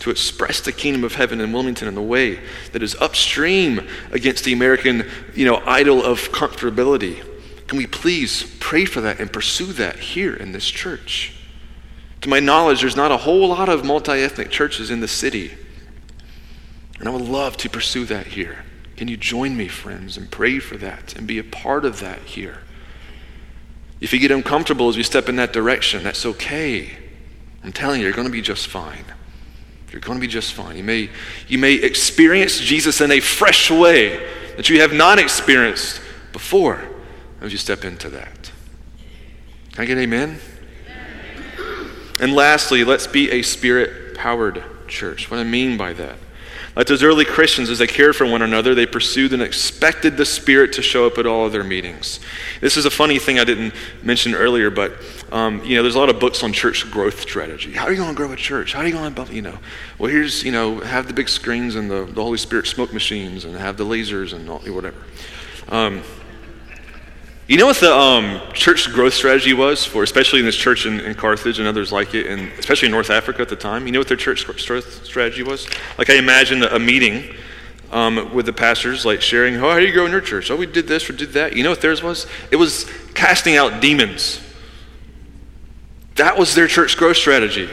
to 0.00 0.10
express 0.10 0.60
the 0.60 0.72
kingdom 0.72 1.04
of 1.04 1.14
heaven 1.14 1.40
in 1.40 1.54
Wilmington 1.54 1.88
in 1.88 1.94
the 1.94 2.02
way 2.02 2.38
that 2.72 2.82
is 2.82 2.94
upstream 2.96 3.88
against 4.12 4.44
the 4.44 4.52
American, 4.52 5.08
you 5.34 5.46
know, 5.46 5.62
idol 5.64 6.04
of 6.04 6.20
comfortability. 6.30 7.24
Can 7.66 7.78
we 7.78 7.86
please 7.86 8.56
pray 8.60 8.84
for 8.84 9.00
that 9.00 9.20
and 9.20 9.32
pursue 9.32 9.72
that 9.72 9.98
here 10.00 10.34
in 10.34 10.52
this 10.52 10.66
church? 10.66 11.32
To 12.20 12.28
my 12.28 12.40
knowledge, 12.40 12.82
there's 12.82 12.96
not 12.96 13.10
a 13.10 13.16
whole 13.16 13.48
lot 13.48 13.70
of 13.70 13.86
multi 13.86 14.12
ethnic 14.12 14.50
churches 14.50 14.90
in 14.90 15.00
the 15.00 15.08
city. 15.08 15.56
And 17.00 17.08
I 17.08 17.12
would 17.12 17.22
love 17.22 17.56
to 17.58 17.70
pursue 17.70 18.04
that 18.04 18.28
here. 18.28 18.64
Can 18.96 19.08
you 19.08 19.16
join 19.16 19.56
me, 19.56 19.66
friends, 19.66 20.18
and 20.18 20.30
pray 20.30 20.58
for 20.58 20.76
that 20.76 21.16
and 21.16 21.26
be 21.26 21.38
a 21.38 21.44
part 21.44 21.86
of 21.86 22.00
that 22.00 22.20
here? 22.20 22.58
If 24.00 24.12
you 24.12 24.18
get 24.18 24.30
uncomfortable 24.30 24.88
as 24.88 24.96
we 24.96 25.02
step 25.02 25.28
in 25.28 25.36
that 25.36 25.52
direction, 25.52 26.04
that's 26.04 26.24
okay. 26.26 26.90
I'm 27.64 27.72
telling 27.72 28.00
you, 28.00 28.06
you're 28.06 28.14
going 28.14 28.28
to 28.28 28.32
be 28.32 28.42
just 28.42 28.66
fine. 28.66 29.04
You're 29.90 30.00
going 30.00 30.18
to 30.18 30.20
be 30.20 30.30
just 30.30 30.52
fine. 30.52 30.76
You 30.76 30.84
may, 30.84 31.10
you 31.48 31.58
may 31.58 31.74
experience 31.74 32.60
Jesus 32.60 33.00
in 33.00 33.10
a 33.10 33.20
fresh 33.20 33.70
way 33.70 34.26
that 34.56 34.68
you 34.68 34.80
have 34.82 34.92
not 34.92 35.18
experienced 35.18 36.00
before 36.32 36.82
as 37.40 37.52
you 37.52 37.58
step 37.58 37.84
into 37.84 38.10
that. 38.10 38.52
Can 39.72 39.82
I 39.82 39.86
get 39.86 39.98
amen? 39.98 40.38
And 42.20 42.34
lastly, 42.34 42.84
let's 42.84 43.06
be 43.06 43.30
a 43.30 43.40
spirit 43.40 44.14
powered 44.14 44.62
church. 44.86 45.30
What 45.30 45.40
I 45.40 45.44
mean 45.44 45.78
by 45.78 45.94
that? 45.94 46.18
Like 46.76 46.86
those 46.86 47.02
early 47.02 47.24
Christians, 47.24 47.68
as 47.68 47.80
they 47.80 47.86
cared 47.86 48.14
for 48.14 48.26
one 48.26 48.42
another, 48.42 48.74
they 48.74 48.86
pursued 48.86 49.32
and 49.32 49.42
expected 49.42 50.16
the 50.16 50.24
Spirit 50.24 50.72
to 50.74 50.82
show 50.82 51.06
up 51.06 51.18
at 51.18 51.26
all 51.26 51.44
of 51.44 51.52
their 51.52 51.64
meetings. 51.64 52.20
This 52.60 52.76
is 52.76 52.86
a 52.86 52.90
funny 52.90 53.18
thing 53.18 53.40
I 53.40 53.44
didn't 53.44 53.74
mention 54.02 54.34
earlier, 54.34 54.70
but 54.70 54.92
um, 55.32 55.64
you 55.64 55.76
know, 55.76 55.82
there's 55.82 55.96
a 55.96 55.98
lot 55.98 56.10
of 56.10 56.20
books 56.20 56.42
on 56.44 56.52
church 56.52 56.88
growth 56.90 57.20
strategy. 57.20 57.72
How 57.72 57.86
are 57.86 57.90
you 57.90 57.96
going 57.96 58.10
to 58.10 58.14
grow 58.14 58.30
a 58.30 58.36
church? 58.36 58.72
How 58.72 58.80
are 58.80 58.86
you 58.86 58.92
going 58.92 59.14
to, 59.14 59.34
you 59.34 59.42
know, 59.42 59.58
well, 59.98 60.10
here's, 60.10 60.44
you 60.44 60.52
know, 60.52 60.78
have 60.80 61.08
the 61.08 61.12
big 61.12 61.28
screens 61.28 61.74
and 61.74 61.90
the, 61.90 62.04
the 62.04 62.22
Holy 62.22 62.38
Spirit 62.38 62.66
smoke 62.66 62.92
machines 62.92 63.44
and 63.44 63.56
have 63.56 63.76
the 63.76 63.84
lasers 63.84 64.32
and 64.32 64.48
all, 64.48 64.60
whatever. 64.60 64.98
Um, 65.68 66.02
you 67.50 67.56
know 67.56 67.66
what 67.66 67.78
the 67.78 67.92
um, 67.92 68.40
church 68.52 68.92
growth 68.92 69.12
strategy 69.12 69.52
was 69.54 69.84
for, 69.84 70.04
especially 70.04 70.38
in 70.38 70.44
this 70.44 70.54
church 70.54 70.86
in, 70.86 71.00
in, 71.00 71.16
Carthage 71.16 71.58
and 71.58 71.66
others 71.66 71.90
like 71.90 72.14
it, 72.14 72.26
and 72.26 72.48
especially 72.52 72.86
in 72.86 72.92
North 72.92 73.10
Africa 73.10 73.42
at 73.42 73.48
the 73.48 73.56
time? 73.56 73.86
You 73.86 73.92
know 73.92 73.98
what 73.98 74.06
their 74.06 74.16
church 74.16 74.46
strategy 74.62 75.42
was? 75.42 75.68
Like 75.98 76.10
I 76.10 76.14
imagine 76.14 76.62
a 76.62 76.78
meeting 76.78 77.34
um, 77.90 78.32
with 78.32 78.46
the 78.46 78.52
pastors, 78.52 79.04
like 79.04 79.20
sharing, 79.20 79.56
oh, 79.56 79.68
how 79.68 79.80
do 79.80 79.84
you 79.84 79.92
grow 79.92 80.06
in 80.06 80.12
your 80.12 80.20
church? 80.20 80.48
Oh, 80.52 80.54
we 80.54 80.66
did 80.66 80.86
this 80.86 81.10
or 81.10 81.12
did 81.12 81.32
that. 81.32 81.56
You 81.56 81.64
know 81.64 81.70
what 81.70 81.80
theirs 81.80 82.04
was? 82.04 82.28
It 82.52 82.56
was 82.56 82.88
casting 83.14 83.56
out 83.56 83.82
demons. 83.82 84.40
That 86.14 86.38
was 86.38 86.54
their 86.54 86.68
church 86.68 86.96
growth 86.96 87.16
strategy. 87.16 87.68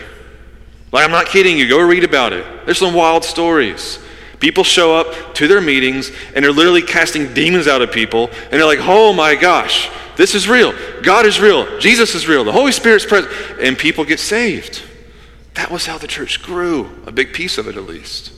Like, 0.92 1.06
I'm 1.06 1.12
not 1.12 1.28
kidding 1.28 1.56
you. 1.56 1.70
Go 1.70 1.86
read 1.88 2.04
about 2.04 2.34
it. 2.34 2.66
There's 2.66 2.80
some 2.80 2.96
wild 2.96 3.24
stories. 3.24 4.00
People 4.40 4.64
show 4.64 4.96
up 4.96 5.34
to 5.36 5.48
their 5.48 5.62
meetings 5.62 6.12
and 6.36 6.46
they're 6.46 6.52
literally 6.52 6.84
casting 6.84 7.34
demons 7.34 7.68
out 7.68 7.82
of 7.82 7.92
people, 7.92 8.30
and 8.30 8.54
they're 8.54 8.66
like, 8.66 8.80
oh 8.82 9.14
my 9.14 9.36
gosh, 9.36 9.90
this 10.16 10.36
is 10.36 10.48
real. 10.48 10.74
God 11.02 11.26
is 11.26 11.40
real. 11.40 11.80
Jesus 11.80 12.16
is 12.16 12.28
real. 12.28 12.44
The 12.44 12.52
Holy 12.52 12.72
Spirit's 12.72 13.06
present. 13.06 13.32
And 13.62 13.78
people 13.78 14.04
get 14.04 14.20
saved. 14.20 14.84
That 15.56 15.72
was 15.72 15.86
how 15.86 15.98
the 15.98 16.08
church 16.08 16.44
grew, 16.44 16.90
a 17.06 17.12
big 17.12 17.34
piece 17.34 17.58
of 17.58 17.68
it 17.68 17.78
at 17.78 17.84
least. 17.84 18.32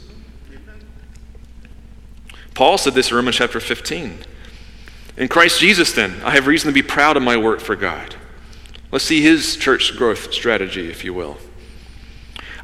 Paul 2.53 2.77
said 2.77 2.93
this 2.93 3.11
in 3.11 3.15
Romans 3.15 3.37
chapter 3.37 3.59
15. 3.59 4.19
In 5.17 5.27
Christ 5.27 5.59
Jesus, 5.59 5.91
then, 5.93 6.21
I 6.23 6.31
have 6.31 6.47
reason 6.47 6.67
to 6.67 6.73
be 6.73 6.81
proud 6.81 7.17
of 7.17 7.23
my 7.23 7.35
work 7.35 7.59
for 7.59 7.75
God. 7.75 8.15
Let's 8.91 9.05
see 9.05 9.21
his 9.21 9.55
church 9.57 9.95
growth 9.97 10.33
strategy, 10.33 10.89
if 10.89 11.03
you 11.03 11.13
will. 11.13 11.37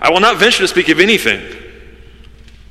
I 0.01 0.09
will 0.09 0.19
not 0.19 0.37
venture 0.37 0.59
to 0.59 0.67
speak 0.67 0.89
of 0.89 0.99
anything 0.99 1.41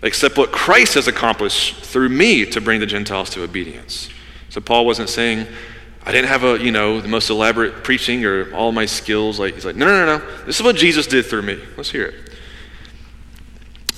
except 0.05 0.37
what 0.37 0.53
Christ 0.53 0.95
has 0.95 1.09
accomplished 1.09 1.77
through 1.77 2.11
me 2.11 2.45
to 2.47 2.61
bring 2.61 2.79
the 2.79 2.87
Gentiles 2.87 3.31
to 3.31 3.43
obedience. 3.43 4.11
So 4.51 4.61
Paul 4.61 4.87
wasn't 4.87 5.09
saying, 5.09 5.47
I 6.05 6.13
didn't 6.13 6.29
have 6.29 6.45
a, 6.45 6.63
you 6.63 6.71
know, 6.71 7.01
the 7.01 7.09
most 7.09 7.31
elaborate 7.31 7.83
preaching 7.83 8.25
or 8.25 8.55
all 8.55 8.71
my 8.71 8.85
skills. 8.85 9.41
Like 9.41 9.55
he's 9.55 9.65
like, 9.65 9.77
no, 9.77 9.87
no, 9.87 10.05
no, 10.05 10.19
no. 10.19 10.45
This 10.45 10.57
is 10.57 10.63
what 10.63 10.77
Jesus 10.77 11.07
did 11.07 11.25
through 11.25 11.43
me. 11.43 11.59
Let's 11.77 11.91
hear 11.91 12.05
it. 12.05 12.34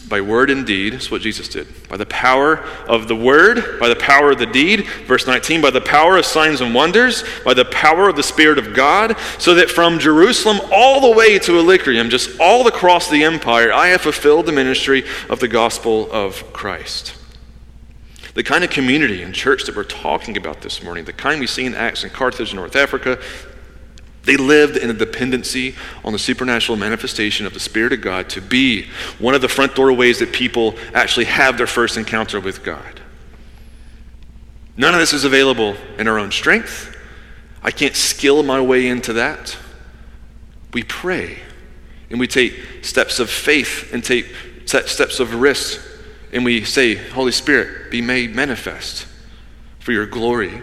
By 0.09 0.21
word 0.21 0.51
and 0.51 0.65
deed, 0.65 0.93
that's 0.93 1.11
what 1.11 1.23
Jesus 1.23 1.49
did. 1.49 1.67
By 1.89 1.97
the 1.97 2.07
power 2.07 2.59
of 2.87 3.09
the 3.09 3.17
word, 3.17 3.81
by 3.81 3.89
the 3.89 3.97
power 3.97 4.31
of 4.31 4.39
the 4.39 4.47
deed. 4.47 4.87
Verse 5.07 5.27
19, 5.27 5.61
by 5.61 5.71
the 5.71 5.81
power 5.81 6.17
of 6.17 6.25
signs 6.25 6.61
and 6.61 6.73
wonders, 6.73 7.25
by 7.45 7.55
the 7.55 7.65
power 7.65 8.09
of 8.09 8.15
the 8.15 8.23
Spirit 8.23 8.59
of 8.59 8.73
God, 8.73 9.17
so 9.39 9.55
that 9.55 9.69
from 9.69 9.99
Jerusalem 9.99 10.61
all 10.71 11.01
the 11.01 11.17
way 11.17 11.41
to 11.41 11.59
Illyricum, 11.59 12.09
just 12.09 12.39
all 12.39 12.69
across 12.69 13.11
the 13.11 13.25
empire, 13.25 13.73
I 13.73 13.89
have 13.89 14.01
fulfilled 14.01 14.47
the 14.47 14.53
ministry 14.53 15.05
of 15.29 15.41
the 15.41 15.49
gospel 15.49 16.11
of 16.13 16.53
Christ. 16.53 17.15
The 18.35 18.45
kind 18.45 18.63
of 18.63 18.71
community 18.71 19.23
and 19.23 19.35
church 19.35 19.65
that 19.65 19.75
we're 19.75 19.85
talking 19.85 20.37
about 20.37 20.61
this 20.61 20.83
morning, 20.83 21.05
the 21.05 21.13
kind 21.13 21.41
we 21.41 21.47
see 21.47 21.65
in 21.65 21.75
Acts 21.75 22.05
in 22.05 22.11
Carthage 22.11 22.55
North 22.55 22.77
Africa, 22.77 23.19
they 24.27 24.37
lived 24.37 24.77
in 24.77 24.91
a 24.91 24.93
dependency 24.93 25.77
on 26.05 26.13
the 26.13 26.19
supernatural 26.19 26.77
manifestation 26.77 27.47
of 27.47 27.55
the 27.55 27.61
Spirit 27.61 27.93
of 27.93 28.01
God 28.01 28.29
to 28.31 28.41
be 28.41 28.89
one 29.21 29.35
of 29.37 29.41
the 29.41 29.49
front 29.49 29.77
door 29.77 29.93
ways 29.93 30.19
that 30.19 30.33
people 30.33 30.75
actually 30.93 31.27
have 31.27 31.57
their 31.57 31.69
first 31.69 31.97
encounter 31.97 32.41
with 32.41 32.65
God. 32.65 33.01
None 34.77 34.93
of 34.93 35.01
this 35.01 35.13
is 35.13 35.25
available 35.25 35.77
in 35.97 36.09
our 36.09 36.19
own 36.19 36.33
strength. 36.33 36.95
I 37.63 37.71
can't 37.71 37.95
skill 37.95 38.43
my 38.43 38.61
way 38.61 38.89
into 38.89 39.13
that. 39.15 39.57
We 40.75 40.83
pray 40.83 41.39
and 42.11 42.19
we 42.19 42.27
take 42.27 42.61
steps 42.83 43.21
of 43.21 43.31
faith 43.31 43.93
and 43.93 44.03
take 44.05 44.27
steps 44.67 45.21
of 45.21 45.35
risk 45.37 45.81
and 46.33 46.45
we 46.45 46.65
say, 46.65 46.97
Holy 46.97 47.33
Spirit, 47.33 47.93
be 47.93 48.03
made 48.03 48.35
manifest 48.35 49.07
for 49.79 49.93
your 49.93 50.05
glory, 50.05 50.61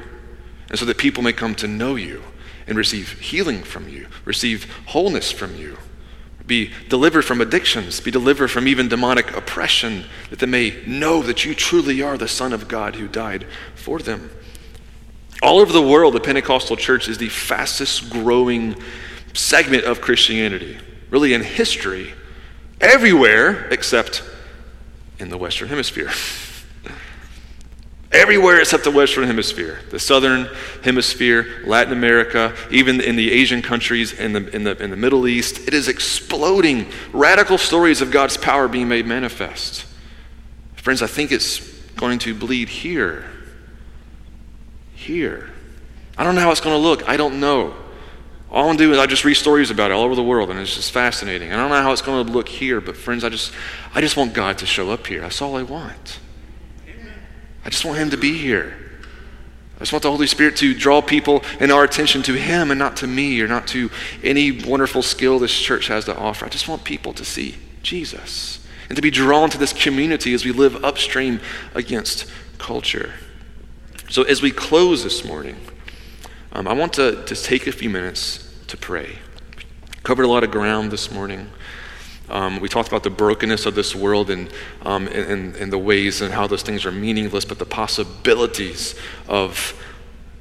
and 0.70 0.78
so 0.78 0.84
that 0.84 0.98
people 0.98 1.24
may 1.24 1.32
come 1.32 1.56
to 1.56 1.68
know 1.68 1.96
you 1.96 2.22
and 2.68 2.78
receive 2.78 3.20
healing 3.20 3.64
from 3.64 3.90
you, 3.90 4.08
receive 4.26 4.72
wholeness 4.88 5.32
from 5.32 5.56
you, 5.56 5.78
be 6.46 6.72
delivered 6.90 7.24
from 7.24 7.42
addictions, 7.42 8.00
be 8.00 8.12
delivered 8.12 8.50
from 8.50 8.68
even 8.68 8.90
demonic 8.90 9.36
oppression, 9.36 10.06
that 10.30 10.40
they 10.40 10.46
may 10.46 10.84
know 10.86 11.22
that 11.22 11.46
you 11.46 11.56
truly 11.56 12.02
are 12.02 12.18
the 12.18 12.28
Son 12.28 12.52
of 12.52 12.68
God 12.68 12.96
who 12.96 13.08
died 13.08 13.46
for 13.76 14.00
them. 14.00 14.30
All 15.42 15.60
over 15.60 15.72
the 15.72 15.82
world, 15.82 16.14
the 16.14 16.20
Pentecostal 16.20 16.76
church 16.76 17.08
is 17.08 17.18
the 17.18 17.30
fastest 17.30 18.10
growing 18.10 18.76
segment 19.34 19.84
of 19.86 20.02
Christianity, 20.02 20.78
really 21.10 21.34
in 21.34 21.42
history, 21.42 22.14
everywhere 22.80 23.68
except 23.70 24.24
in 25.20 25.30
the 25.30 25.38
Western 25.38 25.70
Hemisphere. 25.70 26.12
Everywhere 28.14 28.60
except 28.60 28.84
the 28.84 28.92
Western 28.92 29.24
Hemisphere, 29.24 29.80
the 29.90 30.00
Southern 30.00 30.48
Hemisphere, 30.84 31.64
Latin 31.66 31.94
America, 31.94 32.56
even 32.70 33.02
in 33.02 33.16
the 33.16 33.32
Asian 33.32 33.64
countries, 33.64 34.14
in 34.14 34.34
the, 34.34 34.56
in, 34.56 34.64
the, 34.64 34.82
in 34.82 34.92
the 34.92 34.96
Middle 34.96 35.28
East, 35.28 35.68
it 35.68 35.74
is 35.74 35.88
exploding. 35.88 36.86
Radical 37.12 37.58
stories 37.58 38.02
of 38.02 38.12
God's 38.12 38.38
power 38.38 38.68
being 38.68 38.88
made 38.88 39.08
manifest. 39.08 39.86
Friends, 40.76 41.02
I 41.02 41.08
think 41.08 41.32
it's 41.32 41.60
going 41.96 42.20
to 42.20 42.36
bleed 42.36 42.70
here. 42.70 43.26
Here. 44.94 45.50
I 46.16 46.24
don't 46.24 46.36
know 46.36 46.42
how 46.42 46.52
it's 46.52 46.62
going 46.62 46.76
to 46.76 46.88
look. 46.88 47.10
I 47.10 47.18
don't 47.18 47.40
know. 47.40 47.74
All 48.52 48.70
I'm 48.70 48.78
doing 48.78 48.92
is 48.92 49.00
I 49.00 49.08
just 49.08 49.26
read 49.26 49.34
stories 49.34 49.72
about 49.72 49.90
it 49.90 49.96
all 49.96 50.04
over 50.04 50.14
the 50.14 50.22
world, 50.24 50.52
and 50.52 50.60
it's 50.60 50.76
just 50.76 50.92
fascinating. 50.92 51.52
I 51.52 51.56
don't 51.56 51.72
know 51.72 51.82
how 51.82 51.92
it's 51.92 52.04
going 52.04 52.28
to 52.28 52.32
look 52.32 52.48
here, 52.48 52.80
but 52.80 52.96
friends, 52.96 53.24
I 53.24 53.30
just, 53.30 53.52
I 53.96 54.02
just 54.02 54.16
want 54.16 54.36
God 54.36 54.60
to 54.60 54.68
show 54.68 54.92
up 54.92 55.08
here. 55.08 55.22
That's 55.22 55.42
all 55.42 55.56
I 55.56 55.64
want. 55.64 56.20
I 57.66 57.70
just 57.70 57.86
want 57.86 57.98
Him 57.98 58.10
to 58.12 58.18
be 58.18 58.38
here. 58.38 58.78
I 59.76 59.80
just 59.80 59.92
want 59.92 60.04
the 60.04 60.12
Holy 60.12 60.28
Spirit 60.28 60.56
to 60.58 60.74
draw 60.74 61.02
people 61.02 61.44
and 61.60 61.72
our 61.72 61.84
attention 61.84 62.22
to 62.24 62.34
Him 62.34 62.72
and 62.72 62.80
not 62.80 62.98
to 62.98 63.08
me 63.08 63.42
or 63.42 63.48
not 63.48 63.68
to 63.70 63.90
any 64.24 64.64
wonderful 64.64 65.02
skill 65.02 65.40
this 65.40 65.58
church 65.58 65.88
has 65.88 66.06
to 66.06 66.16
offer. 66.16 66.46
I 66.46 66.50
just 66.50 66.68
want 66.68 66.84
people 66.84 67.14
to 67.14 67.26
see 67.26 67.56
Jesus 67.82 68.66
and 68.90 68.96
to 68.96 69.02
be 69.02 69.12
drawn 69.12 69.50
to 69.50 69.58
this 69.58 69.74
community 69.74 70.34
as 70.34 70.46
we 70.46 70.52
live 70.52 70.84
upstream 70.84 71.42
against 71.74 72.30
culture. 72.60 73.14
So, 74.10 74.24
as 74.24 74.42
we 74.42 74.52
close 74.52 75.04
this 75.04 75.26
morning, 75.26 75.56
um, 76.52 76.68
I 76.68 76.74
want 76.74 76.94
to, 76.94 77.24
to 77.26 77.36
take 77.36 77.66
a 77.66 77.72
few 77.72 77.90
minutes 77.90 78.48
to 78.68 78.78
pray. 78.78 79.18
Covered 80.04 80.24
a 80.24 80.28
lot 80.28 80.44
of 80.44 80.52
ground 80.52 80.92
this 80.92 81.12
morning. 81.12 81.50
Um, 82.30 82.60
we 82.60 82.70
talked 82.70 82.88
about 82.88 83.04
the 83.04 83.10
brokenness 83.10 83.66
of 83.66 83.76
this 83.76 83.96
world 83.96 84.30
and, 84.30 84.50
um, 84.84 85.08
and, 85.08 85.56
and 85.56 85.72
the 85.72 85.78
ways 85.78 86.22
and 86.22 86.34
how 86.34 86.48
those 86.48 86.64
things 86.64 86.86
are 86.86 86.92
meaningless, 86.92 87.46
but 87.46 87.60
the 87.60 87.66
possibilities 87.66 88.96
of 89.28 89.80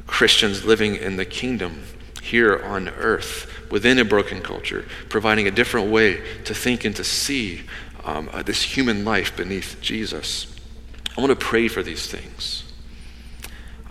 Christians 0.07 0.65
living 0.65 0.97
in 0.97 1.17
the 1.17 1.25
kingdom 1.25 1.83
here 2.23 2.63
on 2.65 2.89
earth 2.91 3.51
within 3.71 3.99
a 3.99 4.05
broken 4.05 4.41
culture, 4.41 4.87
providing 5.09 5.49
a 5.49 5.51
different 5.51 5.91
way 5.91 6.23
to 6.45 6.55
think 6.55 6.85
and 6.85 6.95
to 6.97 7.05
see 7.05 7.63
um, 8.05 8.31
uh, 8.33 8.43
this 8.43 8.63
human 8.63 9.05
life 9.05 9.37
beneath 9.37 9.77
Jesus. 9.81 10.55
I 11.17 11.21
want 11.21 11.31
to 11.31 11.45
pray 11.45 11.69
for 11.69 11.83
these 11.83 12.07
things. 12.07 12.65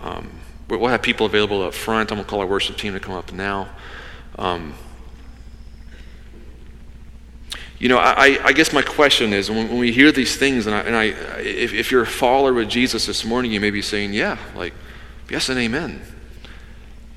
Um, 0.02 0.42
We'll 0.80 0.90
have 0.90 1.02
people 1.02 1.26
available 1.26 1.64
up 1.64 1.74
front. 1.74 2.12
I'm 2.12 2.18
going 2.18 2.26
to 2.26 2.30
call 2.30 2.40
our 2.40 2.48
worship 2.48 2.78
team 2.78 2.94
to 2.94 3.00
come 3.02 3.14
up 3.14 3.34
now. 3.34 3.68
Um, 4.40 4.74
you 7.82 7.90
know, 7.90 7.98
I, 7.98 8.38
I, 8.44 8.54
guess 8.54 8.74
my 8.74 8.84
question 8.84 9.34
is 9.34 9.50
when, 9.50 9.68
when 9.68 9.80
we 9.80 9.92
hear 9.92 10.12
these 10.12 10.38
things, 10.38 10.68
and 10.68 10.76
I, 10.76 10.80
and 10.82 10.96
I 10.96 11.04
if, 11.40 11.74
if, 11.74 11.90
you're 11.90 12.04
a 12.04 12.08
follower 12.08 12.54
with 12.54 12.70
Jesus 12.70 13.08
this 13.08 13.26
morning, 13.26 13.52
you 13.52 13.60
may 13.60 13.72
be 13.72 13.82
saying, 13.82 14.14
yeah, 14.14 14.38
like, 14.56 14.76
yes 15.32 15.50
and 15.50 15.58
amen. 15.58 16.00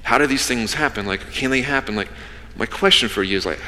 How 0.04 0.16
do 0.16 0.26
these 0.26 0.46
things 0.46 0.72
happen? 0.72 1.04
Like, 1.04 1.32
can 1.32 1.50
they 1.50 1.60
happen? 1.60 1.94
Like, 1.94 2.08
my 2.56 2.64
question 2.64 3.10
for 3.10 3.22
you 3.22 3.36
is 3.36 3.44
like, 3.44 3.60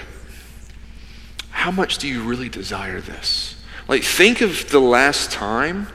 how 1.50 1.70
much 1.70 1.98
do 1.98 2.08
you 2.08 2.22
really 2.22 2.48
desire 2.48 3.02
this? 3.02 3.62
Like, 3.88 4.02
think 4.02 4.40
of 4.40 4.70
the 4.70 4.80
last 4.80 5.30
time 5.30 5.88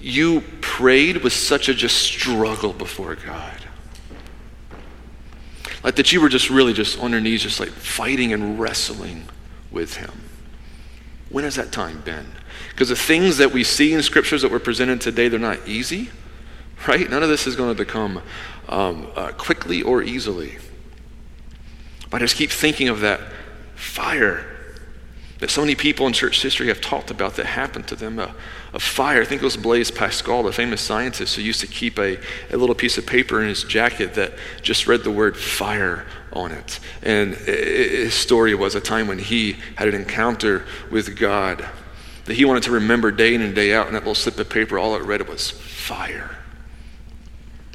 you 0.00 0.40
prayed 0.62 1.18
with 1.18 1.34
such 1.34 1.68
a 1.68 1.74
just 1.74 1.98
struggle 1.98 2.72
before 2.72 3.16
God. 3.16 3.58
Like 5.84 5.96
that 5.96 6.10
you 6.10 6.22
were 6.22 6.30
just 6.30 6.48
really 6.48 6.72
just 6.72 6.98
on 7.00 7.10
your 7.10 7.20
knees, 7.20 7.42
just 7.42 7.60
like 7.60 7.68
fighting 7.68 8.32
and 8.32 8.58
wrestling 8.58 9.28
with 9.72 9.96
Him. 9.96 10.12
When 11.30 11.44
has 11.44 11.56
that 11.56 11.72
time 11.72 12.02
been? 12.02 12.26
Because 12.70 12.90
the 12.90 12.96
things 12.96 13.38
that 13.38 13.52
we 13.52 13.64
see 13.64 13.92
in 13.92 14.02
scriptures 14.02 14.42
that 14.42 14.50
were 14.50 14.58
presented 14.58 15.00
today, 15.00 15.28
they're 15.28 15.40
not 15.40 15.66
easy, 15.66 16.10
right? 16.86 17.08
None 17.08 17.22
of 17.22 17.28
this 17.28 17.46
is 17.46 17.56
going 17.56 17.74
to 17.74 17.84
become 17.84 18.22
um, 18.68 19.10
uh, 19.16 19.32
quickly 19.32 19.82
or 19.82 20.02
easily. 20.02 20.58
But 22.10 22.20
I 22.20 22.24
just 22.24 22.36
keep 22.36 22.50
thinking 22.50 22.88
of 22.88 23.00
that 23.00 23.20
fire 23.74 24.46
that 25.38 25.50
so 25.50 25.60
many 25.60 25.74
people 25.74 26.06
in 26.06 26.12
church 26.12 26.40
history 26.40 26.68
have 26.68 26.80
talked 26.80 27.10
about 27.10 27.34
that 27.34 27.46
happened 27.46 27.88
to 27.88 27.96
them. 27.96 28.20
A, 28.20 28.32
a, 28.74 28.78
fire, 28.78 29.22
I 29.22 29.24
think 29.24 29.42
it 29.42 29.44
was 29.44 29.56
Blaise 29.56 29.90
Pascal, 29.90 30.44
the 30.44 30.52
famous 30.52 30.80
scientist 30.80 31.34
who 31.34 31.42
used 31.42 31.60
to 31.62 31.66
keep 31.66 31.98
a, 31.98 32.16
a 32.52 32.56
little 32.56 32.76
piece 32.76 32.96
of 32.96 33.06
paper 33.06 33.42
in 33.42 33.48
his 33.48 33.64
jacket 33.64 34.14
that 34.14 34.34
just 34.62 34.86
read 34.86 35.02
the 35.02 35.10
word 35.10 35.36
fire 35.36 36.06
on 36.32 36.52
it. 36.52 36.80
And 37.02 37.34
his 37.34 38.14
story 38.14 38.54
was 38.54 38.74
a 38.74 38.80
time 38.80 39.06
when 39.06 39.18
he 39.18 39.56
had 39.76 39.88
an 39.88 39.94
encounter 39.94 40.64
with 40.90 41.18
God 41.18 41.66
that 42.24 42.34
he 42.34 42.44
wanted 42.44 42.62
to 42.64 42.70
remember 42.70 43.10
day 43.10 43.34
in 43.34 43.42
and 43.42 43.54
day 43.54 43.74
out. 43.74 43.86
And 43.86 43.96
that 43.96 44.00
little 44.00 44.14
slip 44.14 44.38
of 44.38 44.48
paper, 44.48 44.78
all 44.78 44.94
it 44.94 45.02
read 45.02 45.28
was 45.28 45.50
fire. 45.50 46.36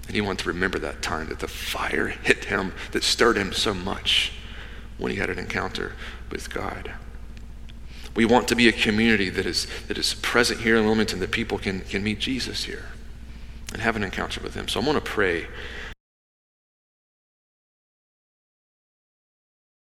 And 0.08 0.16
he 0.16 0.22
wanted 0.22 0.44
to 0.44 0.50
remember 0.50 0.80
that 0.80 1.02
time 1.02 1.28
that 1.30 1.40
the 1.40 1.48
fire 1.48 2.08
hit 2.08 2.46
him, 2.46 2.74
that 2.92 3.04
stirred 3.04 3.38
him 3.38 3.52
so 3.52 3.74
much 3.74 4.32
when 4.98 5.12
he 5.12 5.18
had 5.18 5.30
an 5.30 5.38
encounter 5.38 5.94
with 6.32 6.50
God. 6.50 6.94
We 8.16 8.26
want 8.26 8.48
to 8.48 8.56
be 8.56 8.68
a 8.68 8.72
community 8.72 9.30
that 9.30 9.46
is, 9.46 9.68
that 9.88 9.98
is 9.98 10.16
present 10.16 10.62
here 10.62 10.78
in 10.78 10.86
Wilmington, 10.86 11.20
that 11.20 11.32
people 11.32 11.60
can, 11.60 11.82
can 11.82 12.04
meet 12.04 12.20
Jesus 12.20 12.64
here 12.64 12.86
and 13.74 13.82
have 13.82 13.96
an 13.96 14.04
encounter 14.04 14.42
with 14.42 14.56
him. 14.56 14.68
So 14.68 14.80
I'm 14.80 14.86
going 14.86 14.96
to 14.96 15.02
pray 15.02 15.46